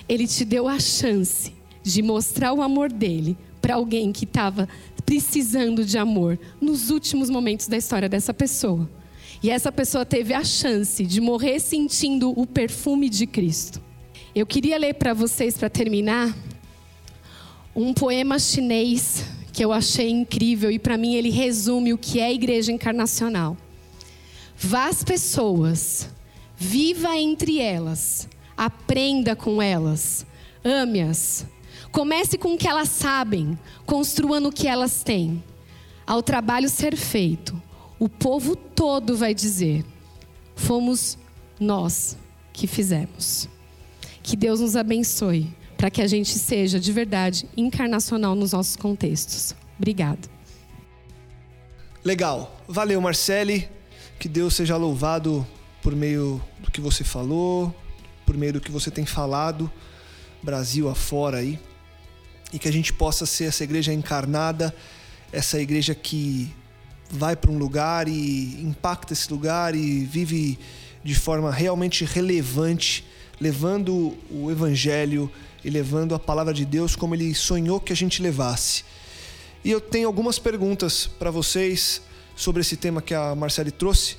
Ele 0.09 0.27
te 0.27 0.45
deu 0.45 0.69
a 0.69 0.79
chance 0.79 1.53
de 1.83 2.03
mostrar 2.03 2.53
o 2.53 2.63
amor 2.63 2.93
dele 2.93 3.37
para 3.61 3.75
alguém 3.75 4.13
que 4.13 4.25
estava 4.25 4.69
precisando 5.05 5.85
de 5.85 5.99
amor 5.99 6.39
nos 6.61 6.91
últimos 6.91 7.29
momentos 7.29 7.67
da 7.67 7.77
história 7.77 8.09
dessa 8.09 8.33
pessoa. 8.33 8.89
E 9.43 9.51
essa 9.51 9.71
pessoa 9.71 10.05
teve 10.05 10.35
a 10.35 10.43
chance 10.43 11.05
de 11.05 11.21
morrer 11.21 11.61
sentindo 11.61 12.33
o 12.39 12.47
perfume 12.47 13.09
de 13.09 13.27
Cristo. 13.27 13.81
Eu 14.35 14.47
queria 14.47 14.77
ler 14.79 14.95
para 14.95 15.15
vocês, 15.15 15.57
para 15.57 15.71
terminar, 15.71 16.37
um 17.75 17.95
poema 17.95 18.39
chinês 18.39 19.25
que 19.53 19.65
eu 19.65 19.73
achei 19.73 20.11
incrível 20.11 20.71
e 20.71 20.79
para 20.79 20.97
mim 20.97 21.15
ele 21.15 21.31
resume 21.31 21.93
o 21.93 21.99
que 21.99 22.19
é 22.21 22.27
a 22.27 22.33
igreja 22.33 22.73
encarnacional. 22.73 23.57
Vá 24.57 24.89
às 24.89 25.05
pessoas, 25.05 26.09
viva 26.57 27.17
entre 27.17 27.61
elas, 27.61 28.29
aprenda 28.57 29.37
com 29.37 29.63
elas, 29.63 30.27
ame-as. 30.65 31.47
Comece 31.93 32.37
com 32.37 32.55
o 32.55 32.59
que 32.59 32.69
elas 32.69 32.89
sabem, 32.89 33.57
construa 33.87 34.41
o 34.41 34.53
que 34.53 34.67
elas 34.67 35.03
têm. 35.03 35.43
Ao 36.05 36.23
trabalho 36.23 36.69
ser 36.69 36.97
feito, 36.97 37.61
o 37.99 38.09
povo 38.09 38.55
todo 38.55 39.17
vai 39.17 39.35
dizer: 39.35 39.85
fomos 40.55 41.19
nós 41.59 42.17
que 42.53 42.67
fizemos. 42.67 43.49
Que 44.23 44.37
Deus 44.37 44.61
nos 44.61 44.77
abençoe 44.77 45.49
para 45.77 45.91
que 45.91 46.03
a 46.03 46.07
gente 46.07 46.39
seja 46.39 46.79
de 46.79 46.93
verdade 46.93 47.49
encarnacional 47.57 48.35
nos 48.35 48.53
nossos 48.53 48.77
contextos. 48.77 49.55
Obrigado. 49.79 50.29
Legal. 52.05 52.57
Valeu, 52.69 53.01
Marcele. 53.01 53.69
Que 54.19 54.29
Deus 54.29 54.55
seja 54.55 54.77
louvado 54.77 55.47
por 55.81 55.95
meio 55.95 56.43
do 56.61 56.71
que 56.71 56.81
você 56.81 57.05
falou, 57.05 57.75
por 58.27 58.37
meio 58.37 58.55
do 58.55 58.61
que 58.61 58.71
você 58.71 58.91
tem 58.91 59.07
falado, 59.07 59.71
Brasil 60.43 60.89
afora 60.89 61.39
aí. 61.39 61.59
E 62.53 62.59
que 62.59 62.69
a 62.69 62.73
gente 62.73 62.93
possa 62.93 63.25
ser 63.25 63.45
essa 63.45 63.63
igreja 63.63 63.93
encarnada, 63.93 64.75
essa 65.33 65.61
igreja 65.61 65.95
que 65.95 66.53
vai 67.11 67.37
para 67.37 67.51
um 67.51 67.59
lugar 67.59 68.09
e 68.09 68.63
impacta 68.63 69.13
esse 69.13 69.31
lugar 69.33 69.75
e 69.75 70.05
vive 70.05 70.59
de 71.03 71.15
forma 71.15 71.51
realmente 71.51 72.05
relevante, 72.05 73.05
levando 73.41 74.17
o 74.31 74.51
evangelho 74.51 75.31
e 75.65 75.71
levando 75.71 76.15
a 76.15 76.19
palavra 76.19 76.53
de 76.53 76.65
Deus 76.65 76.95
como 76.95 77.15
ele 77.15 77.35
sonhou 77.35 77.81
que 77.81 77.93
a 77.93 77.97
gente 77.97 78.23
levasse. 78.23 78.85
E 79.65 79.71
eu 79.71 79.81
tenho 79.81 80.07
algumas 80.07 80.39
perguntas 80.39 81.07
para 81.07 81.31
vocês 81.31 82.03
sobre 82.37 82.61
esse 82.61 82.77
tema 82.77 83.03
que 83.03 83.15
a 83.15 83.35
Marcele 83.35 83.71
trouxe. 83.71 84.17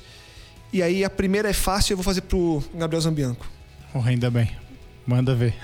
E 0.72 0.82
aí 0.82 1.04
a 1.04 1.10
primeira 1.10 1.48
é 1.48 1.52
fácil, 1.52 1.94
eu 1.94 1.96
vou 1.96 2.04
fazer 2.04 2.22
pro 2.22 2.62
Gabriel 2.74 3.00
Zambianco. 3.00 3.50
Oh, 3.94 4.00
ainda 4.00 4.30
bem. 4.30 4.50
Manda 5.06 5.34
ver. 5.34 5.54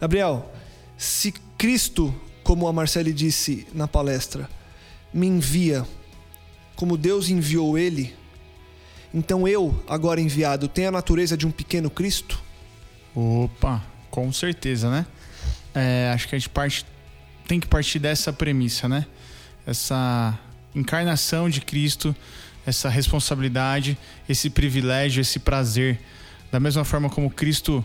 Gabriel, 0.00 0.50
se 0.96 1.32
Cristo, 1.56 2.14
como 2.42 2.66
a 2.66 2.72
Marcele 2.72 3.12
disse 3.12 3.66
na 3.72 3.86
palestra, 3.86 4.48
me 5.12 5.26
envia 5.26 5.86
como 6.80 6.96
Deus 6.96 7.28
enviou 7.28 7.76
ele, 7.76 8.16
então 9.12 9.46
eu, 9.46 9.84
agora 9.86 10.18
enviado, 10.18 10.66
tenho 10.66 10.88
a 10.88 10.90
natureza 10.90 11.36
de 11.36 11.46
um 11.46 11.50
pequeno 11.50 11.90
Cristo? 11.90 12.42
Opa, 13.14 13.84
com 14.10 14.32
certeza, 14.32 14.90
né? 14.90 15.04
É, 15.74 16.10
acho 16.14 16.26
que 16.26 16.34
a 16.34 16.38
gente 16.38 16.48
parte, 16.48 16.86
tem 17.46 17.60
que 17.60 17.66
partir 17.66 17.98
dessa 17.98 18.32
premissa, 18.32 18.88
né? 18.88 19.04
Essa 19.66 20.38
encarnação 20.74 21.50
de 21.50 21.60
Cristo, 21.60 22.16
essa 22.64 22.88
responsabilidade, 22.88 23.98
esse 24.26 24.48
privilégio, 24.48 25.20
esse 25.20 25.38
prazer. 25.38 26.00
Da 26.50 26.58
mesma 26.58 26.82
forma 26.82 27.10
como 27.10 27.28
Cristo 27.28 27.84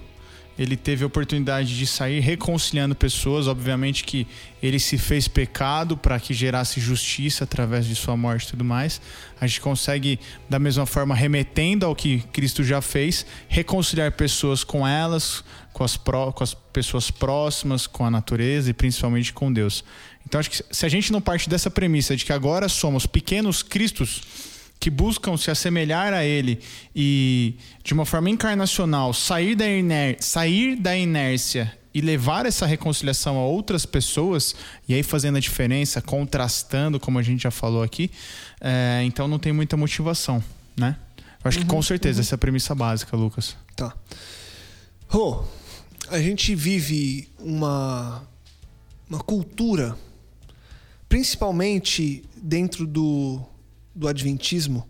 ele 0.58 0.78
teve 0.78 1.04
a 1.04 1.08
oportunidade 1.08 1.78
de 1.78 1.86
sair 1.86 2.20
reconciliando 2.20 2.96
pessoas. 2.96 3.48
Obviamente 3.48 4.04
que 4.04 4.26
ele 4.64 4.80
se 4.80 4.98
fez 4.98 5.28
pecado 5.28 5.98
para 5.98 6.20
que 6.20 6.34
gerasse 6.34 6.80
justiça 6.80 7.44
através 7.44 7.86
de 7.86 7.96
sua 7.96 8.16
morte 8.16 8.46
e 8.46 8.52
tudo 8.52 8.64
mais. 8.64 9.02
A 9.40 9.46
gente 9.46 9.60
consegue, 9.60 10.20
da 10.50 10.58
mesma 10.58 10.86
forma, 10.86 11.14
remetendo 11.14 11.86
ao 11.86 11.96
que 11.96 12.20
Cristo 12.32 12.64
já 12.64 12.82
fez, 12.82 13.26
reconciliar 13.48 14.14
pessoas 14.14 14.64
com 14.64 14.88
elas, 14.88 15.44
com 15.74 15.84
as, 15.84 15.98
pró 15.98 16.32
com 16.32 16.44
as 16.44 16.54
pessoas 16.54 17.12
próximas, 17.12 17.86
com 17.86 18.06
a 18.06 18.12
natureza 18.12 18.70
e 18.70 18.74
principalmente 18.74 19.34
com 19.34 19.52
Deus. 19.52 19.84
Então, 20.26 20.40
acho 20.40 20.50
que 20.50 20.64
se 20.72 20.86
a 20.86 20.90
gente 20.90 21.12
não 21.12 21.22
parte 21.22 21.50
dessa 21.50 21.70
premissa 21.70 22.16
de 22.16 22.26
que 22.26 22.34
agora 22.34 22.70
somos 22.70 23.06
pequenos 23.06 23.62
Cristos 23.62 24.55
que 24.80 24.90
buscam 24.90 25.36
se 25.38 25.50
assemelhar 25.50 26.14
a 26.14 26.24
ele 26.24 26.60
e, 26.96 27.56
de 27.84 27.94
uma 27.94 28.06
forma 28.06 28.30
encarnacional, 28.30 29.14
sair 29.14 29.56
da, 29.56 29.68
iner 29.68 30.18
sair 30.20 30.76
da 30.76 30.96
inércia 30.96 31.76
e 31.94 32.02
levar 32.02 32.46
essa 32.46 32.66
reconciliação 32.66 33.38
a 33.38 33.46
outras 33.46 33.86
pessoas, 33.86 34.54
e 34.86 34.94
aí 34.94 35.02
fazendo 35.02 35.38
a 35.38 35.40
diferença, 35.40 36.02
contrastando, 36.02 37.00
como 37.00 37.18
a 37.18 37.22
gente 37.22 37.44
já 37.44 37.52
falou 37.52 37.82
aqui, 37.82 38.12
é, 38.60 39.02
então 39.06 39.30
não 39.30 39.40
tem 39.40 39.54
muita 39.54 39.78
motivação, 39.78 40.44
né? 40.76 40.98
Eu 41.42 41.48
acho 41.48 41.60
uhum, 41.60 41.64
que 41.64 41.70
com 41.70 41.82
certeza 41.82 42.20
uhum. 42.20 42.22
essa 42.22 42.34
é 42.34 42.36
a 42.36 42.40
premissa 42.40 42.76
básica, 42.76 43.16
Lucas. 43.16 43.56
Tá. 43.78 43.96
Rô, 45.08 45.46
a 46.10 46.20
gente 46.20 46.54
vive 46.54 47.30
uma, 47.40 48.28
uma 49.10 49.20
cultura, 49.20 49.98
principalmente 51.08 52.26
dentro 52.36 52.86
do 52.86 53.42
do 53.96 54.08
Adventismo. 54.08 54.88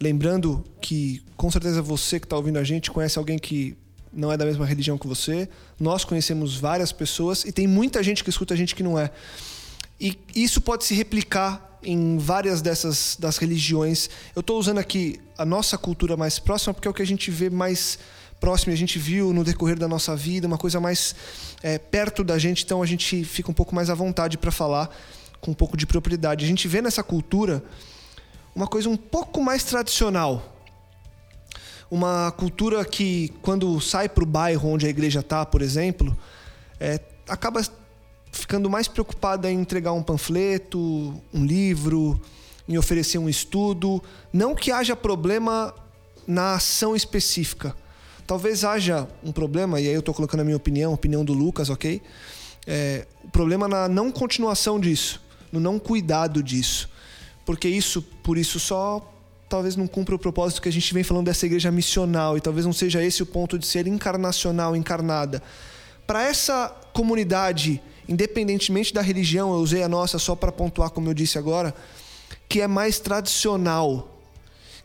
Lembrando 0.00 0.64
que, 0.80 1.22
com 1.36 1.50
certeza, 1.50 1.82
você 1.82 2.18
que 2.18 2.26
está 2.26 2.36
ouvindo 2.36 2.58
a 2.58 2.64
gente 2.64 2.90
conhece 2.90 3.18
alguém 3.18 3.38
que 3.38 3.76
não 4.12 4.32
é 4.32 4.36
da 4.36 4.44
mesma 4.44 4.64
religião 4.64 4.96
que 4.96 5.06
você. 5.06 5.48
Nós 5.78 6.04
conhecemos 6.04 6.56
várias 6.56 6.92
pessoas 6.92 7.44
e 7.44 7.52
tem 7.52 7.66
muita 7.66 8.02
gente 8.02 8.24
que 8.24 8.30
escuta 8.30 8.54
a 8.54 8.56
gente 8.56 8.74
que 8.74 8.82
não 8.82 8.98
é. 8.98 9.10
E 10.00 10.18
isso 10.34 10.60
pode 10.60 10.84
se 10.84 10.94
replicar 10.94 11.78
em 11.82 12.18
várias 12.18 12.62
dessas 12.62 13.16
das 13.18 13.36
religiões. 13.38 14.08
Eu 14.34 14.40
estou 14.40 14.58
usando 14.58 14.78
aqui 14.78 15.20
a 15.36 15.44
nossa 15.44 15.76
cultura 15.76 16.16
mais 16.16 16.38
próxima 16.38 16.72
porque 16.72 16.88
é 16.88 16.90
o 16.90 16.94
que 16.94 17.02
a 17.02 17.06
gente 17.06 17.30
vê 17.30 17.50
mais 17.50 17.98
próximo, 18.40 18.72
a 18.72 18.76
gente 18.76 18.98
viu 18.98 19.32
no 19.32 19.42
decorrer 19.42 19.76
da 19.76 19.88
nossa 19.88 20.14
vida, 20.14 20.46
uma 20.46 20.58
coisa 20.58 20.78
mais 20.80 21.14
é, 21.60 21.76
perto 21.76 22.22
da 22.22 22.38
gente, 22.38 22.64
então 22.64 22.80
a 22.80 22.86
gente 22.86 23.24
fica 23.24 23.50
um 23.50 23.54
pouco 23.54 23.74
mais 23.74 23.90
à 23.90 23.94
vontade 23.94 24.38
para 24.38 24.52
falar 24.52 24.96
com 25.40 25.50
um 25.50 25.54
pouco 25.54 25.76
de 25.76 25.86
propriedade. 25.86 26.44
A 26.44 26.48
gente 26.48 26.68
vê 26.68 26.80
nessa 26.80 27.02
cultura 27.02 27.62
uma 28.54 28.66
coisa 28.66 28.88
um 28.88 28.96
pouco 28.96 29.42
mais 29.42 29.64
tradicional. 29.64 30.56
Uma 31.90 32.30
cultura 32.32 32.84
que, 32.84 33.32
quando 33.40 33.80
sai 33.80 34.08
para 34.08 34.22
o 34.22 34.26
bairro 34.26 34.68
onde 34.68 34.86
a 34.86 34.90
igreja 34.90 35.20
está, 35.20 35.46
por 35.46 35.62
exemplo, 35.62 36.16
é, 36.78 37.00
acaba 37.28 37.62
ficando 38.30 38.68
mais 38.68 38.88
preocupada 38.88 39.50
em 39.50 39.58
entregar 39.58 39.92
um 39.92 40.02
panfleto, 40.02 41.14
um 41.32 41.44
livro, 41.44 42.20
em 42.68 42.76
oferecer 42.76 43.18
um 43.18 43.28
estudo. 43.28 44.02
Não 44.32 44.54
que 44.54 44.70
haja 44.70 44.94
problema 44.94 45.74
na 46.26 46.54
ação 46.54 46.94
específica. 46.94 47.74
Talvez 48.26 48.64
haja 48.64 49.08
um 49.24 49.32
problema, 49.32 49.80
e 49.80 49.88
aí 49.88 49.94
eu 49.94 50.00
estou 50.00 50.14
colocando 50.14 50.40
a 50.40 50.44
minha 50.44 50.56
opinião, 50.56 50.90
a 50.90 50.94
opinião 50.94 51.24
do 51.24 51.32
Lucas, 51.32 51.70
ok? 51.70 52.02
É, 52.66 53.06
o 53.24 53.30
problema 53.30 53.66
na 53.66 53.88
não 53.88 54.12
continuação 54.12 54.78
disso, 54.78 55.22
no 55.50 55.58
não 55.58 55.78
cuidado 55.78 56.42
disso 56.42 56.90
porque 57.48 57.66
isso, 57.66 58.02
por 58.02 58.36
isso 58.36 58.60
só, 58.60 59.10
talvez 59.48 59.74
não 59.74 59.86
cumpra 59.86 60.14
o 60.14 60.18
propósito 60.18 60.60
que 60.60 60.68
a 60.68 60.72
gente 60.72 60.92
vem 60.92 61.02
falando 61.02 61.24
dessa 61.24 61.46
igreja 61.46 61.70
missional 61.70 62.36
e 62.36 62.42
talvez 62.42 62.66
não 62.66 62.74
seja 62.74 63.02
esse 63.02 63.22
o 63.22 63.26
ponto 63.26 63.58
de 63.58 63.66
ser 63.66 63.86
encarnacional, 63.86 64.76
encarnada. 64.76 65.42
Para 66.06 66.24
essa 66.24 66.68
comunidade, 66.92 67.80
independentemente 68.06 68.92
da 68.92 69.00
religião, 69.00 69.50
eu 69.54 69.60
usei 69.60 69.82
a 69.82 69.88
nossa 69.88 70.18
só 70.18 70.36
para 70.36 70.52
pontuar, 70.52 70.90
como 70.90 71.08
eu 71.08 71.14
disse 71.14 71.38
agora, 71.38 71.74
que 72.50 72.60
é 72.60 72.66
mais 72.66 73.00
tradicional, 73.00 74.20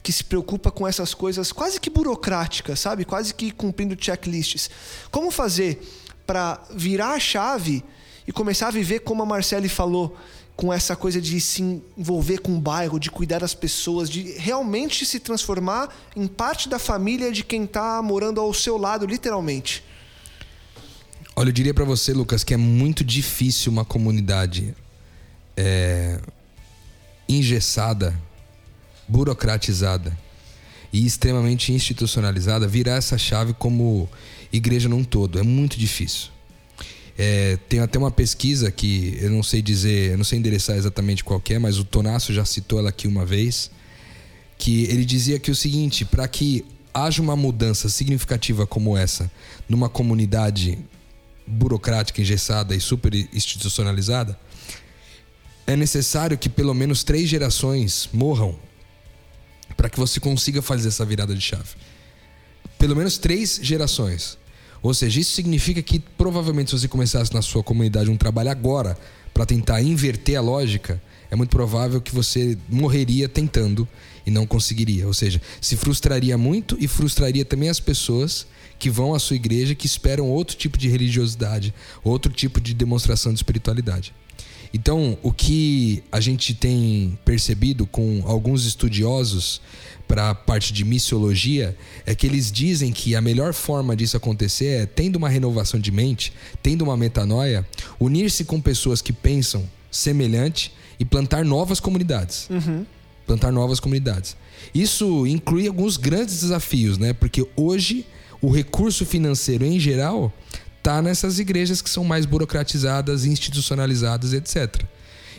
que 0.01 0.13
se 0.13 0.23
preocupa 0.23 0.71
com 0.71 0.87
essas 0.87 1.13
coisas 1.13 1.51
quase 1.51 1.81
que 1.81 1.89
burocráticas, 1.89 2.79
sabe? 2.79 3.03
Quase 3.03 3.33
que 3.33 3.51
cumprindo 3.51 3.93
checklists. 3.93 4.69
Como 5.11 5.31
fazer 5.31 5.85
para 6.25 6.63
virar 6.73 7.11
a 7.11 7.19
chave 7.19 7.83
e 8.25 8.31
começar 8.31 8.69
a 8.69 8.71
viver 8.71 8.99
como 8.99 9.21
a 9.21 9.25
Marcele 9.25 9.67
falou, 9.67 10.15
com 10.55 10.71
essa 10.71 10.95
coisa 10.95 11.19
de 11.19 11.41
se 11.41 11.61
envolver 11.97 12.39
com 12.39 12.55
o 12.55 12.59
bairro, 12.59 12.99
de 12.99 13.09
cuidar 13.09 13.39
das 13.39 13.53
pessoas, 13.55 14.09
de 14.09 14.33
realmente 14.33 15.05
se 15.05 15.19
transformar 15.19 15.89
em 16.15 16.27
parte 16.27 16.69
da 16.69 16.77
família 16.77 17.31
de 17.31 17.43
quem 17.43 17.63
está 17.63 18.01
morando 18.01 18.39
ao 18.39 18.53
seu 18.53 18.77
lado, 18.77 19.05
literalmente. 19.05 19.83
Olha, 21.35 21.49
eu 21.49 21.53
diria 21.53 21.73
para 21.73 21.85
você, 21.85 22.13
Lucas, 22.13 22.43
que 22.43 22.53
é 22.53 22.57
muito 22.57 23.03
difícil 23.03 23.71
uma 23.71 23.83
comunidade 23.83 24.75
é, 25.57 26.19
engessada 27.27 28.15
burocratizada 29.07 30.17
e 30.91 31.05
extremamente 31.05 31.73
institucionalizada, 31.73 32.67
virar 32.67 32.95
essa 32.95 33.17
chave 33.17 33.53
como 33.53 34.07
igreja 34.51 34.87
num 34.87 35.03
todo. 35.03 35.39
É 35.39 35.43
muito 35.43 35.77
difícil. 35.77 36.29
É, 37.17 37.57
tem 37.69 37.79
até 37.79 37.99
uma 37.99 38.09
pesquisa 38.09 38.71
que 38.71 39.17
eu 39.21 39.29
não 39.29 39.43
sei 39.43 39.61
dizer, 39.61 40.11
eu 40.11 40.17
não 40.17 40.23
sei 40.23 40.39
endereçar 40.39 40.75
exatamente 40.75 41.23
qual 41.23 41.41
é, 41.49 41.59
mas 41.59 41.77
o 41.77 41.83
Tonasso 41.83 42.33
já 42.33 42.43
citou 42.43 42.79
ela 42.79 42.89
aqui 42.89 43.07
uma 43.07 43.25
vez, 43.25 43.69
que 44.57 44.85
ele 44.85 45.05
dizia 45.05 45.39
que 45.39 45.51
o 45.51 45.55
seguinte, 45.55 46.05
para 46.05 46.27
que 46.27 46.65
haja 46.93 47.21
uma 47.21 47.35
mudança 47.35 47.89
significativa 47.89 48.65
como 48.65 48.97
essa 48.97 49.31
numa 49.67 49.89
comunidade 49.89 50.77
burocrática, 51.45 52.21
engessada 52.21 52.75
e 52.75 52.79
super 52.79 53.13
institucionalizada, 53.33 54.39
é 55.65 55.75
necessário 55.75 56.37
que 56.37 56.49
pelo 56.49 56.73
menos 56.73 57.03
três 57.03 57.29
gerações 57.29 58.09
morram 58.11 58.57
para 59.75 59.89
que 59.89 59.99
você 59.99 60.19
consiga 60.19 60.61
fazer 60.61 60.89
essa 60.89 61.05
virada 61.05 61.33
de 61.33 61.41
chave. 61.41 61.75
Pelo 62.77 62.95
menos 62.95 63.17
três 63.17 63.59
gerações. 63.61 64.37
Ou 64.83 64.93
seja, 64.93 65.21
isso 65.21 65.31
significa 65.31 65.81
que 65.81 65.97
provavelmente 65.97 66.69
se 66.69 66.77
você 66.77 66.87
começasse 66.89 67.33
na 67.33 67.41
sua 67.41 67.63
comunidade 67.63 68.11
um 68.11 68.17
trabalho 68.17 68.51
agora 68.51 68.97
para 69.33 69.45
tentar 69.45 69.81
inverter 69.81 70.37
a 70.37 70.41
lógica, 70.41 71.01
é 71.31 71.35
muito 71.35 71.49
provável 71.49 72.01
que 72.01 72.13
você 72.13 72.57
morreria 72.69 73.29
tentando 73.29 73.87
e 74.25 74.29
não 74.29 74.45
conseguiria. 74.45 75.07
Ou 75.07 75.13
seja, 75.13 75.41
se 75.61 75.77
frustraria 75.77 76.37
muito 76.37 76.77
e 76.79 76.87
frustraria 76.87 77.45
também 77.45 77.69
as 77.69 77.79
pessoas 77.79 78.45
que 78.77 78.89
vão 78.89 79.15
à 79.15 79.19
sua 79.19 79.37
igreja 79.37 79.73
que 79.73 79.87
esperam 79.87 80.29
outro 80.29 80.57
tipo 80.57 80.77
de 80.77 80.89
religiosidade, 80.89 81.73
outro 82.03 82.31
tipo 82.31 82.59
de 82.59 82.73
demonstração 82.73 83.31
de 83.31 83.39
espiritualidade. 83.39 84.13
Então, 84.73 85.17
o 85.23 85.31
que 85.31 86.03
a 86.11 86.19
gente 86.19 86.53
tem 86.53 87.17
percebido 87.23 87.85
com 87.85 88.23
alguns 88.25 88.65
estudiosos 88.65 89.61
para 90.13 90.29
a 90.29 90.35
parte 90.35 90.71
de 90.71 90.85
missiologia 90.85 91.75
é 92.05 92.13
que 92.13 92.27
eles 92.27 92.51
dizem 92.51 92.91
que 92.91 93.15
a 93.15 93.21
melhor 93.21 93.51
forma 93.51 93.95
disso 93.95 94.15
acontecer 94.15 94.67
é 94.67 94.85
tendo 94.85 95.15
uma 95.15 95.27
renovação 95.27 95.79
de 95.79 95.91
mente, 95.91 96.31
tendo 96.61 96.83
uma 96.83 96.95
metanoia, 96.95 97.67
unir-se 97.99 98.45
com 98.45 98.61
pessoas 98.61 99.01
que 99.01 99.11
pensam 99.11 99.67
semelhante 99.89 100.71
e 100.99 101.03
plantar 101.03 101.43
novas 101.43 101.79
comunidades. 101.79 102.47
Uhum. 102.51 102.85
Plantar 103.25 103.51
novas 103.51 103.79
comunidades. 103.79 104.37
Isso 104.71 105.25
inclui 105.25 105.67
alguns 105.67 105.97
grandes 105.97 106.41
desafios, 106.41 106.99
né? 106.99 107.11
Porque 107.13 107.47
hoje 107.55 108.05
o 108.39 108.51
recurso 108.51 109.07
financeiro 109.07 109.65
em 109.65 109.79
geral 109.79 110.31
está 110.77 111.01
nessas 111.01 111.39
igrejas 111.39 111.81
que 111.81 111.89
são 111.89 112.03
mais 112.03 112.27
burocratizadas, 112.27 113.25
institucionalizadas, 113.25 114.31
etc. 114.31 114.83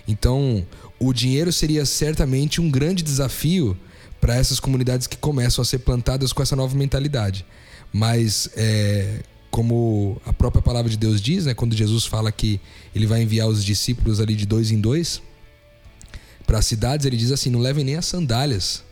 Então, 0.09 0.66
o 0.99 1.12
dinheiro 1.12 1.53
seria 1.53 1.87
certamente 1.87 2.61
um 2.61 2.68
grande 2.68 3.05
desafio 3.05 3.79
para 4.25 4.37
essas 4.37 4.59
comunidades 4.59 5.07
que 5.07 5.18
começam 5.18 5.61
a 5.61 5.66
ser 5.66 5.81
plantadas 5.81 6.33
com 6.33 6.43
essa 6.43 6.57
nova 6.57 6.75
mentalidade. 6.75 7.45
Mas, 7.93 8.49
é, 8.57 9.20
como 9.51 10.18
a 10.25 10.33
própria 10.33 10.62
palavra 10.62 10.91
de 10.91 10.97
Deus 10.97 11.20
diz, 11.20 11.45
né, 11.45 11.53
quando 11.53 11.77
Jesus 11.77 12.07
fala 12.07 12.33
que 12.33 12.59
ele 12.95 13.07
vai 13.07 13.20
enviar 13.20 13.47
os 13.47 13.62
discípulos 13.62 14.20
ali 14.20 14.35
de 14.35 14.47
dois 14.47 14.70
em 14.70 14.81
dois 14.81 15.20
para 16.47 16.57
as 16.57 16.64
cidades, 16.64 17.05
ele 17.05 17.18
diz 17.18 17.33
assim: 17.33 17.51
não 17.51 17.61
levem 17.61 17.85
nem 17.85 17.97
as 17.97 18.07
sandálias, 18.07 18.83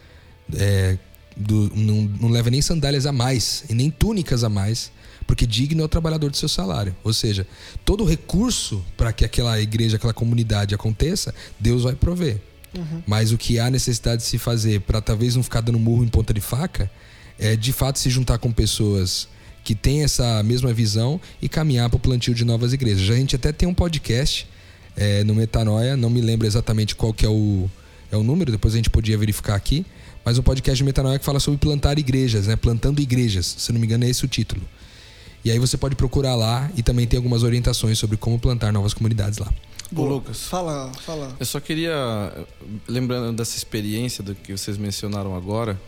é, 0.54 0.98
do, 1.34 1.72
não, 1.74 2.02
não 2.20 2.28
levem 2.28 2.50
nem 2.50 2.60
sandálias 2.60 3.06
a 3.06 3.12
mais 3.12 3.64
e 3.70 3.74
nem 3.74 3.90
túnicas 3.90 4.44
a 4.44 4.50
mais 4.50 4.92
porque 5.26 5.46
digno 5.46 5.80
é 5.80 5.84
o 5.86 5.88
trabalhador 5.88 6.30
do 6.30 6.36
seu 6.36 6.48
salário. 6.48 6.94
Ou 7.02 7.14
seja, 7.14 7.46
todo 7.86 8.04
recurso 8.04 8.84
para 8.98 9.14
que 9.14 9.24
aquela 9.24 9.58
igreja, 9.58 9.96
aquela 9.96 10.12
comunidade 10.12 10.74
aconteça, 10.74 11.34
Deus 11.58 11.84
vai 11.84 11.94
prover. 11.94 12.51
Uhum. 12.76 13.02
Mas 13.06 13.32
o 13.32 13.38
que 13.38 13.58
há 13.58 13.70
necessidade 13.70 14.22
de 14.22 14.28
se 14.28 14.38
fazer 14.38 14.80
para 14.80 15.00
talvez 15.00 15.36
não 15.36 15.42
ficar 15.42 15.60
dando 15.60 15.78
murro 15.78 16.04
em 16.04 16.08
ponta 16.08 16.32
de 16.32 16.40
faca 16.40 16.90
é 17.38 17.56
de 17.56 17.72
fato 17.72 17.98
se 17.98 18.08
juntar 18.08 18.38
com 18.38 18.52
pessoas 18.52 19.28
que 19.64 19.74
têm 19.74 20.02
essa 20.02 20.42
mesma 20.42 20.72
visão 20.72 21.20
e 21.40 21.48
caminhar 21.48 21.88
para 21.88 21.96
o 21.96 22.00
plantio 22.00 22.34
de 22.34 22.44
novas 22.44 22.72
igrejas. 22.72 23.08
A 23.08 23.16
gente 23.16 23.36
até 23.36 23.52
tem 23.52 23.68
um 23.68 23.74
podcast 23.74 24.46
é, 24.96 25.22
no 25.24 25.34
Metanoia, 25.34 25.96
não 25.96 26.10
me 26.10 26.20
lembro 26.20 26.46
exatamente 26.46 26.94
qual 26.96 27.12
que 27.12 27.24
é 27.24 27.28
o, 27.28 27.70
é 28.10 28.16
o 28.16 28.22
número, 28.22 28.50
depois 28.50 28.74
a 28.74 28.76
gente 28.76 28.90
podia 28.90 29.16
verificar 29.16 29.54
aqui, 29.54 29.86
mas 30.24 30.38
um 30.38 30.42
podcast 30.42 30.76
de 30.76 30.84
Metanoia 30.84 31.18
que 31.18 31.24
fala 31.24 31.40
sobre 31.40 31.58
plantar 31.58 31.98
igrejas, 31.98 32.46
né? 32.46 32.56
plantando 32.56 33.00
igrejas, 33.00 33.54
se 33.58 33.72
não 33.72 33.80
me 33.80 33.86
engano 33.86 34.04
é 34.04 34.10
esse 34.10 34.24
o 34.24 34.28
título. 34.28 34.62
E 35.44 35.50
aí 35.50 35.58
você 35.58 35.76
pode 35.76 35.96
procurar 35.96 36.36
lá 36.36 36.70
e 36.76 36.82
também 36.82 37.06
tem 37.06 37.16
algumas 37.16 37.42
orientações 37.42 37.98
sobre 37.98 38.16
como 38.16 38.38
plantar 38.38 38.72
novas 38.72 38.94
comunidades 38.94 39.38
lá. 39.38 39.52
Ô, 39.94 40.04
Lucas. 40.04 40.46
Fala, 40.46 40.92
fala. 41.04 41.34
Eu 41.38 41.46
só 41.46 41.60
queria, 41.60 41.92
lembrando 42.88 43.36
dessa 43.36 43.56
experiência 43.56 44.22
do 44.22 44.34
que 44.34 44.52
vocês 44.52 44.76
mencionaram 44.78 45.36
agora, 45.36 45.80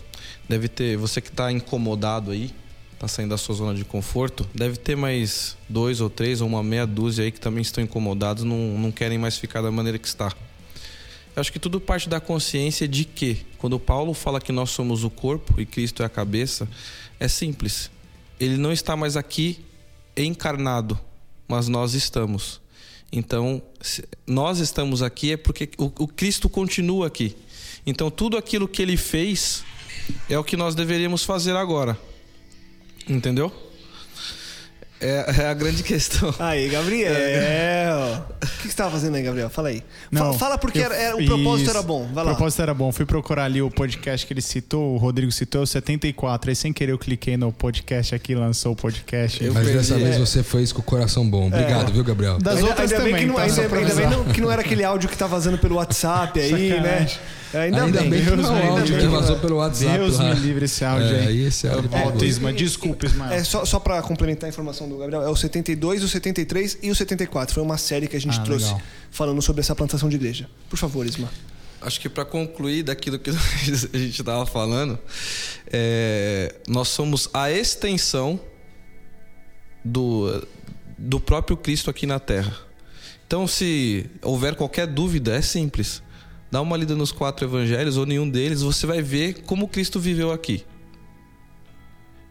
deve 0.49 0.69
ter, 0.69 0.97
você 0.97 1.21
que 1.21 1.29
está 1.29 1.51
incomodado 1.51 2.31
aí, 2.31 2.55
está 2.93 3.09
saindo 3.09 3.31
da 3.31 3.39
sua 3.39 3.55
zona 3.55 3.75
de 3.75 3.85
conforto, 3.85 4.49
deve 4.55 4.77
ter 4.77 4.97
mais 4.97 5.57
dois 5.69 6.01
ou 6.01 6.11
três 6.11 6.41
ou 6.41 6.49
uma 6.49 6.63
meia 6.63 6.87
dúzia 6.87 7.25
aí 7.25 7.33
que 7.33 7.41
também 7.41 7.63
estão 7.63 7.83
incomodados, 7.83 8.45
não, 8.45 8.79
não 8.79 8.93
querem 8.93 9.19
mais 9.19 9.37
ficar 9.37 9.63
da 9.63 9.71
maneira 9.71 9.99
que 9.99 10.07
está. 10.07 10.33
Eu 11.37 11.41
acho 11.41 11.53
que 11.53 11.59
tudo 11.59 11.81
parte 11.81 12.09
da 12.09 12.21
consciência 12.21 12.87
de 12.87 13.05
que, 13.05 13.45
quando 13.59 13.79
Paulo 13.81 14.15
fala 14.15 14.41
que 14.41 14.53
nós 14.53 14.71
somos 14.71 15.03
o 15.03 15.11
corpo 15.11 15.61
e 15.61 15.67
Cristo 15.67 16.03
é 16.03 16.07
a 16.07 16.09
cabeça, 16.09 16.69
é 17.19 17.27
simples 17.27 17.91
ele 18.39 18.57
não 18.57 18.73
está 18.73 18.97
mais 18.97 19.17
aqui 19.17 19.65
encarnado, 20.17 20.99
mas 21.49 21.69
nós 21.69 21.95
estamos. 21.95 22.61
Então, 23.13 23.63
nós 24.27 24.59
estamos 24.59 25.03
aqui 25.03 25.33
é 25.33 25.37
porque 25.37 25.71
o, 25.79 25.85
o 25.85 26.09
Cristo 26.09 26.49
continua 26.49 27.07
aqui. 27.07 27.37
Então, 27.87 28.11
tudo 28.11 28.37
aquilo 28.37 28.67
que 28.67 28.83
ele 28.83 28.97
fez 28.97 29.65
é 30.29 30.39
o 30.39 30.45
que 30.45 30.57
nós 30.57 30.75
deveríamos 30.75 31.23
fazer 31.25 31.55
agora. 31.57 31.99
Entendeu? 33.09 33.53
É, 35.01 35.43
é, 35.43 35.49
a 35.49 35.55
grande 35.55 35.83
questão. 35.83 36.35
Aí, 36.39 36.69
Gabriel. 36.69 37.13
É. 37.13 37.89
O 38.43 38.47
que, 38.47 38.63
você 38.63 38.69
estava 38.69 38.91
fazendo 38.91 39.17
aí, 39.17 39.23
Gabriel? 39.23 39.51
Fala 39.51 39.69
aí. 39.69 39.83
Não, 40.11 40.33
fala, 40.39 40.57
porque 40.57 40.79
era, 40.79 40.95
era, 40.97 41.17
o 41.17 41.25
propósito 41.27 41.69
era 41.71 41.83
bom. 41.83 42.09
Vai 42.13 42.25
lá. 42.25 42.33
O 42.33 42.35
propósito 42.35 42.63
era 42.63 42.73
bom. 42.73 42.91
Fui 42.91 43.05
procurar 43.05 43.45
ali 43.45 43.61
o 43.61 43.71
podcast 43.71 44.27
que 44.27 44.33
ele 44.33 44.41
citou, 44.41 44.95
o 44.95 44.97
Rodrigo 44.97 45.31
citou, 45.31 45.63
o 45.63 45.67
74. 45.67 46.51
Aí, 46.51 46.57
sem 46.57 46.73
querer, 46.73 46.93
eu 46.93 46.99
cliquei 46.99 47.37
no 47.37 47.53
podcast 47.53 48.15
aqui, 48.15 48.35
lançou 48.35 48.73
o 48.73 48.77
podcast. 48.77 49.45
Eu 49.45 49.53
Mas 49.53 49.65
perdi, 49.65 49.79
dessa 49.79 49.95
é. 49.95 49.99
vez 49.99 50.17
você 50.17 50.43
fez 50.43 50.73
com 50.73 50.81
o 50.81 50.85
coração 50.85 51.29
bom. 51.29 51.49
Obrigado, 51.49 51.91
é. 51.91 51.93
viu, 51.93 52.05
Gabriel? 52.05 52.39
Das 52.39 52.57
ainda, 52.57 52.69
outras 52.69 52.93
ainda 52.93 53.05
também. 53.05 53.13
Bem 53.13 53.23
que 53.23 53.29
não, 53.29 53.35
tá? 53.35 53.43
ainda, 53.43 53.63
ainda 53.63 53.95
bem 53.95 54.11
não, 54.11 54.25
que 54.25 54.41
não 54.41 54.51
era 54.51 54.63
aquele 54.63 54.85
áudio 54.85 55.09
que 55.09 55.17
tá 55.17 55.27
vazando 55.27 55.59
pelo 55.59 55.77
WhatsApp 55.77 56.41
aí, 56.41 56.81
né? 56.81 57.07
Ainda, 57.55 57.85
ainda 57.85 58.01
bem, 58.01 58.11
bem 58.11 58.25
que 58.25 58.31
não 58.31 58.57
é 58.57 58.63
um 58.65 58.73
áudio 58.73 58.99
que 58.99 59.07
vazou 59.07 59.39
pelo 59.39 59.57
WhatsApp. 59.57 59.99
Deus 59.99 60.19
lá. 60.19 60.35
me 60.35 60.41
livre 60.41 60.65
esse 60.65 60.85
áudio 60.85 61.15
é, 61.15 61.27
aí. 61.27 61.45
Esse 61.45 61.69
áudio 61.69 61.89
é, 61.93 62.25
Isma, 62.25 62.53
desculpa, 62.53 63.07
Ismael. 63.07 63.33
É, 63.33 63.45
só, 63.45 63.65
só 63.65 63.79
para 63.79 64.03
complementar 64.03 64.49
a 64.49 64.51
informação 64.51 64.89
do 64.89 64.99
Gabriel, 64.99 65.23
é 65.23 65.29
o 65.29 65.37
72, 65.37 66.03
o 66.03 66.09
73 66.09 66.79
e 66.83 66.91
o 66.91 66.95
74. 66.95 67.55
Foi 67.55 67.63
uma 67.63 67.79
série 67.79 68.09
que 68.09 68.17
a 68.17 68.21
gente 68.21 68.39
ah, 68.41 68.43
trouxe 68.43 68.67
legal. 68.67 68.83
falando 69.11 69.41
sobre 69.41 69.61
essa 69.61 69.75
plantação 69.75 70.09
de 70.09 70.17
igreja. 70.17 70.49
Por 70.69 70.77
favor, 70.77 71.07
Isma. 71.07 71.31
Acho 71.81 72.01
que 72.01 72.09
para 72.09 72.25
concluir 72.25 72.83
daquilo 72.83 73.19
que 73.21 73.31
a 73.31 73.35
gente 73.35 74.21
estava 74.21 74.45
falando, 74.47 74.99
é, 75.73 76.57
nós 76.67 76.89
somos 76.89 77.29
a 77.33 77.53
extensão 77.53 78.41
do, 79.85 80.45
do 80.99 81.21
próprio 81.21 81.57
Cristo 81.57 81.89
aqui 81.89 82.05
na 82.05 82.19
Terra. 82.19 82.57
Então, 83.27 83.47
se 83.47 84.07
houver 84.23 84.57
qualquer 84.57 84.87
dúvida, 84.87 85.37
é 85.37 85.41
simples 85.41 86.03
dá 86.55 86.61
uma 86.61 86.77
lida 86.77 86.95
nos 86.95 87.11
quatro 87.11 87.45
evangelhos 87.45 87.97
ou 87.97 88.07
nenhum 88.07 88.31
deles, 88.31 88.63
você 88.63 88.87
vai 88.87 89.03
ver 89.03 89.43
como 89.43 89.67
Cristo 89.67 89.99
viveu 89.99 90.31
aqui. 90.31 90.65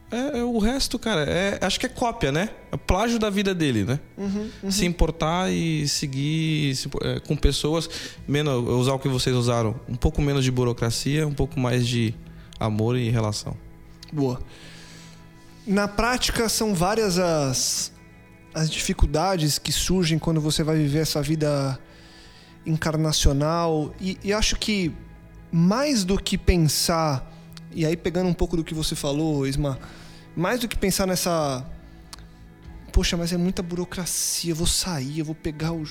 É, 0.09 0.39
é 0.39 0.43
o 0.45 0.57
resto, 0.59 0.97
cara, 0.97 1.23
é, 1.23 1.59
acho 1.61 1.77
que 1.77 1.87
é 1.87 1.89
cópia, 1.89 2.31
né? 2.31 2.49
É 2.71 2.77
plágio 2.77 3.19
da 3.19 3.29
vida 3.29 3.53
dele, 3.53 3.83
né? 3.83 3.99
Uhum, 4.17 4.49
uhum. 4.63 4.71
Se 4.71 4.85
importar 4.85 5.51
e 5.51 5.85
seguir 5.89 6.73
se, 6.73 6.89
é, 7.01 7.19
com 7.19 7.35
pessoas, 7.35 7.89
menos 8.25 8.65
usar 8.69 8.93
o 8.93 8.99
que 8.99 9.09
vocês 9.09 9.35
usaram, 9.35 9.75
um 9.89 9.95
pouco 9.95 10.21
menos 10.21 10.45
de 10.45 10.51
burocracia, 10.51 11.27
um 11.27 11.33
pouco 11.33 11.59
mais 11.59 11.85
de 11.85 12.15
amor 12.57 12.95
e 12.97 13.09
relação. 13.09 13.57
Boa. 14.09 14.39
Na 15.67 15.85
prática, 15.85 16.47
são 16.47 16.73
várias 16.73 17.19
as, 17.19 17.91
as 18.53 18.69
dificuldades 18.69 19.59
que 19.59 19.73
surgem 19.73 20.17
quando 20.17 20.39
você 20.39 20.63
vai 20.63 20.77
viver 20.77 20.99
essa 20.99 21.21
vida 21.21 21.77
encarnacional. 22.65 23.93
E, 23.99 24.17
e 24.23 24.33
acho 24.33 24.55
que 24.55 24.91
mais 25.51 26.03
do 26.03 26.17
que 26.17 26.37
pensar, 26.37 27.31
e 27.71 27.85
aí 27.85 27.95
pegando 27.95 28.27
um 28.27 28.33
pouco 28.33 28.57
do 28.57 28.63
que 28.63 28.73
você 28.73 28.95
falou, 28.95 29.45
Isma, 29.45 29.79
mais 30.35 30.59
do 30.59 30.67
que 30.67 30.77
pensar 30.77 31.05
nessa. 31.05 31.65
Poxa, 32.91 33.17
mas 33.17 33.33
é 33.33 33.37
muita 33.37 33.63
burocracia, 33.63 34.51
eu 34.51 34.55
vou 34.55 34.67
sair, 34.67 35.19
eu 35.19 35.25
vou 35.25 35.35
pegar 35.35 35.71
o. 35.71 35.83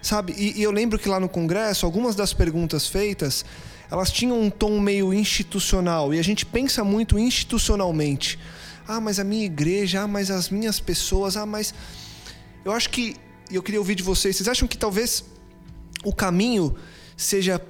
Sabe? 0.00 0.34
E, 0.36 0.58
e 0.58 0.62
eu 0.62 0.70
lembro 0.70 0.98
que 0.98 1.08
lá 1.08 1.18
no 1.18 1.28
Congresso, 1.28 1.84
algumas 1.84 2.14
das 2.14 2.32
perguntas 2.32 2.86
feitas, 2.86 3.44
elas 3.90 4.10
tinham 4.10 4.40
um 4.40 4.50
tom 4.50 4.80
meio 4.80 5.12
institucional, 5.12 6.12
e 6.14 6.18
a 6.18 6.22
gente 6.22 6.44
pensa 6.46 6.82
muito 6.84 7.18
institucionalmente. 7.18 8.38
Ah, 8.88 9.00
mas 9.00 9.18
a 9.18 9.24
minha 9.24 9.44
igreja, 9.44 10.02
ah, 10.02 10.08
mas 10.08 10.30
as 10.30 10.48
minhas 10.48 10.80
pessoas, 10.80 11.36
ah, 11.36 11.44
mas. 11.44 11.74
Eu 12.64 12.72
acho 12.72 12.88
que. 12.90 13.16
Eu 13.50 13.62
queria 13.62 13.80
ouvir 13.80 13.94
de 13.94 14.02
vocês, 14.02 14.36
vocês 14.36 14.48
acham 14.48 14.66
que 14.66 14.76
talvez 14.76 15.24
o 16.08 16.12
caminho 16.12 16.74
seja 17.16 17.60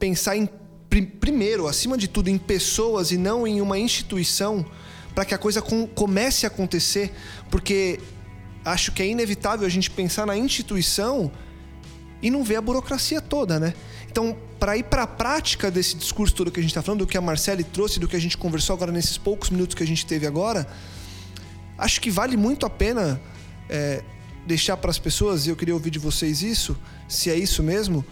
pensar 0.00 0.36
em 0.36 0.48
pri- 0.90 1.06
primeiro, 1.06 1.68
acima 1.68 1.96
de 1.96 2.08
tudo, 2.08 2.28
em 2.28 2.36
pessoas 2.36 3.12
e 3.12 3.16
não 3.16 3.46
em 3.46 3.60
uma 3.60 3.78
instituição, 3.78 4.66
para 5.14 5.24
que 5.24 5.32
a 5.32 5.38
coisa 5.38 5.62
com- 5.62 5.86
comece 5.86 6.44
a 6.44 6.48
acontecer, 6.48 7.12
porque 7.50 8.00
acho 8.64 8.90
que 8.90 9.00
é 9.00 9.06
inevitável 9.06 9.64
a 9.64 9.70
gente 9.70 9.90
pensar 9.90 10.26
na 10.26 10.36
instituição 10.36 11.30
e 12.20 12.30
não 12.30 12.42
ver 12.42 12.56
a 12.56 12.60
burocracia 12.60 13.20
toda, 13.20 13.60
né? 13.60 13.74
Então, 14.10 14.36
para 14.58 14.76
ir 14.76 14.82
para 14.84 15.04
a 15.04 15.06
prática 15.06 15.70
desse 15.70 15.94
discurso 15.96 16.34
todo 16.34 16.50
que 16.50 16.58
a 16.58 16.62
gente 16.62 16.72
está 16.72 16.82
falando, 16.82 17.00
do 17.00 17.06
que 17.06 17.16
a 17.16 17.20
Marcele 17.20 17.62
trouxe, 17.62 18.00
do 18.00 18.08
que 18.08 18.16
a 18.16 18.20
gente 18.20 18.36
conversou 18.36 18.74
agora 18.74 18.90
nesses 18.90 19.16
poucos 19.16 19.50
minutos 19.50 19.76
que 19.76 19.84
a 19.84 19.86
gente 19.86 20.04
teve 20.04 20.26
agora, 20.26 20.66
acho 21.76 22.00
que 22.00 22.10
vale 22.10 22.36
muito 22.36 22.66
a 22.66 22.70
pena 22.70 23.20
é, 23.68 24.02
deixar 24.48 24.76
para 24.78 24.90
as 24.90 24.98
pessoas, 24.98 25.46
e 25.46 25.50
eu 25.50 25.56
queria 25.56 25.74
ouvir 25.74 25.90
de 25.90 25.98
vocês 25.98 26.42
isso, 26.42 26.76
se 27.06 27.30
é 27.30 27.36
isso 27.36 27.62
mesmo, 27.62 28.04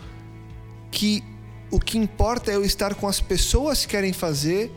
que 0.91 1.24
o 1.70 1.80
que 1.80 1.99
importa 1.99 2.53
é 2.53 2.55
eu 2.55 2.64
estar 2.64 2.95
com 2.95 3.09
as 3.09 3.20
pessoas 3.20 3.84
que 3.84 3.93
querem 3.93 4.12
fazer 4.12 4.70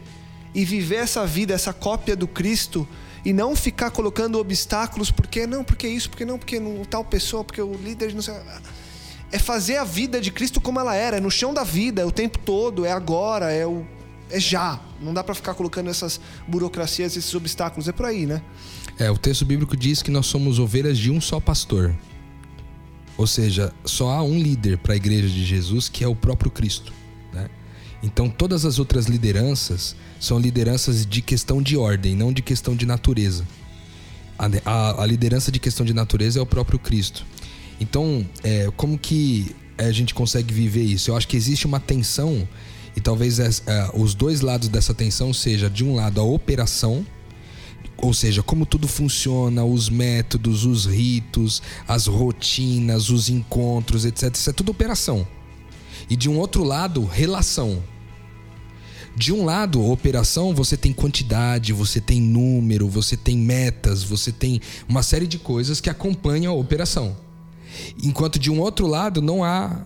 e 0.55 0.65
viver 0.65 0.95
essa 0.95 1.25
vida, 1.27 1.53
essa 1.53 1.71
cópia 1.71 2.15
do 2.15 2.27
Cristo 2.27 2.87
e 3.23 3.33
não 3.33 3.55
ficar 3.55 3.91
colocando 3.91 4.39
obstáculos 4.39 5.11
porque 5.11 5.45
não, 5.45 5.63
porque 5.63 5.87
isso, 5.87 6.09
porque 6.09 6.25
não, 6.25 6.39
porque 6.39 6.59
não 6.59 6.83
tal 6.85 7.03
pessoa, 7.03 7.43
porque 7.43 7.61
o 7.61 7.73
líder 7.73 8.15
não 8.15 8.21
sei. 8.21 8.33
É 9.31 9.37
fazer 9.37 9.77
a 9.77 9.83
vida 9.83 10.19
de 10.19 10.31
Cristo 10.31 10.59
como 10.59 10.79
ela 10.79 10.95
era, 10.95 11.17
é 11.17 11.19
no 11.19 11.29
chão 11.29 11.53
da 11.53 11.63
vida, 11.63 12.01
é 12.01 12.05
o 12.05 12.11
tempo 12.11 12.39
todo, 12.39 12.85
é 12.85 12.91
agora, 12.91 13.51
é 13.51 13.67
o 13.67 13.85
é 14.31 14.39
já. 14.39 14.79
Não 14.99 15.13
dá 15.13 15.23
para 15.23 15.35
ficar 15.35 15.53
colocando 15.53 15.89
essas 15.89 16.19
burocracias, 16.47 17.15
esses 17.15 17.33
obstáculos, 17.33 17.87
é 17.87 17.91
por 17.91 18.05
aí, 18.05 18.25
né? 18.25 18.41
É, 18.99 19.09
o 19.09 19.17
texto 19.17 19.45
bíblico 19.45 19.77
diz 19.77 20.01
que 20.01 20.11
nós 20.11 20.25
somos 20.25 20.59
ovelhas 20.59 20.97
de 20.97 21.09
um 21.09 21.21
só 21.21 21.39
pastor. 21.39 21.95
Ou 23.17 23.25
seja, 23.27 23.73
só 23.85 24.09
há 24.11 24.23
um 24.23 24.37
líder 24.39 24.77
para 24.77 24.93
a 24.93 24.97
igreja 24.97 25.27
de 25.27 25.45
Jesus, 25.45 25.89
que 25.89 26.03
é 26.03 26.07
o 26.07 26.15
próprio 26.15 26.51
Cristo. 26.51 26.93
Né? 27.33 27.49
Então, 28.03 28.29
todas 28.29 28.65
as 28.65 28.79
outras 28.79 29.05
lideranças 29.05 29.95
são 30.19 30.39
lideranças 30.39 31.05
de 31.05 31.21
questão 31.21 31.61
de 31.61 31.77
ordem, 31.77 32.15
não 32.15 32.31
de 32.31 32.41
questão 32.41 32.75
de 32.75 32.85
natureza. 32.85 33.45
A, 34.37 34.47
a- 34.65 35.03
a 35.03 35.05
liderança 35.05 35.51
de 35.51 35.59
questão 35.59 35.85
de 35.85 35.93
natureza 35.93 36.39
é 36.39 36.41
o 36.41 36.45
próprio 36.45 36.79
Cristo. 36.79 37.25
Então, 37.79 38.25
é, 38.43 38.69
como 38.75 38.97
que 38.97 39.55
a 39.77 39.91
gente 39.91 40.13
consegue 40.13 40.53
viver 40.53 40.83
isso? 40.83 41.11
Eu 41.11 41.15
acho 41.15 41.27
que 41.27 41.37
existe 41.37 41.65
uma 41.65 41.79
tensão, 41.79 42.47
e 42.95 43.01
talvez 43.01 43.39
es- 43.39 43.63
é, 43.65 43.91
os 43.93 44.13
dois 44.13 44.41
lados 44.41 44.67
dessa 44.69 44.93
tensão 44.93 45.33
seja, 45.33 45.69
de 45.69 45.83
um 45.85 45.95
lado, 45.95 46.19
a 46.19 46.23
operação, 46.23 47.05
ou 48.01 48.13
seja, 48.13 48.41
como 48.41 48.65
tudo 48.65 48.87
funciona, 48.87 49.63
os 49.63 49.89
métodos, 49.89 50.65
os 50.65 50.85
ritos, 50.85 51.61
as 51.87 52.07
rotinas, 52.07 53.09
os 53.09 53.29
encontros, 53.29 54.05
etc. 54.05 54.33
Isso 54.35 54.49
é 54.49 54.53
tudo 54.53 54.71
operação. 54.71 55.27
E 56.09 56.15
de 56.15 56.29
um 56.29 56.37
outro 56.37 56.63
lado, 56.63 57.05
relação. 57.05 57.83
De 59.15 59.33
um 59.33 59.43
lado, 59.43 59.83
operação, 59.83 60.53
você 60.53 60.77
tem 60.77 60.93
quantidade, 60.93 61.73
você 61.73 61.99
tem 61.99 62.21
número, 62.21 62.87
você 62.87 63.17
tem 63.17 63.37
metas, 63.37 64.03
você 64.03 64.31
tem 64.31 64.61
uma 64.87 65.03
série 65.03 65.27
de 65.27 65.37
coisas 65.37 65.81
que 65.81 65.89
acompanham 65.89 66.53
a 66.53 66.55
operação. 66.55 67.17
Enquanto 68.01 68.39
de 68.39 68.49
um 68.49 68.59
outro 68.59 68.87
lado 68.87 69.21
não 69.21 69.43
há 69.43 69.81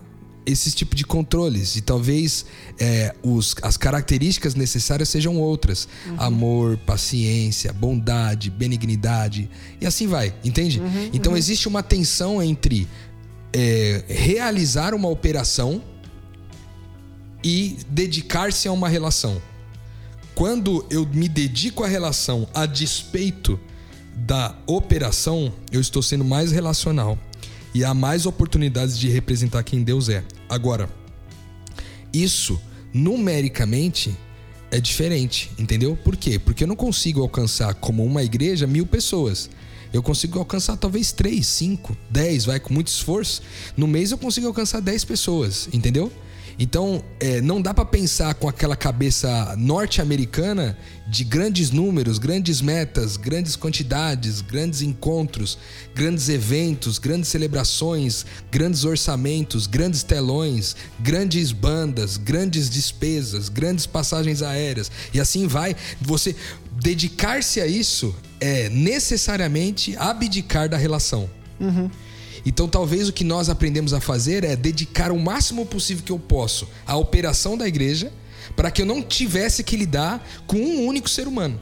esses 0.46 0.74
tipos 0.74 0.96
de 0.96 1.04
controles. 1.04 1.76
E 1.76 1.80
talvez 1.80 2.44
é, 2.78 3.14
os, 3.22 3.54
as 3.62 3.76
características 3.76 4.54
necessárias 4.54 5.08
sejam 5.08 5.36
outras: 5.38 5.88
amor, 6.18 6.76
paciência, 6.78 7.72
bondade, 7.72 8.50
benignidade. 8.50 9.50
E 9.80 9.86
assim 9.86 10.06
vai, 10.06 10.34
entende? 10.44 10.80
então 11.12 11.36
existe 11.36 11.68
uma 11.68 11.82
tensão 11.82 12.42
entre 12.42 12.88
é, 13.52 14.04
realizar 14.08 14.94
uma 14.94 15.08
operação 15.08 15.82
e 17.42 17.76
dedicar-se 17.88 18.66
a 18.66 18.72
uma 18.72 18.88
relação. 18.88 19.40
Quando 20.34 20.84
eu 20.90 21.06
me 21.06 21.28
dedico 21.28 21.84
à 21.84 21.86
relação 21.86 22.48
a 22.52 22.66
despeito 22.66 23.60
da 24.16 24.56
operação, 24.66 25.52
eu 25.70 25.80
estou 25.80 26.02
sendo 26.02 26.24
mais 26.24 26.50
relacional 26.50 27.18
e 27.74 27.84
há 27.84 27.92
mais 27.92 28.24
oportunidades 28.24 28.96
de 28.96 29.08
representar 29.08 29.64
quem 29.64 29.82
Deus 29.82 30.08
é. 30.08 30.22
Agora, 30.48 30.88
isso 32.12 32.60
numericamente 32.92 34.16
é 34.70 34.80
diferente, 34.80 35.50
entendeu? 35.58 35.96
Por 35.96 36.16
quê? 36.16 36.38
Porque 36.38 36.62
eu 36.62 36.68
não 36.68 36.76
consigo 36.76 37.20
alcançar 37.20 37.74
como 37.74 38.04
uma 38.04 38.22
igreja 38.22 38.66
mil 38.66 38.86
pessoas. 38.86 39.50
Eu 39.92 40.02
consigo 40.02 40.38
alcançar 40.38 40.76
talvez 40.76 41.12
três, 41.12 41.46
cinco, 41.46 41.96
dez, 42.10 42.44
vai 42.44 42.58
com 42.58 42.72
muito 42.72 42.88
esforço. 42.88 43.42
No 43.76 43.86
mês 43.86 44.10
eu 44.10 44.18
consigo 44.18 44.46
alcançar 44.46 44.80
dez 44.80 45.04
pessoas, 45.04 45.68
entendeu? 45.72 46.12
Então, 46.58 47.02
é, 47.18 47.40
não 47.40 47.60
dá 47.60 47.74
para 47.74 47.84
pensar 47.84 48.34
com 48.34 48.48
aquela 48.48 48.76
cabeça 48.76 49.54
norte-americana 49.56 50.76
de 51.06 51.24
grandes 51.24 51.70
números, 51.70 52.18
grandes 52.18 52.60
metas, 52.60 53.16
grandes 53.16 53.56
quantidades, 53.56 54.40
grandes 54.40 54.80
encontros, 54.80 55.58
grandes 55.94 56.28
eventos, 56.28 56.98
grandes 56.98 57.28
celebrações, 57.28 58.24
grandes 58.50 58.84
orçamentos, 58.84 59.66
grandes 59.66 60.02
telões, 60.02 60.76
grandes 61.00 61.50
bandas, 61.52 62.16
grandes 62.16 62.70
despesas, 62.70 63.48
grandes 63.48 63.86
passagens 63.86 64.42
aéreas 64.42 64.90
e 65.12 65.20
assim 65.20 65.46
vai. 65.46 65.76
Você 66.00 66.34
dedicar-se 66.80 67.60
a 67.60 67.66
isso 67.66 68.14
é 68.40 68.68
necessariamente 68.68 69.96
abdicar 69.96 70.68
da 70.68 70.76
relação. 70.76 71.28
Então, 72.46 72.68
talvez 72.68 73.08
o 73.08 73.12
que 73.12 73.24
nós 73.24 73.48
aprendemos 73.48 73.92
a 73.94 74.00
fazer 74.00 74.44
é 74.44 74.54
dedicar 74.54 75.10
o 75.10 75.18
máximo 75.18 75.64
possível 75.64 76.04
que 76.04 76.12
eu 76.12 76.18
posso 76.18 76.68
à 76.86 76.96
operação 76.96 77.56
da 77.56 77.66
igreja, 77.66 78.12
para 78.54 78.70
que 78.70 78.82
eu 78.82 78.86
não 78.86 79.02
tivesse 79.02 79.64
que 79.64 79.76
lidar 79.76 80.26
com 80.46 80.56
um 80.56 80.86
único 80.86 81.08
ser 81.08 81.26
humano. 81.26 81.58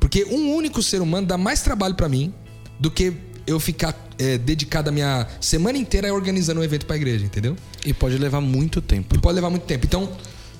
Porque 0.00 0.24
um 0.24 0.54
único 0.54 0.82
ser 0.82 1.00
humano 1.00 1.26
dá 1.26 1.38
mais 1.38 1.62
trabalho 1.62 1.94
para 1.94 2.08
mim 2.08 2.34
do 2.80 2.90
que 2.90 3.12
eu 3.46 3.60
ficar 3.60 3.96
é, 4.18 4.36
dedicado 4.38 4.88
a 4.88 4.92
minha 4.92 5.26
semana 5.40 5.78
inteira 5.78 6.12
organizando 6.12 6.60
um 6.60 6.64
evento 6.64 6.86
para 6.86 6.96
a 6.96 6.98
igreja, 6.98 7.24
entendeu? 7.24 7.56
E 7.84 7.92
pode 7.92 8.18
levar 8.18 8.40
muito 8.40 8.80
tempo. 8.80 9.14
E 9.14 9.18
pode 9.18 9.36
levar 9.36 9.50
muito 9.50 9.64
tempo. 9.64 9.86
Então, 9.86 10.10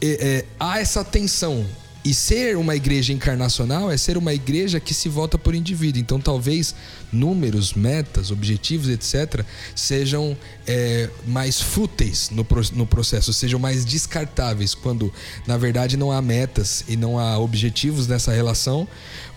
é, 0.00 0.06
é, 0.06 0.44
há 0.58 0.80
essa 0.80 1.04
tensão. 1.04 1.66
E 2.04 2.12
ser 2.12 2.56
uma 2.56 2.74
igreja 2.74 3.12
encarnacional 3.12 3.88
é 3.88 3.96
ser 3.96 4.16
uma 4.16 4.34
igreja 4.34 4.80
que 4.80 4.92
se 4.92 5.08
volta 5.08 5.38
por 5.38 5.54
indivíduo. 5.54 6.00
Então, 6.00 6.20
talvez 6.20 6.74
números, 7.12 7.74
metas, 7.74 8.32
objetivos, 8.32 8.88
etc., 8.88 9.44
sejam 9.74 10.36
é, 10.66 11.08
mais 11.26 11.60
fúteis 11.60 12.28
no, 12.30 12.44
no 12.72 12.86
processo, 12.86 13.32
sejam 13.32 13.60
mais 13.60 13.84
descartáveis, 13.84 14.74
quando 14.74 15.12
na 15.46 15.56
verdade 15.56 15.96
não 15.96 16.10
há 16.10 16.20
metas 16.20 16.84
e 16.88 16.96
não 16.96 17.20
há 17.20 17.38
objetivos 17.38 18.08
nessa 18.08 18.32
relação, 18.32 18.88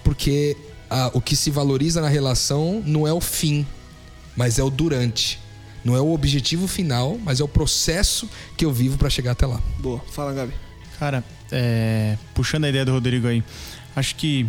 porque 0.04 0.58
ah, 0.90 1.12
o 1.14 1.22
que 1.22 1.36
se 1.36 1.52
valoriza 1.52 2.02
na 2.02 2.10
relação 2.10 2.82
não 2.84 3.08
é 3.08 3.14
o 3.14 3.22
fim, 3.22 3.66
mas 4.36 4.58
é 4.58 4.64
o 4.64 4.72
durante. 4.72 5.40
Não 5.84 5.96
é 5.96 6.02
o 6.02 6.12
objetivo 6.12 6.68
final, 6.68 7.20
mas 7.24 7.40
é 7.40 7.44
o 7.44 7.48
processo 7.48 8.28
que 8.58 8.66
eu 8.66 8.74
vivo 8.74 8.98
para 8.98 9.08
chegar 9.08 9.34
até 9.34 9.46
lá. 9.46 9.62
Boa. 9.78 10.02
Fala, 10.12 10.34
Gabi. 10.34 10.54
Cara, 10.98 11.24
é, 11.58 12.18
puxando 12.34 12.66
a 12.66 12.70
ideia 12.70 12.84
do 12.84 12.92
Rodrigo 12.92 13.28
aí, 13.28 13.42
acho 13.96 14.14
que 14.18 14.46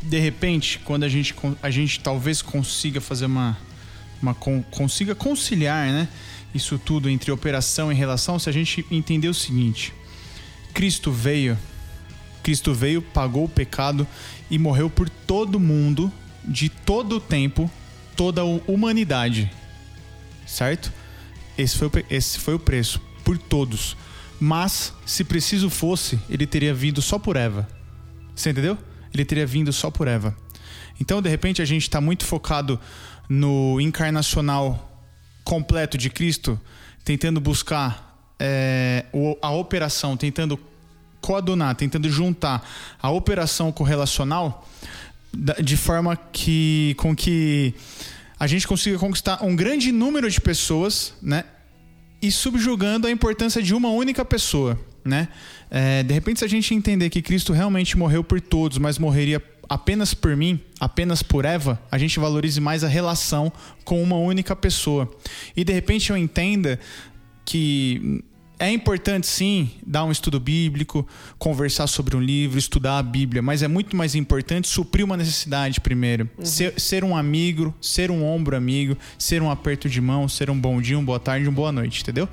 de 0.00 0.18
repente, 0.20 0.78
quando 0.84 1.02
a 1.02 1.08
gente, 1.08 1.34
a 1.60 1.70
gente 1.70 1.98
talvez 1.98 2.40
consiga 2.40 3.00
fazer 3.00 3.26
uma, 3.26 3.58
uma 4.22 4.32
con- 4.34 4.62
consiga 4.70 5.16
conciliar, 5.16 5.88
né, 5.88 6.08
isso 6.54 6.78
tudo 6.78 7.08
entre 7.10 7.32
operação 7.32 7.90
e 7.90 7.94
relação, 7.94 8.38
se 8.38 8.48
a 8.48 8.52
gente 8.52 8.86
entender 8.90 9.28
o 9.28 9.34
seguinte: 9.34 9.92
Cristo 10.72 11.10
veio, 11.10 11.58
Cristo 12.42 12.72
veio, 12.72 13.02
pagou 13.02 13.44
o 13.44 13.48
pecado 13.48 14.06
e 14.48 14.58
morreu 14.58 14.88
por 14.88 15.08
todo 15.08 15.58
mundo, 15.58 16.12
de 16.44 16.68
todo 16.68 17.16
o 17.16 17.20
tempo, 17.20 17.70
toda 18.16 18.42
a 18.42 18.44
humanidade, 18.44 19.50
certo? 20.46 20.92
Esse 21.58 21.76
foi, 21.76 21.88
o, 21.88 21.92
esse 22.10 22.38
foi 22.38 22.54
o 22.54 22.58
preço, 22.58 23.00
por 23.24 23.36
todos. 23.38 23.96
Mas, 24.44 24.92
se 25.06 25.22
preciso 25.22 25.70
fosse, 25.70 26.18
ele 26.28 26.48
teria 26.48 26.74
vindo 26.74 27.00
só 27.00 27.16
por 27.16 27.36
Eva. 27.36 27.68
Você 28.34 28.50
entendeu? 28.50 28.76
Ele 29.14 29.24
teria 29.24 29.46
vindo 29.46 29.72
só 29.72 29.88
por 29.88 30.08
Eva. 30.08 30.36
Então, 31.00 31.22
de 31.22 31.28
repente, 31.28 31.62
a 31.62 31.64
gente 31.64 31.82
está 31.82 32.00
muito 32.00 32.24
focado 32.24 32.80
no 33.28 33.80
encarnacional 33.80 35.00
completo 35.44 35.96
de 35.96 36.10
Cristo, 36.10 36.60
tentando 37.04 37.40
buscar 37.40 38.34
é, 38.36 39.04
a 39.40 39.52
operação, 39.52 40.16
tentando 40.16 40.58
coadunar, 41.20 41.76
tentando 41.76 42.10
juntar 42.10 42.68
a 43.00 43.10
operação 43.12 43.70
com 43.70 43.84
o 43.84 43.86
relacional 43.86 44.68
da- 45.32 45.54
de 45.54 45.76
forma 45.76 46.16
que 46.16 46.96
com 46.98 47.14
que 47.14 47.74
a 48.40 48.48
gente 48.48 48.66
consiga 48.66 48.98
conquistar 48.98 49.38
um 49.44 49.54
grande 49.54 49.92
número 49.92 50.28
de 50.28 50.40
pessoas, 50.40 51.14
né? 51.22 51.44
E 52.22 52.30
subjugando 52.30 53.06
a 53.06 53.10
importância 53.10 53.60
de 53.60 53.74
uma 53.74 53.90
única 53.90 54.24
pessoa, 54.24 54.80
né? 55.04 55.28
É, 55.68 56.02
de 56.02 56.14
repente, 56.14 56.38
se 56.38 56.44
a 56.44 56.48
gente 56.48 56.72
entender 56.74 57.10
que 57.10 57.20
Cristo 57.20 57.52
realmente 57.52 57.98
morreu 57.98 58.22
por 58.22 58.40
todos, 58.40 58.78
mas 58.78 58.98
morreria 58.98 59.42
apenas 59.68 60.14
por 60.14 60.36
mim, 60.36 60.60
apenas 60.78 61.22
por 61.22 61.44
Eva, 61.44 61.80
a 61.90 61.98
gente 61.98 62.20
valorize 62.20 62.60
mais 62.60 62.84
a 62.84 62.88
relação 62.88 63.52
com 63.84 64.02
uma 64.02 64.16
única 64.16 64.54
pessoa. 64.54 65.10
E 65.56 65.64
de 65.64 65.72
repente 65.72 66.10
eu 66.10 66.16
entenda 66.16 66.78
que 67.44 68.22
é 68.62 68.70
importante 68.70 69.26
sim 69.26 69.72
dar 69.84 70.04
um 70.04 70.12
estudo 70.12 70.38
bíblico, 70.38 71.04
conversar 71.36 71.88
sobre 71.88 72.16
um 72.16 72.20
livro, 72.20 72.56
estudar 72.56 72.98
a 72.98 73.02
Bíblia, 73.02 73.42
mas 73.42 73.60
é 73.60 73.66
muito 73.66 73.96
mais 73.96 74.14
importante 74.14 74.68
suprir 74.68 75.04
uma 75.04 75.16
necessidade 75.16 75.80
primeiro. 75.80 76.30
Ser, 76.44 76.80
ser 76.80 77.02
um 77.02 77.16
amigo, 77.16 77.74
ser 77.80 78.08
um 78.08 78.24
ombro 78.24 78.56
amigo, 78.56 78.96
ser 79.18 79.42
um 79.42 79.50
aperto 79.50 79.88
de 79.88 80.00
mão, 80.00 80.28
ser 80.28 80.48
um 80.48 80.56
bom 80.56 80.80
dia, 80.80 80.96
uma 80.96 81.04
boa 81.04 81.18
tarde, 81.18 81.48
uma 81.48 81.54
boa 81.54 81.72
noite, 81.72 82.02
entendeu? 82.02 82.28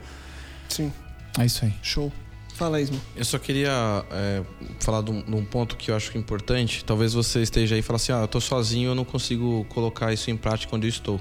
Sim, 0.68 0.94
É 1.40 1.48
isso 1.48 1.66
aí. 1.66 1.74
show. 1.82 2.14
Fala, 2.54 2.80
Isma. 2.80 3.00
Eu 3.16 3.26
só 3.26 3.40
queria 3.40 4.06
é, 4.12 4.44
falar 4.82 5.02
de 5.02 5.10
um, 5.10 5.24
de 5.24 5.34
um 5.34 5.46
ponto 5.46 5.78
que 5.78 5.90
eu 5.90 5.96
acho 5.96 6.16
importante. 6.16 6.86
Talvez 6.86 7.14
você 7.14 7.42
esteja 7.42 7.74
aí 7.74 7.80
e 7.80 7.82
fale 7.82 7.96
assim: 7.96 8.12
ah, 8.12 8.20
eu 8.20 8.28
tô 8.28 8.40
sozinho, 8.40 8.90
eu 8.90 8.96
não 8.96 9.06
consigo 9.06 9.66
colocar 9.70 10.14
isso 10.14 10.30
em 10.30 10.36
prática 10.36 10.76
onde 10.76 10.86
eu 10.86 10.90
estou. 10.90 11.20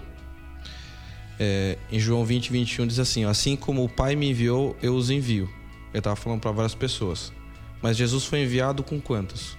É, 1.39 1.79
em 1.91 2.01
João 2.01 2.25
20, 2.25 2.51
21 2.51 2.87
diz 2.87 2.99
assim: 2.99 3.25
Assim 3.25 3.57
como 3.57 3.85
o 3.85 3.89
Pai 3.89 4.17
me 4.17 4.31
enviou, 4.31 4.77
eu 4.83 4.95
os 4.95 5.11
envio. 5.11 5.49
Ele 5.91 5.99
estava 5.99 6.17
falando 6.17 6.41
para 6.41 6.51
várias 6.51 6.75
pessoas. 6.75 7.33
Mas 7.81 7.97
Jesus 7.97 8.25
foi 8.25 8.43
enviado 8.43 8.83
com 8.83 9.01
quantos? 9.01 9.57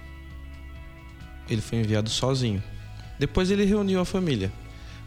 Ele 1.48 1.60
foi 1.60 1.78
enviado 1.78 2.10
sozinho. 2.10 2.62
Depois 3.18 3.50
ele 3.50 3.64
reuniu 3.64 4.00
a 4.00 4.04
família. 4.04 4.52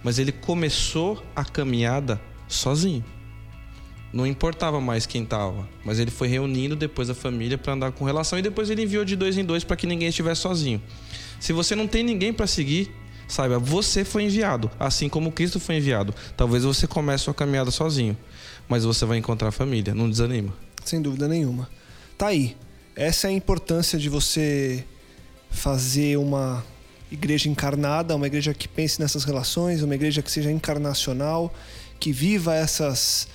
Mas 0.04 0.20
ele 0.20 0.32
começou 0.32 1.24
a 1.36 1.46
caminhada 1.46 2.20
sozinho. 2.48 3.04
Não 4.12 4.28
importava 4.28 4.80
mais 4.80 5.08
quem 5.08 5.24
estava, 5.24 5.68
mas 5.84 5.98
ele 5.98 6.12
foi 6.12 6.28
reunindo 6.28 6.76
depois 6.76 7.10
a 7.10 7.16
família 7.16 7.58
para 7.58 7.74
andar 7.74 7.92
com 7.94 8.06
relação 8.06 8.38
e 8.38 8.44
depois 8.44 8.70
ele 8.70 8.84
enviou 8.84 9.04
de 9.04 9.16
dois 9.16 9.40
em 9.40 9.44
dois 9.44 9.64
para 9.64 9.76
que 9.76 9.88
ninguém 9.88 10.10
estivesse 10.10 10.42
sozinho. 10.42 10.80
Se 11.40 11.52
você 11.52 11.76
não 11.76 11.88
tem 11.88 12.04
ninguém 12.04 12.32
para 12.32 12.46
seguir, 12.46 12.92
saiba, 13.34 13.58
você 13.58 14.06
foi 14.06 14.24
enviado, 14.24 14.70
assim 14.80 15.10
como 15.10 15.32
Cristo 15.32 15.60
foi 15.60 15.78
enviado. 15.78 16.14
Talvez 16.38 16.64
você 16.64 16.86
comece 16.86 17.24
sua 17.24 17.34
caminhada 17.34 17.72
sozinho, 17.72 18.16
mas 18.70 18.84
você 18.84 19.06
vai 19.06 19.18
encontrar 19.18 19.52
família, 19.52 19.94
não 19.96 20.10
desanima. 20.10 20.54
Sem 20.86 21.02
dúvida 21.02 21.28
nenhuma. 21.28 21.68
Tá 22.18 22.28
aí. 22.28 22.56
Essa 22.96 23.28
é 23.28 23.30
a 23.32 23.34
importância 23.34 23.98
de 23.98 24.08
você 24.08 24.86
fazer 25.50 26.18
uma 26.18 26.64
igreja 27.12 27.50
encarnada, 27.50 28.16
uma 28.16 28.28
igreja 28.28 28.54
que 28.54 28.68
pense 28.68 29.00
nessas 29.00 29.24
relações, 29.24 29.82
uma 29.82 29.96
igreja 29.96 30.22
que 30.22 30.32
seja 30.32 30.52
encarnacional, 30.52 31.54
que 32.00 32.12
viva 32.12 32.54
essas 32.54 33.28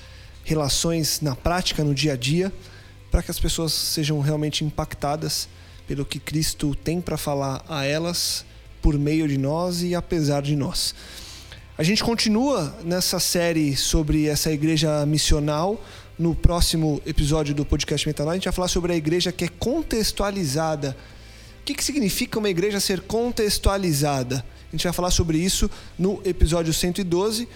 relações 0.44 1.20
na 1.20 1.34
prática, 1.34 1.82
no 1.82 1.94
dia 1.94 2.12
a 2.12 2.16
dia, 2.16 2.53
para 3.11 3.22
que 3.22 3.30
as 3.30 3.40
pessoas 3.40 3.72
sejam 3.72 4.20
realmente 4.20 4.64
impactadas 4.64 5.49
pelo 5.88 6.05
que 6.05 6.20
Cristo 6.20 6.74
tem 6.74 7.01
para 7.01 7.16
falar 7.16 7.64
a 7.68 7.84
elas 7.84 8.44
por 8.80 8.98
meio 8.98 9.26
de 9.28 9.38
nós 9.38 9.82
e 9.82 9.94
apesar 9.94 10.42
de 10.42 10.56
nós. 10.56 10.94
A 11.76 11.82
gente 11.82 12.02
continua 12.02 12.76
nessa 12.84 13.20
série 13.20 13.76
sobre 13.76 14.26
essa 14.26 14.50
igreja 14.50 15.04
missional. 15.06 15.82
No 16.18 16.34
próximo 16.34 17.00
episódio 17.06 17.54
do 17.54 17.64
podcast 17.64 18.04
Metanóia, 18.04 18.32
a 18.32 18.36
gente 18.38 18.44
vai 18.46 18.52
falar 18.52 18.66
sobre 18.66 18.92
a 18.92 18.96
igreja 18.96 19.30
que 19.30 19.44
é 19.44 19.48
contextualizada. 19.48 20.96
O 21.60 21.64
que, 21.64 21.74
que 21.74 21.84
significa 21.84 22.40
uma 22.40 22.48
igreja 22.48 22.80
ser 22.80 23.02
contextualizada? 23.02 24.44
A 24.68 24.70
gente 24.72 24.82
vai 24.82 24.92
falar 24.92 25.12
sobre 25.12 25.38
isso 25.38 25.70
no 25.96 26.20
episódio 26.24 26.74
112. 26.74 27.48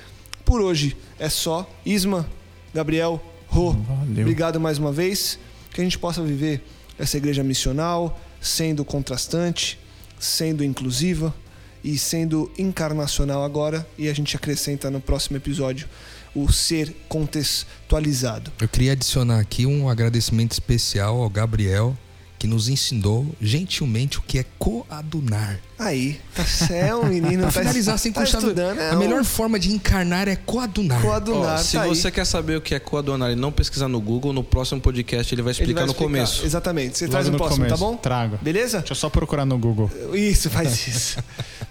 Por 0.44 0.60
hoje 0.60 0.96
é 1.18 1.28
só. 1.28 1.68
Isma, 1.84 2.28
Gabriel, 2.72 3.20
Rô, 3.48 3.72
Valeu. 3.72 4.22
obrigado 4.22 4.60
mais 4.60 4.78
uma 4.78 4.92
vez. 4.92 5.38
Que 5.72 5.80
a 5.80 5.84
gente 5.84 5.98
possa 5.98 6.22
viver 6.22 6.62
essa 6.98 7.16
igreja 7.16 7.42
missional, 7.42 8.20
sendo 8.40 8.84
contrastante, 8.84 9.78
sendo 10.22 10.62
inclusiva 10.62 11.34
e 11.82 11.98
sendo 11.98 12.50
encarnacional 12.56 13.44
agora. 13.44 13.86
E 13.98 14.08
a 14.08 14.14
gente 14.14 14.36
acrescenta 14.36 14.90
no 14.90 15.00
próximo 15.00 15.36
episódio 15.36 15.88
o 16.34 16.50
ser 16.50 16.94
contextualizado. 17.08 18.50
Eu 18.60 18.68
queria 18.68 18.92
adicionar 18.92 19.40
aqui 19.40 19.66
um 19.66 19.88
agradecimento 19.88 20.52
especial 20.52 21.20
ao 21.20 21.28
Gabriel, 21.28 21.96
que 22.42 22.48
nos 22.48 22.68
ensinou 22.68 23.24
gentilmente 23.40 24.18
o 24.18 24.22
que 24.22 24.36
é 24.36 24.44
coadunar. 24.58 25.60
Aí, 25.78 26.20
tá 26.34 26.74
é 26.74 26.92
um 26.92 27.04
menino. 27.06 27.42
Pra 27.46 27.52
tá, 27.52 27.60
finalizar 27.60 27.96
sem 27.96 28.10
tá 28.10 28.24
é 28.24 28.90
a 28.90 28.96
um 28.96 28.98
melhor 28.98 29.22
forma 29.22 29.60
de 29.60 29.70
encarnar 29.72 30.26
é 30.26 30.34
coadunar. 30.34 31.00
coadunar. 31.00 31.54
Ó, 31.54 31.58
se 31.58 31.76
tá 31.76 31.82
aí. 31.82 31.88
você 31.88 32.10
quer 32.10 32.24
saber 32.24 32.56
o 32.56 32.60
que 32.60 32.74
é 32.74 32.80
coadunar 32.80 33.30
e 33.30 33.36
não 33.36 33.52
pesquisar 33.52 33.86
no 33.86 34.00
Google, 34.00 34.32
no 34.32 34.42
próximo 34.42 34.80
podcast 34.80 35.32
ele 35.32 35.40
vai 35.40 35.52
Ele 35.52 35.60
explicar 35.60 35.80
vai 35.82 35.86
no 35.86 35.92
explicar. 35.92 36.10
começo. 36.12 36.44
Exatamente. 36.44 36.98
Você 36.98 37.04
Logo 37.04 37.12
traz 37.12 37.26
no 37.26 37.32
no 37.32 37.38
próximo, 37.38 37.64
começo. 37.64 37.74
tá 37.80 37.86
bom? 37.88 37.96
Trago. 37.96 38.38
Beleza? 38.42 38.78
Deixa 38.78 38.90
eu 38.90 38.96
só 38.96 39.08
procurar 39.08 39.44
no 39.46 39.56
Google. 39.56 39.88
Isso, 40.12 40.50
faz 40.50 40.72
isso. 40.88 41.18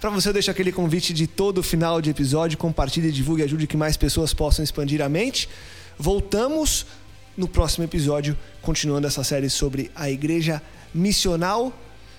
Para 0.00 0.08
você, 0.08 0.30
eu 0.30 0.32
deixo 0.32 0.50
aquele 0.50 0.72
convite 0.72 1.12
de 1.12 1.26
todo 1.26 1.62
final 1.62 2.00
de 2.00 2.08
episódio. 2.08 2.56
Compartilhe, 2.56 3.12
divulgue, 3.12 3.42
ajude 3.42 3.66
que 3.66 3.76
mais 3.76 3.98
pessoas 3.98 4.32
possam 4.32 4.64
expandir 4.64 5.02
a 5.02 5.08
mente. 5.10 5.50
Voltamos 5.98 6.86
no 7.36 7.48
próximo 7.48 7.84
episódio, 7.84 8.36
continuando 8.60 9.06
essa 9.06 9.24
série 9.24 9.48
sobre 9.48 9.90
a 9.94 10.10
igreja 10.10 10.62
missional. 10.94 11.72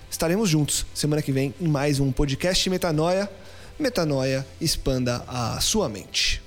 Estaremos 0.09 0.49
juntos 0.49 0.86
semana 0.93 1.22
que 1.22 1.32
vem 1.32 1.53
em 1.59 1.68
mais 1.68 1.99
um 1.99 2.11
podcast 2.11 2.70
Metanoia. 2.70 3.30
Metanoia, 3.80 4.45
expanda 4.61 5.24
a 5.28 5.59
sua 5.59 5.89
mente. 5.89 6.41